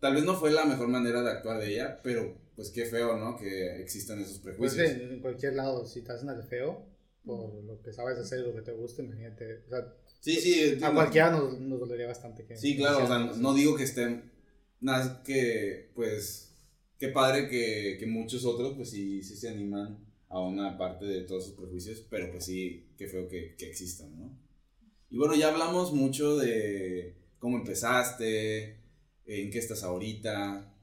tal 0.00 0.14
vez 0.14 0.24
no 0.24 0.34
fue 0.34 0.50
la 0.50 0.64
mejor 0.64 0.88
manera 0.88 1.22
de 1.22 1.30
actuar 1.30 1.60
de 1.60 1.72
ella, 1.74 2.00
pero 2.02 2.36
pues 2.56 2.70
qué 2.70 2.86
feo, 2.86 3.16
¿no? 3.18 3.36
Que 3.36 3.80
existan 3.80 4.20
esos 4.20 4.38
Pues 4.56 4.74
prejuicios. 4.74 4.90
en, 4.90 5.12
en 5.14 5.20
cualquier 5.20 5.54
lado, 5.54 5.86
si 5.86 6.02
te 6.02 6.12
hacen 6.12 6.28
al 6.28 6.42
feo, 6.44 6.86
por 7.24 7.62
lo 7.64 7.80
que 7.82 7.92
sabes 7.92 8.18
hacer, 8.18 8.40
lo 8.40 8.54
que 8.54 8.62
te 8.62 8.72
gusta, 8.72 9.02
imagínate. 9.02 9.64
O 9.66 9.68
sea, 9.68 9.94
Sí, 10.20 10.36
sí, 10.36 10.78
a 10.82 10.92
cualquiera 10.94 11.30
nos, 11.30 11.58
nos 11.60 11.80
dolería 11.80 12.06
bastante. 12.06 12.46
Que 12.46 12.56
Sí, 12.56 12.76
claro, 12.76 13.04
o 13.04 13.06
sea, 13.06 13.18
no 13.18 13.52
digo 13.54 13.76
que 13.76 13.82
estén, 13.84 14.30
nada, 14.80 15.22
que 15.22 15.90
pues, 15.94 16.54
qué 16.98 17.08
padre 17.08 17.48
que, 17.48 17.96
que 17.98 18.06
muchos 18.06 18.44
otros 18.44 18.74
pues 18.74 18.90
sí, 18.90 19.22
sí 19.22 19.36
se 19.36 19.48
animan 19.50 19.98
a 20.30 20.40
una 20.40 20.78
parte 20.78 21.04
de 21.04 21.22
todos 21.22 21.44
sus 21.46 21.54
prejuicios, 21.54 22.00
pero 22.08 22.30
pues 22.30 22.44
sí, 22.46 22.88
qué 22.96 23.06
feo 23.06 23.28
que, 23.28 23.54
que 23.56 23.68
existan, 23.68 24.18
¿no? 24.18 24.38
Y 25.10 25.18
bueno, 25.18 25.34
ya 25.36 25.48
hablamos 25.48 25.92
mucho 25.92 26.36
de 26.36 27.14
cómo 27.38 27.58
empezaste, 27.58 28.78
en 29.26 29.50
qué 29.50 29.58
estás 29.58 29.82
ahorita, 29.84 30.73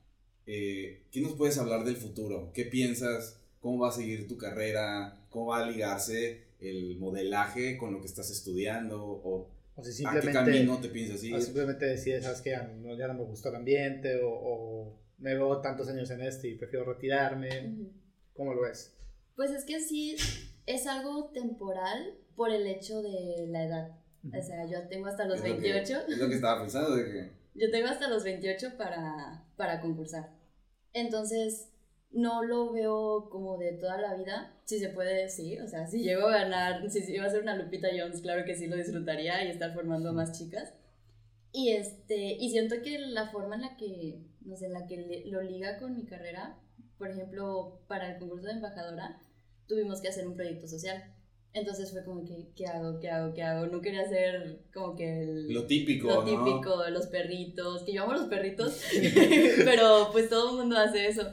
eh, 0.53 1.03
¿qué 1.11 1.21
nos 1.21 1.33
puedes 1.33 1.57
hablar 1.57 1.83
del 1.85 1.95
futuro? 1.95 2.51
¿Qué 2.53 2.65
piensas? 2.65 3.39
¿Cómo 3.61 3.79
va 3.79 3.89
a 3.89 3.91
seguir 3.91 4.27
tu 4.27 4.37
carrera? 4.37 5.25
¿Cómo 5.29 5.47
va 5.47 5.63
a 5.63 5.69
ligarse 5.69 6.47
el 6.59 6.97
modelaje 6.99 7.77
con 7.77 7.93
lo 7.93 8.01
que 8.01 8.07
estás 8.07 8.29
estudiando? 8.31 9.01
¿O 9.03 9.49
O 9.75 9.83
si 9.83 9.89
a 10.05 10.11
qué 10.11 10.21
simplemente, 10.21 10.31
camino 10.33 10.79
te 10.81 10.89
piensas 10.89 11.23
ir? 11.23 11.33
o 11.35 11.41
simplemente 11.41 11.85
decides, 11.85 12.23
sabes 12.25 12.41
que 12.41 12.49
ya 12.51 12.63
no, 12.63 12.97
ya 12.97 13.07
no 13.07 13.13
me 13.13 13.23
gustó 13.23 13.49
el 13.49 13.55
ambiente, 13.55 14.17
o, 14.21 14.29
o 14.29 14.99
me 15.19 15.33
veo 15.35 15.61
tantos 15.61 15.87
años 15.87 16.09
en 16.11 16.21
este 16.21 16.49
y 16.49 16.55
prefiero 16.55 16.85
retirarme. 16.85 17.67
Ujú. 17.67 17.91
¿Cómo 18.33 18.53
lo 18.53 18.61
ves? 18.63 18.93
Pues 19.35 19.51
es 19.51 19.63
que 19.63 19.79
sí, 19.79 20.15
es 20.65 20.87
algo 20.87 21.29
temporal 21.33 22.15
por 22.35 22.51
el 22.51 22.67
hecho 22.67 23.01
de 23.01 23.47
la 23.47 23.63
edad. 23.65 23.97
O 24.25 24.41
sea, 24.41 24.65
yo 24.69 24.87
tengo 24.87 25.07
hasta 25.07 25.25
los 25.25 25.39
Es 25.41 25.49
lo 25.49 25.55
que- 25.59 25.73
28. 25.73 26.01
es 26.09 26.17
lo 26.17 26.27
que 26.29 26.35
estaba 26.35 26.61
pensando, 26.61 26.95
de 26.95 27.03
que... 27.05 27.41
Yo 27.53 27.69
tengo 27.69 27.87
hasta 27.89 28.07
los 28.07 28.23
28 28.23 28.77
para, 28.77 29.43
para 29.57 29.81
concursar. 29.81 30.29
Entonces, 30.93 31.69
no 32.11 32.43
lo 32.43 32.71
veo 32.73 33.29
como 33.29 33.57
de 33.57 33.73
toda 33.73 33.97
la 33.99 34.15
vida. 34.15 34.53
Si 34.65 34.79
se 34.79 34.89
puede, 34.89 35.29
sí. 35.29 35.57
O 35.59 35.67
sea, 35.67 35.87
si 35.87 36.03
llego 36.03 36.27
a 36.27 36.31
ganar, 36.31 36.89
si 36.89 36.99
iba 37.13 37.25
a 37.25 37.29
ser 37.29 37.41
una 37.41 37.55
Lupita 37.55 37.87
Jones, 37.97 38.21
claro 38.21 38.45
que 38.45 38.55
sí 38.55 38.67
lo 38.67 38.75
disfrutaría 38.75 39.43
y 39.45 39.49
estar 39.49 39.73
formando 39.73 40.09
a 40.09 40.13
más 40.13 40.37
chicas. 40.37 40.73
Y, 41.53 41.71
este, 41.71 42.15
y 42.39 42.49
siento 42.51 42.75
que 42.83 42.99
la 42.99 43.29
forma 43.31 43.55
en 43.55 43.61
la 43.61 43.77
que, 43.77 44.21
no 44.41 44.55
sé, 44.57 44.67
en 44.67 44.73
la 44.73 44.87
que 44.87 44.97
le- 44.97 45.25
lo 45.27 45.41
liga 45.41 45.77
con 45.79 45.95
mi 45.95 46.05
carrera, 46.05 46.59
por 46.97 47.09
ejemplo, 47.09 47.81
para 47.87 48.11
el 48.11 48.19
concurso 48.19 48.47
de 48.47 48.53
embajadora, 48.53 49.19
tuvimos 49.67 50.01
que 50.01 50.09
hacer 50.09 50.27
un 50.27 50.35
proyecto 50.35 50.67
social. 50.67 51.03
Entonces 51.53 51.91
fue 51.91 52.05
como 52.05 52.23
que, 52.23 52.51
¿qué 52.55 52.65
hago? 52.65 52.99
¿Qué 52.99 53.09
hago? 53.09 53.33
¿Qué 53.33 53.43
hago? 53.43 53.67
No 53.67 53.81
quería 53.81 54.03
hacer 54.03 54.61
como 54.73 54.95
que 54.95 55.21
el, 55.21 55.53
Lo 55.53 55.65
típico, 55.67 56.07
lo 56.07 56.23
¿no? 56.23 56.45
típico, 56.45 56.89
los 56.89 57.07
perritos, 57.07 57.83
que 57.83 57.93
yo 57.93 58.03
amo 58.03 58.13
los 58.13 58.27
perritos, 58.27 58.81
pero 59.65 60.09
pues 60.11 60.29
todo 60.29 60.51
el 60.51 60.57
mundo 60.57 60.77
hace 60.77 61.07
eso. 61.07 61.23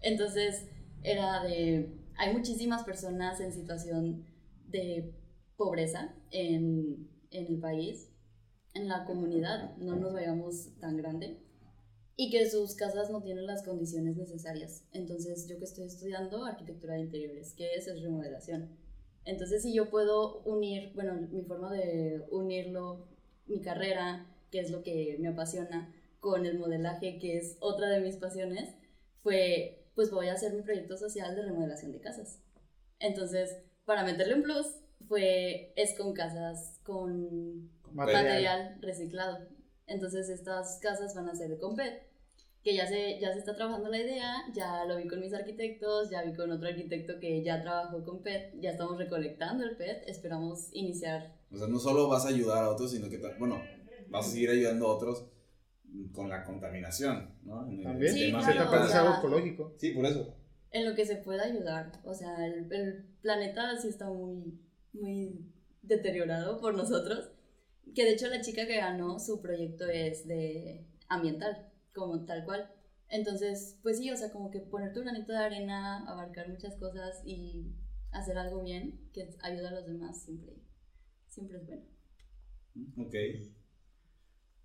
Entonces 0.00 0.66
era 1.04 1.44
de, 1.44 1.96
hay 2.16 2.32
muchísimas 2.32 2.82
personas 2.82 3.40
en 3.40 3.52
situación 3.52 4.26
de 4.66 5.14
pobreza 5.56 6.12
en, 6.30 7.08
en 7.30 7.46
el 7.46 7.60
país, 7.60 8.10
en 8.74 8.88
la 8.88 9.04
comunidad, 9.04 9.76
no 9.76 9.94
nos 9.96 10.12
vayamos 10.12 10.76
tan 10.80 10.96
grande, 10.96 11.38
y 12.16 12.30
que 12.30 12.48
sus 12.50 12.74
casas 12.74 13.10
no 13.10 13.22
tienen 13.22 13.46
las 13.46 13.62
condiciones 13.62 14.16
necesarias. 14.16 14.84
Entonces 14.92 15.46
yo 15.48 15.58
que 15.58 15.64
estoy 15.64 15.84
estudiando 15.84 16.44
arquitectura 16.44 16.94
de 16.94 17.02
interiores, 17.02 17.54
que 17.54 17.74
es 17.74 17.86
remodelación. 18.00 18.76
Entonces, 19.24 19.62
si 19.62 19.72
yo 19.72 19.90
puedo 19.90 20.40
unir, 20.42 20.92
bueno, 20.94 21.14
mi 21.30 21.42
forma 21.42 21.72
de 21.72 22.24
unirlo, 22.30 23.08
mi 23.46 23.60
carrera, 23.60 24.26
que 24.50 24.60
es 24.60 24.70
lo 24.70 24.82
que 24.82 25.16
me 25.20 25.28
apasiona, 25.28 25.94
con 26.20 26.46
el 26.46 26.58
modelaje, 26.58 27.18
que 27.18 27.38
es 27.38 27.56
otra 27.60 27.88
de 27.88 28.00
mis 28.00 28.16
pasiones, 28.16 28.74
fue, 29.22 29.86
pues 29.94 30.10
voy 30.10 30.28
a 30.28 30.34
hacer 30.34 30.52
mi 30.52 30.62
proyecto 30.62 30.96
social 30.96 31.34
de 31.34 31.42
remodelación 31.42 31.92
de 31.92 32.00
casas. 32.00 32.40
Entonces, 32.98 33.56
para 33.84 34.04
meterle 34.04 34.34
un 34.34 34.42
plus, 34.42 34.66
fue, 35.08 35.72
es 35.76 35.94
con 35.96 36.14
casas, 36.14 36.78
con 36.84 37.70
Material. 37.92 38.24
material, 38.24 38.78
reciclado. 38.80 39.48
Entonces, 39.86 40.28
estas 40.28 40.78
casas 40.80 41.14
van 41.14 41.28
a 41.28 41.34
ser 41.34 41.58
con 41.58 41.76
PET 41.76 42.11
que 42.62 42.74
ya 42.76 42.86
se, 42.86 43.18
ya 43.20 43.32
se 43.32 43.40
está 43.40 43.56
trabajando 43.56 43.88
la 43.88 43.98
idea, 43.98 44.34
ya 44.54 44.84
lo 44.84 44.96
vi 44.96 45.08
con 45.08 45.20
mis 45.20 45.34
arquitectos, 45.34 46.10
ya 46.10 46.22
vi 46.22 46.32
con 46.32 46.50
otro 46.52 46.68
arquitecto 46.68 47.18
que 47.18 47.42
ya 47.42 47.60
trabajó 47.60 48.04
con 48.04 48.22
PET, 48.22 48.54
ya 48.60 48.70
estamos 48.70 48.98
recolectando 48.98 49.64
el 49.64 49.76
PET, 49.76 50.04
esperamos 50.08 50.68
iniciar. 50.72 51.34
O 51.50 51.56
sea, 51.58 51.66
no 51.66 51.78
solo 51.78 52.08
vas 52.08 52.24
a 52.24 52.28
ayudar 52.28 52.62
a 52.64 52.70
otros, 52.70 52.92
sino 52.92 53.08
que, 53.08 53.18
bueno, 53.38 53.60
vas 54.08 54.28
a 54.28 54.30
seguir 54.30 54.50
ayudando 54.50 54.86
a 54.86 54.94
otros 54.94 55.26
con 56.12 56.28
la 56.28 56.44
contaminación, 56.44 57.34
¿no? 57.42 57.66
En 57.66 57.78
el 57.78 57.82
También, 57.84 58.12
Sí, 58.14 58.30
claro, 58.30 58.46
trata 58.46 58.78
de 58.78 58.84
o 58.84 58.88
sea- 58.88 59.00
algo 59.02 59.18
ecológico. 59.18 59.74
Sí, 59.78 59.90
por 59.90 60.06
eso. 60.06 60.34
En 60.70 60.88
lo 60.88 60.94
que 60.94 61.04
se 61.04 61.16
pueda 61.16 61.42
ayudar, 61.44 62.00
o 62.04 62.14
sea, 62.14 62.46
el, 62.46 62.72
el 62.72 63.04
planeta 63.20 63.76
sí 63.76 63.88
está 63.88 64.08
muy, 64.08 64.58
muy 64.92 65.52
deteriorado 65.82 66.60
por 66.60 66.74
nosotros, 66.74 67.30
que 67.94 68.04
de 68.04 68.12
hecho 68.12 68.28
la 68.28 68.40
chica 68.40 68.66
que 68.66 68.76
ganó 68.76 69.18
su 69.18 69.42
proyecto 69.42 69.84
es 69.86 70.26
de 70.26 70.86
ambiental, 71.08 71.68
como 71.94 72.24
tal 72.24 72.44
cual. 72.44 72.70
Entonces, 73.08 73.78
pues 73.82 73.98
sí, 73.98 74.10
o 74.10 74.16
sea, 74.16 74.30
como 74.32 74.50
que 74.50 74.60
poner 74.60 74.92
tu 74.92 75.00
granito 75.00 75.32
de 75.32 75.38
arena, 75.38 76.04
abarcar 76.10 76.48
muchas 76.48 76.76
cosas 76.76 77.22
y 77.26 77.74
hacer 78.10 78.38
algo 78.38 78.62
bien 78.62 79.10
que 79.12 79.28
ayuda 79.42 79.68
a 79.68 79.72
los 79.72 79.86
demás 79.86 80.22
siempre, 80.22 80.54
siempre 81.28 81.58
es 81.58 81.66
bueno. 81.66 81.82
Ok. 82.96 83.14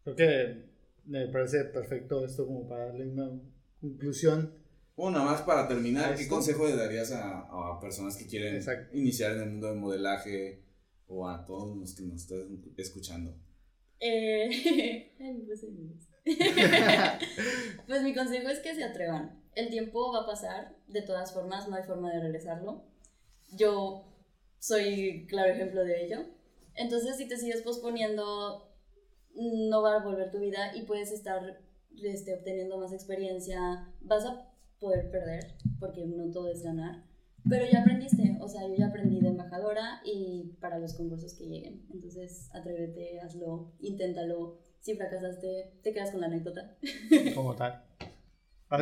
Creo 0.04 0.16
que 0.16 0.70
me 1.06 1.28
parece 1.28 1.66
perfecto 1.66 2.24
esto 2.26 2.46
como 2.46 2.68
para 2.68 2.86
darle 2.88 3.08
una 3.10 3.30
conclusión 3.82 4.54
Bueno, 4.96 5.20
nada 5.20 5.32
más 5.32 5.42
para 5.44 5.68
terminar, 5.68 6.16
¿qué 6.16 6.28
consejo 6.28 6.66
le 6.68 6.76
darías 6.76 7.12
a, 7.12 7.42
a 7.42 7.80
personas 7.80 8.16
que 8.18 8.26
quieren 8.26 8.56
Exacto. 8.56 8.98
iniciar 8.98 9.34
en 9.34 9.44
el 9.44 9.50
mundo 9.52 9.68
del 9.68 9.78
modelaje 9.80 10.64
o 11.08 11.28
a 11.28 11.46
todos 11.46 11.78
los 11.78 11.94
que 11.96 12.04
nos 12.04 12.22
estén 12.22 12.74
escuchando? 12.78 13.36
Eh, 14.00 15.14
nerviosa. 15.20 15.68
pues 17.98 18.04
mi 18.04 18.14
consejo 18.14 18.48
es 18.50 18.60
que 18.60 18.76
se 18.76 18.84
atrevan. 18.84 19.42
El 19.56 19.70
tiempo 19.70 20.12
va 20.14 20.22
a 20.22 20.26
pasar, 20.28 20.76
de 20.88 21.02
todas 21.02 21.34
formas, 21.34 21.68
no 21.68 21.76
hay 21.76 21.82
forma 21.82 22.12
de 22.12 22.20
regresarlo. 22.20 22.84
Yo 23.52 24.06
soy 24.60 25.26
claro 25.28 25.52
ejemplo 25.52 25.84
de 25.84 26.06
ello. 26.06 26.26
Entonces, 26.76 27.18
si 27.18 27.28
te 27.28 27.38
sigues 27.38 27.64
posponiendo, 27.64 28.72
no 29.34 29.82
va 29.82 29.96
a 29.96 30.04
volver 30.04 30.30
tu 30.30 30.38
vida 30.38 30.76
y 30.76 30.84
puedes 30.84 31.12
estar 31.12 31.60
este, 32.04 32.36
obteniendo 32.36 32.78
más 32.78 32.94
experiencia. 32.94 33.92
Vas 34.02 34.26
a 34.26 34.48
poder 34.80 35.10
perder, 35.10 35.56
porque 35.80 36.06
no 36.06 36.30
todo 36.30 36.52
es 36.52 36.62
ganar. 36.62 37.04
Pero 37.50 37.66
ya 37.66 37.82
aprendiste, 37.82 38.38
o 38.40 38.48
sea, 38.48 38.68
yo 38.68 38.76
ya 38.76 38.90
aprendí 38.90 39.22
de 39.22 39.30
embajadora 39.30 40.02
y 40.06 40.56
para 40.62 40.78
los 40.78 40.94
concursos 40.94 41.34
que 41.34 41.48
lleguen. 41.48 41.88
Entonces, 41.92 42.52
atrévete, 42.54 43.22
hazlo, 43.22 43.74
inténtalo. 43.80 44.60
Si 44.88 44.96
fracasaste, 44.96 45.82
te 45.84 45.92
quedas 45.92 46.12
con 46.12 46.22
la 46.22 46.28
anécdota. 46.28 46.78
Como 47.36 47.58
tal. 47.58 47.84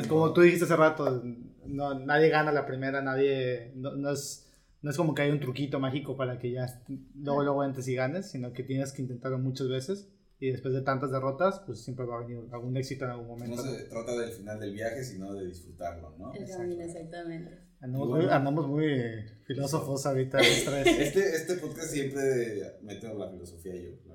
Como 0.08 0.34
tú 0.34 0.42
dijiste 0.42 0.66
hace 0.66 0.76
rato, 0.76 1.24
no, 1.66 1.98
nadie 1.98 2.30
gana 2.30 2.52
la 2.52 2.68
primera, 2.68 3.02
nadie. 3.02 3.72
No, 3.74 3.96
no 3.96 4.12
es, 4.12 4.48
no 4.84 4.92
es 4.92 4.98
como 4.98 5.16
que 5.16 5.24
hay 5.24 5.32
un 5.32 5.40
truquito 5.40 5.80
mágico 5.80 6.16
para 6.16 6.38
que 6.38 6.52
ya 6.52 6.68
luego, 7.16 7.42
luego 7.42 7.64
entres 7.64 7.88
y 7.88 7.96
ganes, 7.96 8.30
sino 8.30 8.54
que 8.54 8.62
tienes 8.62 8.94
que 8.94 9.02
intentarlo 9.02 9.40
muchas 9.40 9.68
veces. 9.68 10.08
Y 10.40 10.52
después 10.52 10.76
de 10.76 10.82
tantas 10.84 11.10
derrotas, 11.10 11.62
pues 11.66 11.82
siempre 11.84 12.06
va 12.06 12.18
a 12.18 12.20
venir 12.20 12.38
algún 12.52 12.78
éxito 12.78 13.06
en 13.06 13.12
algún 13.12 13.28
No 13.28 13.34
momento. 13.34 13.64
se 13.64 13.86
trata 13.86 14.16
del 14.16 14.30
final 14.30 14.60
del 14.60 14.74
viaje, 14.74 15.04
sino 15.04 15.34
de 15.34 15.48
disfrutarlo, 15.48 16.16
¿no? 16.20 16.32
El 16.36 16.48
camino, 16.48 16.84
exactamente. 16.84 17.58
Andamos, 17.80 18.10
bueno. 18.10 18.26
muy, 18.26 18.32
andamos 18.32 18.68
muy 18.68 19.26
filósofos 19.48 20.06
ahorita 20.06 20.38
los 20.38 20.66
tres. 20.66 20.88
Este, 21.00 21.36
este 21.36 21.56
podcast 21.56 21.90
siempre 21.90 22.78
mete 22.84 23.12
la 23.12 23.32
filosofía 23.32 23.74
yo, 23.74 24.00
claro. 24.04 24.15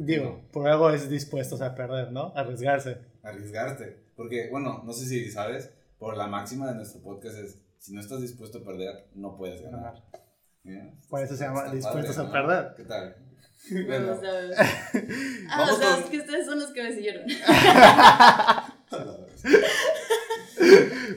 Digo, 0.00 0.42
por 0.52 0.68
algo 0.68 0.90
es 0.90 1.08
dispuestos 1.08 1.60
a 1.60 1.74
perder, 1.74 2.12
¿no? 2.12 2.32
Arriesgarse. 2.34 2.98
Arriesgarte. 3.22 4.04
Porque, 4.16 4.48
bueno, 4.50 4.82
no 4.84 4.92
sé 4.92 5.06
si 5.06 5.30
sabes, 5.30 5.70
por 5.98 6.16
la 6.16 6.26
máxima 6.26 6.68
de 6.68 6.74
nuestro 6.76 7.00
podcast 7.02 7.36
es, 7.38 7.58
si 7.78 7.92
no 7.92 8.00
estás 8.00 8.20
dispuesto 8.20 8.58
a 8.58 8.64
perder, 8.64 9.08
no 9.14 9.36
puedes 9.36 9.62
ganar. 9.62 10.02
¿Eh? 10.64 10.92
Por 11.08 11.22
eso 11.22 11.36
se 11.36 11.44
llama 11.44 11.70
dispuestos 11.72 12.16
padre, 12.16 12.20
a 12.20 12.24
¿no? 12.26 12.32
perder. 12.32 12.74
¿Qué 12.76 12.84
tal? 12.84 13.16
Bueno, 13.86 14.12
gusta. 14.12 14.28
Ah, 15.50 15.58
Vamos 15.58 15.74
o 15.74 15.76
sea, 15.78 15.90
con- 15.94 16.00
es 16.04 16.10
que 16.10 16.18
ustedes 16.18 16.44
son 16.46 16.58
los 16.60 16.70
que 16.72 16.82
me 16.82 16.92
siguieron. 16.94 17.24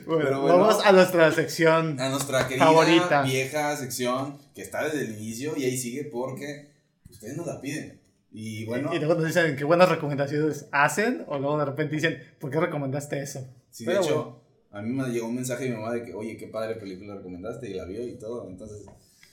Bueno, 0.05 0.41
bueno. 0.41 0.57
vamos 0.59 0.85
a 0.85 0.91
nuestra 0.91 1.31
sección. 1.31 1.99
a 1.99 2.09
nuestra 2.09 2.47
querida 2.47 2.65
Favorita. 2.65 3.21
vieja 3.23 3.75
sección 3.75 4.37
que 4.55 4.61
está 4.61 4.83
desde 4.85 5.01
el 5.05 5.11
inicio 5.17 5.53
y 5.57 5.65
ahí 5.65 5.77
sigue 5.77 6.05
porque 6.05 6.71
ustedes 7.09 7.35
nos 7.37 7.45
la 7.47 7.59
piden. 7.61 8.01
Y 8.31 8.65
bueno, 8.65 8.93
Y 8.93 8.99
luego 8.99 9.15
nos 9.15 9.25
dicen 9.25 9.55
qué 9.55 9.63
buenas 9.63 9.89
recomendaciones 9.89 10.67
hacen, 10.71 11.23
o 11.27 11.39
luego 11.39 11.57
de 11.57 11.65
repente 11.65 11.95
dicen, 11.95 12.21
¿por 12.39 12.51
qué 12.51 12.59
recomendaste 12.59 13.21
eso? 13.21 13.47
sí, 13.71 13.85
de 13.85 13.95
hecho, 13.97 14.41
a 14.71 14.81
mí 14.81 14.89
me 14.93 15.07
llegó 15.09 15.27
un 15.27 15.35
mensaje 15.35 15.63
de 15.65 15.69
mi 15.71 15.75
mamá 15.77 15.93
de 15.93 16.03
que, 16.03 16.13
oye, 16.13 16.35
qué 16.37 16.47
padre 16.47 16.75
película 16.75 17.15
recomendaste 17.15 17.69
y 17.69 17.73
la 17.73 17.85
vio 17.85 18.03
y 18.05 18.17
todo. 18.19 18.47
Entonces, 18.49 18.85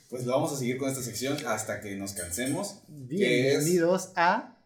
pues 0.09 0.25
lo 0.25 0.33
vamos 0.33 0.53
a 0.53 0.57
seguir 0.57 0.79
con 0.79 0.89
esta 0.89 1.03
sección 1.03 1.37
hasta 1.47 1.81
que 1.81 1.97
nos 1.97 2.13
cansemos. 2.13 2.69
es- 2.71 2.83
Bienvenidos 2.89 4.13
a. 4.17 4.57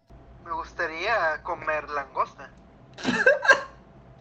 Me 0.44 0.52
gustaría 0.52 1.42
comer 1.42 1.88
langosta. 1.90 2.52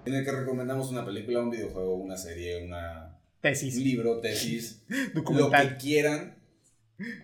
En 0.06 0.14
el 0.14 0.24
que 0.24 0.32
recomendamos 0.32 0.90
una 0.90 1.06
película, 1.06 1.42
un 1.42 1.50
videojuego, 1.50 1.96
una 1.98 2.16
serie, 2.16 2.64
una, 2.64 3.08
un 3.08 3.42
Tesis, 3.42 3.76
libro, 3.76 4.22
tesis, 4.22 4.82
lo 4.88 4.96
que 4.96 5.12
documental, 5.20 5.78
quieran 5.78 6.38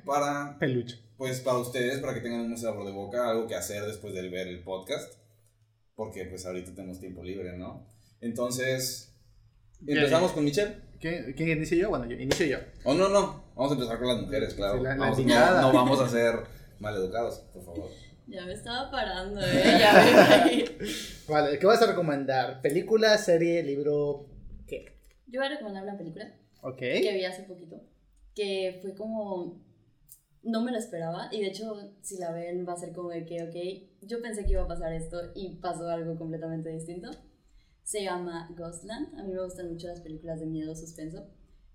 para 0.05 0.57
peluche. 0.59 0.99
Pues 1.23 1.39
para 1.39 1.57
ustedes, 1.57 1.99
para 2.01 2.13
que 2.13 2.19
tengan 2.19 2.41
un 2.41 2.57
sabor 2.57 2.85
de 2.85 2.91
boca, 2.91 3.29
algo 3.29 3.47
que 3.47 3.55
hacer 3.55 3.85
después 3.85 4.13
de 4.13 4.27
ver 4.27 4.45
el 4.47 4.61
podcast, 4.61 5.13
porque 5.95 6.25
pues 6.25 6.45
ahorita 6.45 6.75
tenemos 6.75 6.99
tiempo 6.99 7.23
libre, 7.23 7.55
¿no? 7.57 7.87
Entonces, 8.19 9.15
¿empezamos 9.87 10.33
con 10.33 10.43
Michelle? 10.43 10.75
¿Quién, 10.99 11.31
quién 11.33 11.49
inicio 11.49 11.77
yo? 11.77 11.89
Bueno, 11.89 12.05
yo 12.07 12.17
inicio 12.17 12.45
yo. 12.45 12.57
Oh, 12.83 12.93
no, 12.93 13.07
no, 13.07 13.41
vamos 13.55 13.71
a 13.71 13.75
empezar 13.75 13.99
con 13.99 14.07
las 14.09 14.17
mujeres, 14.21 14.53
claro. 14.53 14.79
Sí, 14.79 14.83
la- 14.83 14.95
la 14.95 15.05
Vamos- 15.05 15.25
no, 15.25 15.61
no 15.61 15.73
vamos 15.73 15.99
a 16.01 16.09
ser 16.09 16.35
maleducados, 16.79 17.37
por 17.53 17.63
favor. 17.63 17.89
Ya 18.27 18.45
me 18.45 18.51
estaba 18.53 18.91
parando, 18.91 19.39
¿eh? 19.41 19.63
Ya 19.79 20.45
me. 20.45 20.65
Vale, 21.33 21.57
¿qué 21.57 21.65
vas 21.65 21.81
a 21.81 21.87
recomendar? 21.87 22.61
¿Película, 22.61 23.17
serie, 23.17 23.63
libro? 23.63 24.27
¿Qué? 24.67 24.97
Yo 25.27 25.39
voy 25.39 25.47
a 25.47 25.51
recomendar 25.51 25.83
una 25.83 25.97
película 25.97 26.35
Ok. 26.61 26.79
que 26.79 27.13
vi 27.13 27.23
hace 27.23 27.43
poquito, 27.43 27.81
que 28.35 28.79
fue 28.81 28.93
como... 28.93 29.61
No 30.43 30.61
me 30.61 30.71
lo 30.71 30.77
esperaba 30.77 31.29
y 31.31 31.41
de 31.41 31.47
hecho 31.47 31.93
si 32.01 32.17
la 32.17 32.31
ven 32.31 32.65
va 32.67 32.73
a 32.73 32.77
ser 32.77 32.93
como 32.93 33.09
de 33.09 33.25
que, 33.25 33.43
ok, 33.43 34.07
yo 34.07 34.21
pensé 34.21 34.45
que 34.45 34.51
iba 34.51 34.63
a 34.63 34.67
pasar 34.67 34.93
esto 34.93 35.17
y 35.35 35.55
pasó 35.55 35.87
algo 35.89 36.17
completamente 36.17 36.69
distinto. 36.69 37.09
Se 37.83 38.03
llama 38.03 38.49
Ghostland, 38.57 39.19
a 39.19 39.23
mí 39.23 39.33
me 39.33 39.43
gustan 39.43 39.69
mucho 39.69 39.87
las 39.87 40.01
películas 40.01 40.39
de 40.39 40.45
miedo, 40.45 40.75
suspenso. 40.75 41.27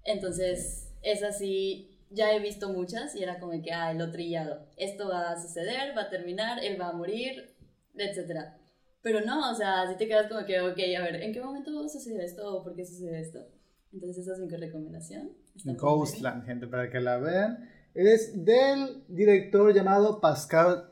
Entonces, 0.04 0.90
es 1.02 1.22
así, 1.22 1.98
ya 2.10 2.32
he 2.32 2.40
visto 2.40 2.72
muchas 2.72 3.14
y 3.14 3.22
era 3.22 3.38
como 3.38 3.52
de 3.52 3.62
que, 3.62 3.72
ah, 3.72 3.92
lo 3.92 4.10
trillado, 4.10 4.66
esto 4.76 5.08
va 5.08 5.32
a 5.32 5.40
suceder, 5.40 5.96
va 5.96 6.02
a 6.02 6.10
terminar, 6.10 6.62
él 6.62 6.80
va 6.80 6.88
a 6.88 6.92
morir, 6.92 7.54
etc. 7.94 8.54
Pero 9.02 9.20
no, 9.20 9.50
o 9.50 9.54
sea, 9.54 9.86
si 9.90 9.96
te 9.96 10.08
quedas 10.08 10.28
como 10.28 10.44
que, 10.44 10.60
ok, 10.60 10.78
a 10.98 11.02
ver, 11.02 11.22
¿en 11.22 11.32
qué 11.32 11.40
momento 11.40 11.88
sucedió 11.88 12.20
esto 12.20 12.56
o 12.56 12.62
por 12.62 12.74
qué 12.74 12.84
sucedió 12.84 13.14
esto? 13.14 13.46
Entonces 13.92 14.26
esa 14.26 14.34
es 14.34 14.38
mi 14.40 14.48
recomendación. 14.48 15.32
Ghostland, 15.64 16.44
gente, 16.44 16.66
para 16.66 16.90
que 16.90 17.00
la 17.00 17.18
vean. 17.18 17.68
Es 17.99 18.44
del 18.44 19.03
director 19.09 19.74
llamado 19.74 20.20
Pascal, 20.20 20.88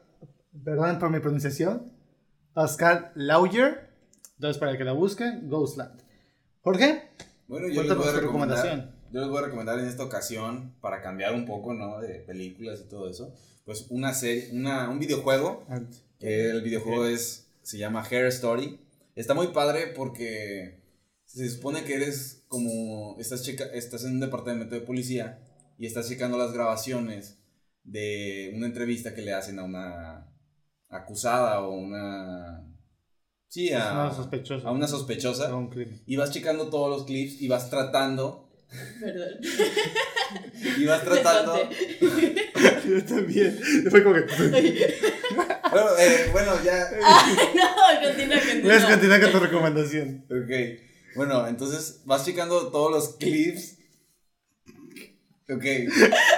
perdón 0.64 0.98
por 0.98 1.08
mi 1.08 1.20
pronunciación, 1.20 1.92
Pascal 2.52 3.12
Lauger. 3.14 3.90
Entonces, 4.34 4.58
para 4.58 4.76
que 4.76 4.82
la 4.82 4.90
busquen, 4.90 5.48
Ghostland. 5.48 6.02
Jorge, 6.62 7.04
Bueno, 7.46 7.68
yo 7.68 7.84
les 7.84 7.96
voy 7.96 8.08
a 8.08 8.10
recomendación. 8.10 8.90
yo 9.12 9.20
les 9.20 9.28
voy 9.28 9.38
a 9.38 9.42
recomendar 9.42 9.78
en 9.78 9.84
esta 9.84 10.02
ocasión, 10.02 10.74
para 10.80 11.00
cambiar 11.00 11.32
un 11.32 11.46
poco, 11.46 11.74
¿no? 11.74 12.00
De 12.00 12.24
películas 12.26 12.80
y 12.84 12.88
todo 12.88 13.08
eso, 13.08 13.32
pues 13.64 13.86
una 13.90 14.12
serie, 14.12 14.50
una, 14.52 14.90
un 14.90 14.98
videojuego 14.98 15.64
el 16.18 16.60
videojuego 16.62 17.06
es, 17.06 17.46
se 17.62 17.78
llama 17.78 18.04
Hair 18.04 18.26
Story. 18.26 18.80
Está 19.14 19.32
muy 19.32 19.52
padre 19.52 19.92
porque 19.94 20.80
se 21.24 21.48
supone 21.50 21.84
que 21.84 21.94
eres 21.94 22.42
como, 22.48 23.14
estás, 23.20 23.44
checa, 23.44 23.66
estás 23.66 24.02
en 24.02 24.14
un 24.14 24.20
departamento 24.20 24.74
de 24.74 24.80
policía 24.80 25.38
y 25.78 25.86
estás 25.86 26.08
checando 26.08 26.38
las 26.38 26.52
grabaciones 26.52 27.38
de 27.84 28.52
una 28.54 28.66
entrevista 28.66 29.14
que 29.14 29.22
le 29.22 29.32
hacen 29.32 29.58
a 29.58 29.64
una 29.64 30.26
acusada 30.88 31.60
o 31.60 31.74
una... 31.74 32.62
Sí, 33.48 33.72
a, 33.72 33.92
una 33.92 34.14
sospechosa. 34.14 34.68
a 34.68 34.72
una 34.72 34.88
sospechosa. 34.88 35.48
de 35.48 35.54
un 35.54 35.70
crimen. 35.70 36.02
Y 36.06 36.16
vas 36.16 36.30
checando 36.30 36.68
todos 36.68 36.90
los 36.90 37.06
clips 37.06 37.40
y 37.40 37.48
vas 37.48 37.70
tratando. 37.70 38.50
Perdón. 39.00 39.28
Y 40.78 40.84
vas 40.84 41.04
tratando. 41.04 41.54
Yo 42.88 43.04
también. 43.04 43.58
Fue 43.88 44.02
como 44.02 44.16
que. 44.16 44.22
bueno, 45.70 45.88
eh, 45.98 46.28
bueno, 46.32 46.52
ya. 46.64 46.90
no, 47.54 48.02
continúa, 48.02 48.38
Puedes 48.62 48.84
continúa. 48.84 48.90
continuar 48.90 49.22
con 49.22 49.32
tu 49.32 49.38
recomendación. 49.38 50.26
Ok. 50.28 50.80
Bueno, 51.14 51.46
entonces 51.46 52.02
vas 52.04 52.24
checando 52.26 52.70
todos 52.70 52.90
los 52.90 53.16
clips. 53.16 53.78
Ok. 55.48 55.64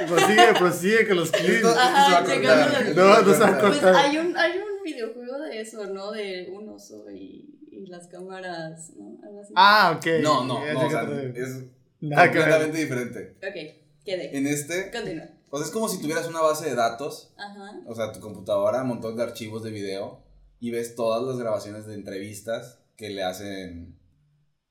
Prosigue, 0.07 0.55
prosigue 0.59 1.09
con 1.09 1.17
los 1.17 1.31
clips. 1.31 1.65
Ajá, 1.65 2.21
No, 2.21 2.27
se 2.27 2.37
no 2.37 3.35
se 3.35 3.41
va 3.41 3.49
a 3.49 3.59
Pues 3.59 3.83
hay 3.85 4.19
un, 4.19 4.37
hay 4.37 4.53
un 4.59 4.83
videojuego 4.85 5.39
de 5.41 5.61
eso, 5.61 5.87
¿no? 5.87 6.13
De 6.13 6.49
un 6.53 6.69
oso 6.69 7.11
y, 7.11 7.59
y 7.71 7.87
las 7.87 8.07
cámaras, 8.09 8.91
¿no? 8.97 9.19
Algo 9.27 9.41
así. 9.41 9.53
Ah, 9.57 9.95
ok. 9.97 10.07
No, 10.23 10.45
no, 10.45 10.61
no, 10.73 10.87
o 10.87 10.91
sea, 10.91 11.03
es 11.35 11.65
Nada 12.01 12.31
que 12.31 12.39
ver. 12.39 12.47
completamente 12.49 12.79
diferente. 12.79 13.37
Ok, 13.39 14.05
quedé. 14.05 14.37
En 14.37 14.47
este, 14.47 14.91
Continúa. 14.91 15.25
o 15.49 15.57
sea, 15.57 15.67
es 15.67 15.73
como 15.73 15.89
si 15.89 16.01
tuvieras 16.03 16.29
una 16.29 16.41
base 16.43 16.69
de 16.69 16.75
datos, 16.75 17.33
Ajá. 17.39 17.81
o 17.87 17.95
sea, 17.95 18.13
tu 18.13 18.21
computadora, 18.21 18.83
un 18.83 18.89
montón 18.89 19.17
de 19.17 19.23
archivos 19.23 19.63
de 19.63 19.71
video, 19.71 20.23
y 20.61 20.71
ves 20.71 20.95
todas 20.95 21.23
las 21.23 21.39
grabaciones 21.39 21.87
de 21.87 21.95
entrevistas 21.95 22.79
que 22.97 23.09
le 23.11 23.23
hacen 23.23 23.99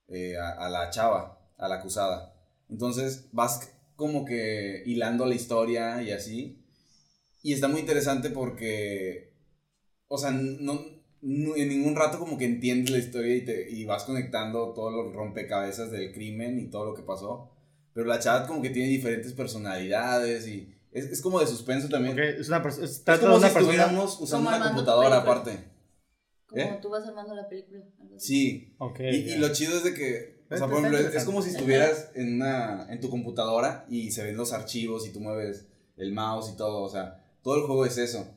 eh, 0.09 0.37
a, 0.37 0.51
a 0.51 0.69
la 0.69 0.89
chava, 0.91 1.39
a 1.57 1.67
la 1.67 1.75
acusada. 1.75 2.33
Entonces 2.69 3.29
vas 3.31 3.73
como 3.97 4.23
que 4.23 4.83
hilando 4.85 5.25
la 5.25 5.35
historia 5.35 6.01
y 6.01 6.11
así. 6.11 6.63
Y 7.43 7.51
está 7.51 7.67
muy 7.67 7.81
interesante 7.81 8.29
porque, 8.29 9.33
o 10.07 10.17
sea, 10.17 10.31
no, 10.31 10.79
no- 11.21 11.55
en 11.57 11.67
ningún 11.67 11.95
rato 11.95 12.17
como 12.19 12.37
que 12.37 12.45
entiendes 12.45 12.91
la 12.91 12.99
historia 12.99 13.35
y, 13.35 13.43
te, 13.43 13.69
y 13.69 13.83
vas 13.83 14.05
conectando 14.05 14.71
todos 14.73 14.93
los 14.93 15.13
rompecabezas 15.13 15.91
del 15.91 16.13
crimen 16.13 16.57
y 16.59 16.69
todo 16.69 16.85
lo 16.85 16.93
que 16.95 17.01
pasó. 17.03 17.51
Pero 17.93 18.07
la 18.07 18.19
chava 18.19 18.47
como 18.47 18.61
que 18.61 18.69
tiene 18.69 18.87
diferentes 18.89 19.33
personalidades 19.33 20.47
y 20.47 20.73
es, 20.91 21.05
es 21.05 21.21
como 21.21 21.39
de 21.39 21.47
suspenso 21.47 21.89
también. 21.89 22.13
Ok, 22.13 22.19
es 22.39 22.47
una 22.47 22.61
persona. 22.63 22.85
Es 22.85 23.03
de 23.03 23.19
como 23.19 23.35
una 23.35 23.47
si 23.49 23.53
persona. 23.53 23.73
estuviéramos 23.73 24.21
usando 24.21 24.49
una 24.49 24.63
computadora 24.63 25.17
aparte. 25.17 25.57
Como 26.47 26.61
¿Eh? 26.61 26.79
tú 26.81 26.89
vas 26.89 27.05
armando 27.07 27.33
la 27.35 27.49
película. 27.49 27.83
Sí. 28.17 28.73
Ok. 28.77 28.99
Y, 29.01 29.15
y 29.15 29.25
ya. 29.25 29.37
lo 29.39 29.51
chido 29.51 29.75
es 29.77 29.83
de 29.83 29.93
que 29.93 30.36
O 30.49 30.57
sea, 30.57 30.67
por 30.67 30.77
ejemplo, 30.77 30.97
es, 30.99 31.13
es 31.15 31.23
como 31.25 31.41
si 31.41 31.49
estuvieras 31.49 32.11
en, 32.15 32.35
una, 32.35 32.87
en 32.89 32.99
tu 33.01 33.09
computadora 33.09 33.85
y 33.89 34.11
se 34.11 34.23
ven 34.23 34.37
los 34.37 34.53
archivos 34.53 35.05
y 35.07 35.11
tú 35.11 35.19
mueves 35.19 35.67
el 35.97 36.13
mouse 36.13 36.51
y 36.53 36.57
todo. 36.57 36.81
O 36.83 36.89
sea, 36.89 37.23
todo 37.43 37.55
el 37.57 37.63
juego 37.63 37.85
es 37.85 37.97
eso. 37.97 38.33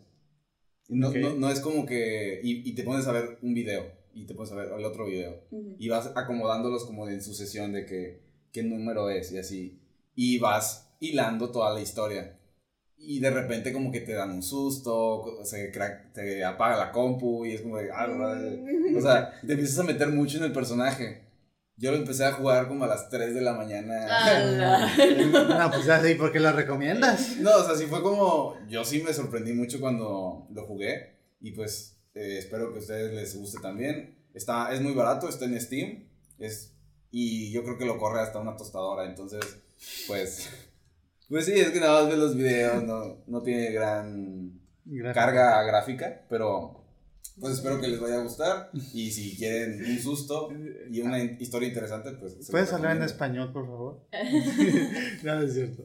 No, 0.89 1.09
Ok. 1.11 1.17
no, 1.17 1.35
no 1.35 1.51
es 1.51 1.61
como 1.61 1.87
que. 1.87 2.41
Y, 2.43 2.69
y 2.69 2.75
te 2.75 2.83
pones 2.83 3.07
a 3.07 3.13
ver 3.13 3.39
un 3.43 3.55
video 3.55 3.93
y 4.13 4.27
te 4.27 4.35
pones 4.35 4.51
a 4.53 4.57
ver 4.57 4.73
el 4.77 4.85
otro 4.85 5.07
video. 5.07 5.45
Ujú. 5.53 5.77
Y 5.79 5.89
vas 5.89 6.11
acomodándolos 6.17 6.85
como 6.85 7.09
en 7.09 7.23
sucesión 7.23 7.73
de 7.73 7.87
que 7.87 8.23
qué 8.53 8.63
número 8.65 9.09
es 9.09 9.31
y 9.33 9.39
así. 9.39 9.81
Y 10.17 10.39
vas 10.39 10.89
hilando 10.99 11.51
toda 11.51 11.73
la 11.73 11.81
historia. 11.81 12.37
Y 13.03 13.21
de 13.21 13.31
repente 13.31 13.73
como 13.73 13.91
que 13.93 14.01
te 14.01 14.13
dan 14.13 14.31
un 14.33 14.43
susto, 14.43 15.39
se, 15.45 15.73
crack- 15.73 16.13
te 16.13 16.45
apaga 16.45 16.77
la 16.77 16.93
compu 16.93 17.47
y 17.47 17.53
es 17.55 17.63
como 17.63 17.79
de... 17.79 17.89
ah, 17.91 18.07
madre. 18.09 18.61
o 18.95 19.01
sea, 19.01 19.33
te 19.47 19.53
empiezas 19.53 19.79
a 19.79 19.85
meter 19.85 20.09
mucho 20.09 20.37
en 20.39 20.45
el 20.45 20.53
personaje. 20.53 21.30
Yo 21.81 21.93
lo 21.93 21.97
empecé 21.97 22.27
a 22.27 22.33
jugar 22.33 22.69
como 22.69 22.85
a 22.85 22.89
las 22.89 23.09
3 23.09 23.35
de 23.35 23.41
la 23.41 23.55
mañana. 23.55 24.05
¡Hala! 24.05 24.93
No, 25.59 25.71
pues 25.71 25.87
ya 25.87 25.99
sé, 25.99 26.15
¿por 26.15 26.31
qué 26.31 26.39
lo 26.39 26.53
recomiendas? 26.53 27.39
No, 27.39 27.57
o 27.57 27.65
sea, 27.65 27.75
sí 27.75 27.87
fue 27.87 28.03
como... 28.03 28.55
Yo 28.69 28.85
sí 28.85 29.03
me 29.03 29.15
sorprendí 29.15 29.55
mucho 29.55 29.81
cuando 29.81 30.47
lo 30.53 30.67
jugué. 30.67 31.17
Y 31.41 31.53
pues 31.53 31.97
eh, 32.15 32.37
espero 32.37 32.71
que 32.71 32.81
a 32.81 32.83
ustedes 32.83 33.15
les 33.15 33.35
guste 33.35 33.61
también. 33.63 34.15
Está, 34.35 34.75
es 34.75 34.83
muy 34.83 34.93
barato, 34.93 35.27
está 35.27 35.47
en 35.47 35.59
Steam. 35.59 36.05
Es, 36.39 36.75
y 37.11 37.51
yo 37.51 37.65
creo 37.65 37.79
que 37.79 37.87
lo 37.87 37.97
corre 37.97 38.21
hasta 38.21 38.41
una 38.41 38.57
tostadora. 38.57 39.07
Entonces, 39.07 39.41
pues... 40.07 40.51
Pues 41.31 41.47
sí, 41.47 41.53
es 41.53 41.71
que 41.71 41.81
nada 41.81 42.03
más 42.03 42.11
ves 42.11 42.19
los 42.19 42.37
videos. 42.37 42.83
No, 42.83 43.23
no 43.27 43.43
tiene 43.43 43.73
gran 43.73 44.61
carga 45.15 45.63
gráfica. 45.63 46.27
Pero 46.29 46.85
pues 47.39 47.55
espero 47.55 47.81
que 47.81 47.89
les 47.89 48.01
vaya 48.01 48.17
a 48.17 48.23
gustar. 48.23 48.71
Y 48.93 49.11
si 49.11 49.37
quieren 49.37 49.85
un 49.85 49.99
susto 49.99 50.49
y 50.91 51.01
una 51.01 51.23
historia 51.23 51.69
interesante, 51.69 52.13
pues... 52.13 52.37
¿Puedes 52.51 52.73
hablar 52.73 52.97
en 52.97 53.03
español, 53.03 53.53
por 53.53 53.67
favor? 53.67 54.01
no, 55.23 55.43
es 55.43 55.55
cierto. 55.55 55.83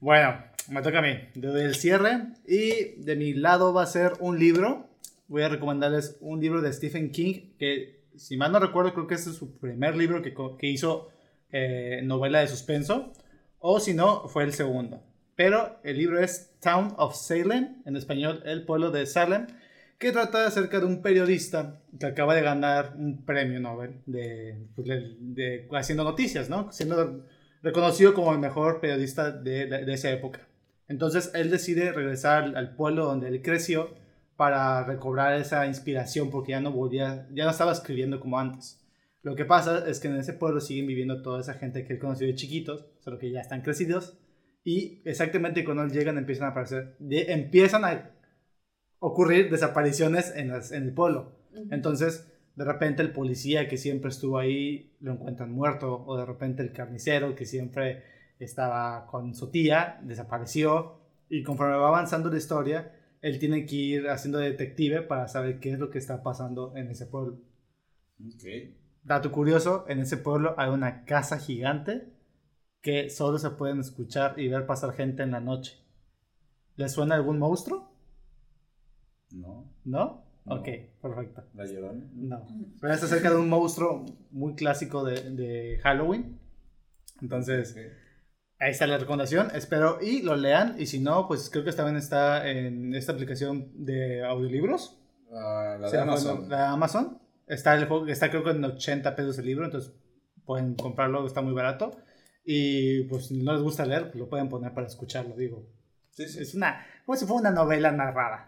Bueno, 0.00 0.42
me 0.68 0.82
toca 0.82 0.98
a 0.98 1.02
mí. 1.02 1.18
Doy 1.34 1.62
el 1.62 1.74
cierre. 1.74 2.28
Y 2.46 3.00
de 3.02 3.16
mi 3.16 3.34
lado 3.34 3.72
va 3.72 3.82
a 3.82 3.86
ser 3.86 4.12
un 4.20 4.38
libro. 4.38 4.88
Voy 5.28 5.42
a 5.42 5.48
recomendarles 5.48 6.16
un 6.20 6.40
libro 6.40 6.62
de 6.62 6.72
Stephen 6.72 7.10
King. 7.10 7.54
Que, 7.58 8.04
si 8.16 8.36
mal 8.36 8.52
no 8.52 8.60
recuerdo, 8.60 8.94
creo 8.94 9.06
que 9.06 9.14
este 9.14 9.30
es 9.30 9.36
su 9.36 9.58
primer 9.58 9.96
libro 9.96 10.22
que, 10.22 10.34
que 10.58 10.66
hizo 10.66 11.08
eh, 11.50 12.00
novela 12.04 12.40
de 12.40 12.48
suspenso. 12.48 13.12
O 13.60 13.80
si 13.80 13.94
no, 13.94 14.28
fue 14.28 14.44
el 14.44 14.52
segundo. 14.52 15.02
Pero 15.36 15.78
el 15.84 15.98
libro 15.98 16.20
es 16.20 16.58
Town 16.60 16.94
of 16.96 17.14
Salem. 17.14 17.82
En 17.84 17.96
español, 17.96 18.42
El 18.44 18.64
pueblo 18.64 18.90
de 18.90 19.06
Salem. 19.06 19.46
Que 19.98 20.12
trata 20.12 20.46
acerca 20.46 20.78
de 20.78 20.86
un 20.86 21.02
periodista 21.02 21.80
que 21.98 22.06
acaba 22.06 22.34
de 22.34 22.42
ganar 22.42 22.94
un 22.96 23.24
premio 23.24 23.58
Nobel 23.58 24.00
de, 24.06 24.56
pues, 24.76 24.86
de- 24.86 25.16
de- 25.20 25.68
haciendo 25.72 26.04
noticias, 26.04 26.48
¿no? 26.48 26.70
Siendo 26.70 27.24
reconocido 27.62 28.14
como 28.14 28.32
el 28.32 28.38
mejor 28.38 28.80
periodista 28.80 29.32
de, 29.32 29.66
de- 29.66 29.92
esa 29.92 30.10
época. 30.12 30.46
Entonces 30.86 31.32
él 31.34 31.50
decide 31.50 31.90
regresar 31.92 32.56
al 32.56 32.76
pueblo 32.76 33.06
donde 33.06 33.26
él 33.28 33.42
creció 33.42 33.90
para 34.36 34.84
recobrar 34.84 35.34
esa 35.34 35.66
inspiración 35.66 36.30
porque 36.30 36.52
ya 36.52 36.60
no 36.60 36.70
volvía, 36.70 37.26
ya 37.32 37.44
no 37.44 37.50
estaba 37.50 37.72
escribiendo 37.72 38.20
como 38.20 38.38
antes. 38.38 38.80
Lo 39.22 39.34
que 39.34 39.44
pasa 39.44 39.84
es 39.88 39.98
que 39.98 40.06
en 40.06 40.16
ese 40.16 40.32
pueblo 40.32 40.60
siguen 40.60 40.86
viviendo 40.86 41.22
toda 41.22 41.40
esa 41.40 41.54
gente 41.54 41.84
que 41.84 41.94
él 41.94 41.98
conoció 41.98 42.28
de 42.28 42.36
chiquitos, 42.36 42.86
solo 43.00 43.18
que 43.18 43.32
ya 43.32 43.40
están 43.40 43.62
crecidos. 43.62 44.16
Y 44.62 45.02
exactamente 45.04 45.64
cuando 45.64 45.82
él 45.82 45.90
llegan 45.90 46.18
empiezan 46.18 46.46
a 46.46 46.50
aparecer, 46.50 46.94
de- 47.00 47.32
empiezan 47.32 47.84
a 47.84 48.12
ocurrir 49.00 49.50
desapariciones 49.50 50.32
en, 50.34 50.48
las- 50.48 50.72
en 50.72 50.84
el 50.84 50.92
pueblo. 50.92 51.32
Entonces, 51.70 52.28
de 52.56 52.64
repente 52.64 53.02
el 53.02 53.12
policía 53.12 53.68
que 53.68 53.76
siempre 53.76 54.10
estuvo 54.10 54.38
ahí 54.38 54.92
lo 55.00 55.12
encuentran 55.12 55.52
muerto, 55.52 56.04
o 56.06 56.16
de 56.16 56.24
repente 56.26 56.62
el 56.62 56.72
carnicero 56.72 57.34
que 57.34 57.46
siempre 57.46 58.02
estaba 58.38 59.06
con 59.06 59.34
su 59.34 59.50
tía 59.50 60.00
desapareció, 60.02 60.98
y 61.28 61.42
conforme 61.42 61.76
va 61.76 61.88
avanzando 61.88 62.30
la 62.30 62.38
historia, 62.38 62.92
él 63.20 63.38
tiene 63.38 63.66
que 63.66 63.74
ir 63.76 64.08
haciendo 64.08 64.38
detective 64.38 65.02
para 65.02 65.28
saber 65.28 65.58
qué 65.60 65.72
es 65.72 65.78
lo 65.78 65.90
que 65.90 65.98
está 65.98 66.22
pasando 66.22 66.76
en 66.76 66.88
ese 66.90 67.06
pueblo. 67.06 67.38
Dato 69.02 69.32
curioso, 69.32 69.84
en 69.88 70.00
ese 70.00 70.16
pueblo 70.18 70.54
hay 70.58 70.70
una 70.70 71.04
casa 71.04 71.38
gigante 71.38 72.12
que 72.80 73.10
solo 73.10 73.38
se 73.38 73.50
pueden 73.50 73.80
escuchar 73.80 74.38
y 74.38 74.48
ver 74.48 74.66
pasar 74.66 74.92
gente 74.94 75.22
en 75.22 75.32
la 75.32 75.40
noche. 75.40 75.78
¿Les 76.76 76.92
suena 76.92 77.14
algún 77.16 77.38
monstruo? 77.38 77.90
No. 79.32 79.72
¿No? 79.84 80.24
No. 80.44 80.54
Ok, 80.54 80.68
perfecto. 81.02 81.44
La 81.54 81.66
llorona. 81.66 82.04
No. 82.14 82.46
Pero 82.80 82.94
es 82.94 83.02
acerca 83.02 83.30
de 83.30 83.36
un 83.36 83.48
monstruo 83.48 84.06
muy 84.30 84.54
clásico 84.54 85.04
de, 85.04 85.30
de 85.30 85.78
Halloween. 85.82 86.38
Entonces, 87.20 87.76
ahí 88.58 88.70
está 88.70 88.86
la 88.86 88.98
recomendación. 88.98 89.48
Espero 89.54 89.98
y 90.00 90.22
lo 90.22 90.36
lean. 90.36 90.76
Y 90.78 90.86
si 90.86 91.00
no, 91.00 91.28
pues 91.28 91.50
creo 91.50 91.64
que 91.64 91.72
también 91.72 91.96
está 91.96 92.48
en 92.48 92.94
esta 92.94 93.12
aplicación 93.12 93.70
de 93.74 94.24
audiolibros. 94.24 94.98
Ah, 95.32 95.76
la 95.80 95.90
de 95.90 95.98
Amazon. 95.98 96.48
La 96.48 96.56
de 96.58 96.64
Amazon. 96.64 97.18
Está, 97.46 97.74
el, 97.74 97.86
juego- 97.86 98.06
está 98.06 98.30
creo 98.30 98.44
que 98.44 98.50
en 98.50 98.64
80 98.64 99.14
pesos 99.16 99.38
el 99.38 99.46
libro. 99.46 99.64
Entonces 99.66 99.92
pueden 100.46 100.74
comprarlo, 100.76 101.26
está 101.26 101.42
muy 101.42 101.52
barato. 101.52 101.98
Y 102.44 103.02
pues 103.04 103.26
si 103.26 103.42
no 103.42 103.52
les 103.52 103.60
gusta 103.62 103.84
leer, 103.84 104.04
pues 104.04 104.16
lo 104.16 104.28
pueden 104.30 104.48
poner 104.48 104.72
para 104.72 104.86
escucharlo. 104.86 105.36
Digo, 105.36 105.66
Sí, 106.10 106.26
sí. 106.26 106.40
es 106.40 106.54
una, 106.54 106.86
como 107.04 107.16
si 107.18 107.26
fuera 107.26 107.40
una 107.40 107.50
novela 107.50 107.92
narrada. 107.92 108.47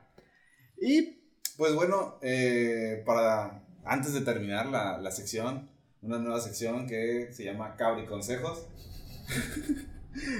Y 0.80 1.18
Pues 1.56 1.74
bueno, 1.74 2.18
eh, 2.22 3.02
para 3.04 3.62
antes 3.84 4.14
de 4.14 4.20
terminar 4.22 4.66
la, 4.66 4.98
la 4.98 5.10
sección, 5.10 5.68
una 6.02 6.18
nueva 6.18 6.40
sección 6.40 6.86
que 6.86 7.28
se 7.32 7.44
llama 7.44 7.76
Cabri 7.76 8.06
Consejos. 8.06 8.66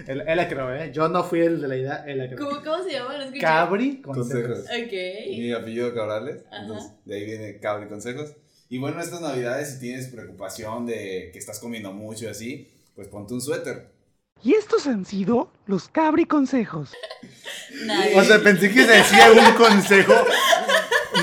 él, 0.07 0.23
él 0.27 0.37
la 0.37 0.49
creó, 0.49 0.75
¿eh? 0.75 0.91
Yo 0.93 1.09
no 1.09 1.23
fui 1.25 1.41
el 1.41 1.61
de 1.61 1.69
la 1.69 1.77
idea, 1.77 2.05
él 2.07 2.19
la 2.19 2.29
creó. 2.29 2.49
¿Cómo, 2.49 2.63
¿Cómo 2.63 2.83
se 2.85 2.93
llama? 2.93 3.15
Cabri 3.41 4.01
consejos. 4.03 4.59
Consejos. 4.61 4.87
Ok. 4.87 4.93
Mi 5.39 5.53
apellido 5.53 5.95
Cabrales, 5.95 6.45
Ajá. 6.51 6.63
entonces 6.63 6.93
de 7.05 7.15
ahí 7.15 7.25
viene 7.25 7.59
Cabri 7.59 7.89
Consejos. 7.89 8.35
Y 8.69 8.79
bueno, 8.79 9.01
estas 9.01 9.21
navidades, 9.21 9.73
si 9.75 9.81
tienes 9.81 10.09
preocupación 10.09 10.87
de 10.87 11.31
que 11.33 11.39
estás 11.39 11.59
comiendo 11.59 11.93
mucho 11.93 12.25
y 12.27 12.29
así, 12.29 12.69
pues 12.95 13.09
ponte 13.09 13.35
un 13.35 13.41
suéter. 13.41 13.89
Y 14.43 14.55
estos 14.55 14.87
han 14.87 15.05
sido 15.05 15.53
los 15.67 15.89
Cabri 15.89 16.25
Consejos. 16.25 16.93
Nice. 17.85 18.19
O 18.19 18.25
sea, 18.25 18.43
pensé 18.43 18.71
que 18.73 18.85
se 18.85 18.93
decía 18.93 19.31
un 19.33 19.55
consejo 19.55 20.15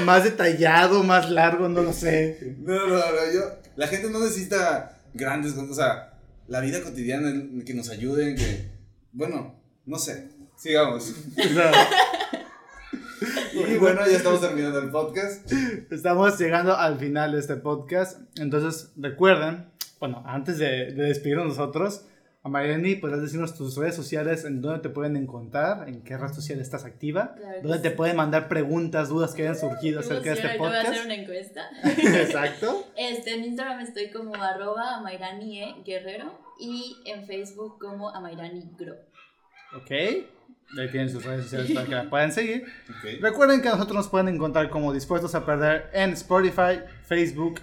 más 0.03 0.24
detallado, 0.24 1.03
más 1.03 1.30
largo, 1.30 1.68
no 1.68 1.82
lo 1.82 1.93
sé. 1.93 2.55
No, 2.59 2.88
no, 2.88 2.95
no, 2.95 3.34
yo, 3.34 3.41
la 3.76 3.88
gente 3.88 4.09
no 4.09 4.20
necesita 4.20 4.99
grandes 5.13 5.53
cosas, 5.53 5.70
o 5.70 5.74
sea, 5.74 6.20
la 6.47 6.61
vida 6.61 6.82
cotidiana 6.82 7.32
que 7.65 7.74
nos 7.74 7.89
ayuden, 7.89 8.36
que, 8.36 8.70
bueno, 9.11 9.59
no 9.86 9.97
sé, 9.97 10.30
sigamos. 10.55 11.13
Y 13.53 13.78
bueno, 13.78 14.01
ya 14.05 14.18
estamos 14.18 14.39
terminando 14.39 14.80
el 14.80 14.91
podcast. 14.91 15.51
estamos 15.91 16.38
llegando 16.38 16.78
al 16.78 16.99
final 16.99 17.32
de 17.32 17.39
este 17.39 17.55
podcast. 17.55 18.20
Entonces, 18.38 18.91
recuerden, 18.95 19.65
bueno, 19.99 20.24
antes 20.28 20.59
de, 20.59 20.93
de 20.93 21.03
despedirnos 21.03 21.47
nosotros, 21.47 22.05
a 22.48 22.50
Mariani, 22.50 22.95
podrás 22.95 23.22
decirnos 23.22 23.56
tus 23.56 23.78
redes 23.78 23.95
sociales, 23.95 24.45
en 24.45 24.62
dónde 24.62 24.80
te 24.80 24.89
pueden 24.89 25.16
encontrar, 25.16 25.88
en 25.88 26.02
qué 26.04 26.18
red 26.18 26.34
social 26.34 26.60
estás 26.60 26.86
activa, 26.86 27.36
Claro 27.36 27.60
dónde 27.62 27.80
te 27.80 27.89
sí. 27.89 27.95
pueden 27.95 28.16
mandar 28.16 28.48
preguntas, 28.48 29.10
dudas 29.10 29.34
que 29.34 29.43
hayan 29.43 29.58
surgido 29.58 30.00
acerca 30.00 30.32
de 30.32 30.36
este 30.36 30.50
podcast. 30.58 30.60
Voy 30.60 30.76
a 30.76 30.91
hacer 30.91 31.06
una 31.06 31.16
encuesta. 31.16 31.70
Exacto. 31.84 32.88
Este, 32.95 33.34
en 33.36 33.43
Instagram 33.45 33.82
estoy 33.82 34.10
como 34.10 34.36
arroba 34.36 34.98
amairanie 34.98 35.76
guerrero 35.86 36.39
y 36.60 36.98
en 37.06 37.26
Facebook 37.26 37.78
como 37.80 38.10
amairani 38.10 38.64
gro. 38.78 38.95
Ok. 39.76 39.91
Ahí 39.91 40.89
tienen 40.91 41.10
sus 41.10 41.24
redes 41.24 41.43
sociales 41.43 41.72
para 41.72 41.86
que 41.86 41.95
la 41.95 42.10
puedan 42.10 42.32
seguir. 42.32 42.66
Recuerden 43.22 43.62
que 43.62 43.68
a 43.68 43.72
nosotros 43.72 43.95
nos 43.95 44.10
pueden 44.10 44.28
encontrar 44.28 44.70
como 44.70 44.93
dispuestos 44.93 45.36
a 45.36 45.45
perder 45.45 45.89
en 45.93 46.12
Spotify, 46.12 46.82
Facebook 47.04 47.62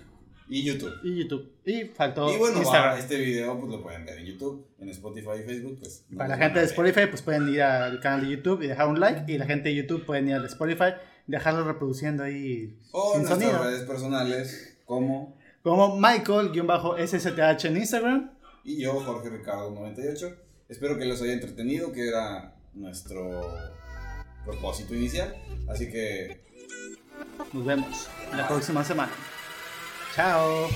Y 0.49 0.65
YouTube. 0.65 0.95
y 1.03 1.23
YouTube. 1.23 1.54
Y 1.67 1.85
faltó 1.85 2.31
Y 2.33 2.37
bueno, 2.37 2.59
Instagram. 2.59 2.93
va, 2.95 2.99
este 2.99 3.17
video 3.17 3.59
pues 3.59 3.73
lo 3.73 3.83
pueden 3.83 4.05
ver 4.05 4.19
en 4.19 4.27
YouTube, 4.27 4.67
en 4.79 4.89
Spotify 4.91 5.31
y 5.41 5.45
Facebook, 5.45 5.79
pues. 5.81 6.05
no 6.11 6.19
Para 6.19 6.29
la 6.31 6.37
gente 6.37 6.59
de. 6.61 6.67
Spotify, 6.67 7.07
pues 7.09 7.23
pueden 7.23 7.49
ir 7.49 7.63
al 7.63 8.01
canal 8.01 8.21
de 8.23 8.37
YouTube 8.37 8.63
y 8.63 8.67
dejar 8.67 8.89
un 8.89 9.01
like. 9.01 9.33
Y 9.33 9.39
la 9.39 9.47
gente 9.47 9.71
de 9.71 9.75
YouTube 9.77 10.05
pueden 10.05 10.29
ir 10.29 10.35
al 10.35 10.45
Spotify 10.45 10.95
y 11.27 11.33
dejarlo 11.33 11.65
reproduciendo 11.65 12.23
ahí 12.23 12.79
O 12.93 13.13
sin 13.15 13.23
en 13.23 13.27
nuestras 13.29 13.51
sonido. 13.53 13.65
redes 13.65 13.83
personales, 13.89 14.79
como. 14.85 15.39
Como 15.63 15.99
Michael-SSTH 15.99 17.65
en 17.65 17.77
Instagram. 17.79 18.31
Y 18.65 18.83
yo, 18.83 19.01
Jorge 19.01 19.31
Ricardo 19.31 19.71
98. 19.71 20.37
Espero 20.69 20.99
que 20.99 21.07
les 21.07 21.21
haya 21.23 21.33
entretenido, 21.33 21.93
que 21.93 22.07
era 22.09 22.55
nuestro 22.75 23.41
propósito 24.45 24.95
inicial. 24.95 25.35
Así 25.69 25.91
que 25.91 26.43
Nos 27.55 27.65
vemos 27.65 28.09
la 28.37 28.47
próxima 28.47 28.85
semana. 28.85 29.13
Chao. 30.15 30.69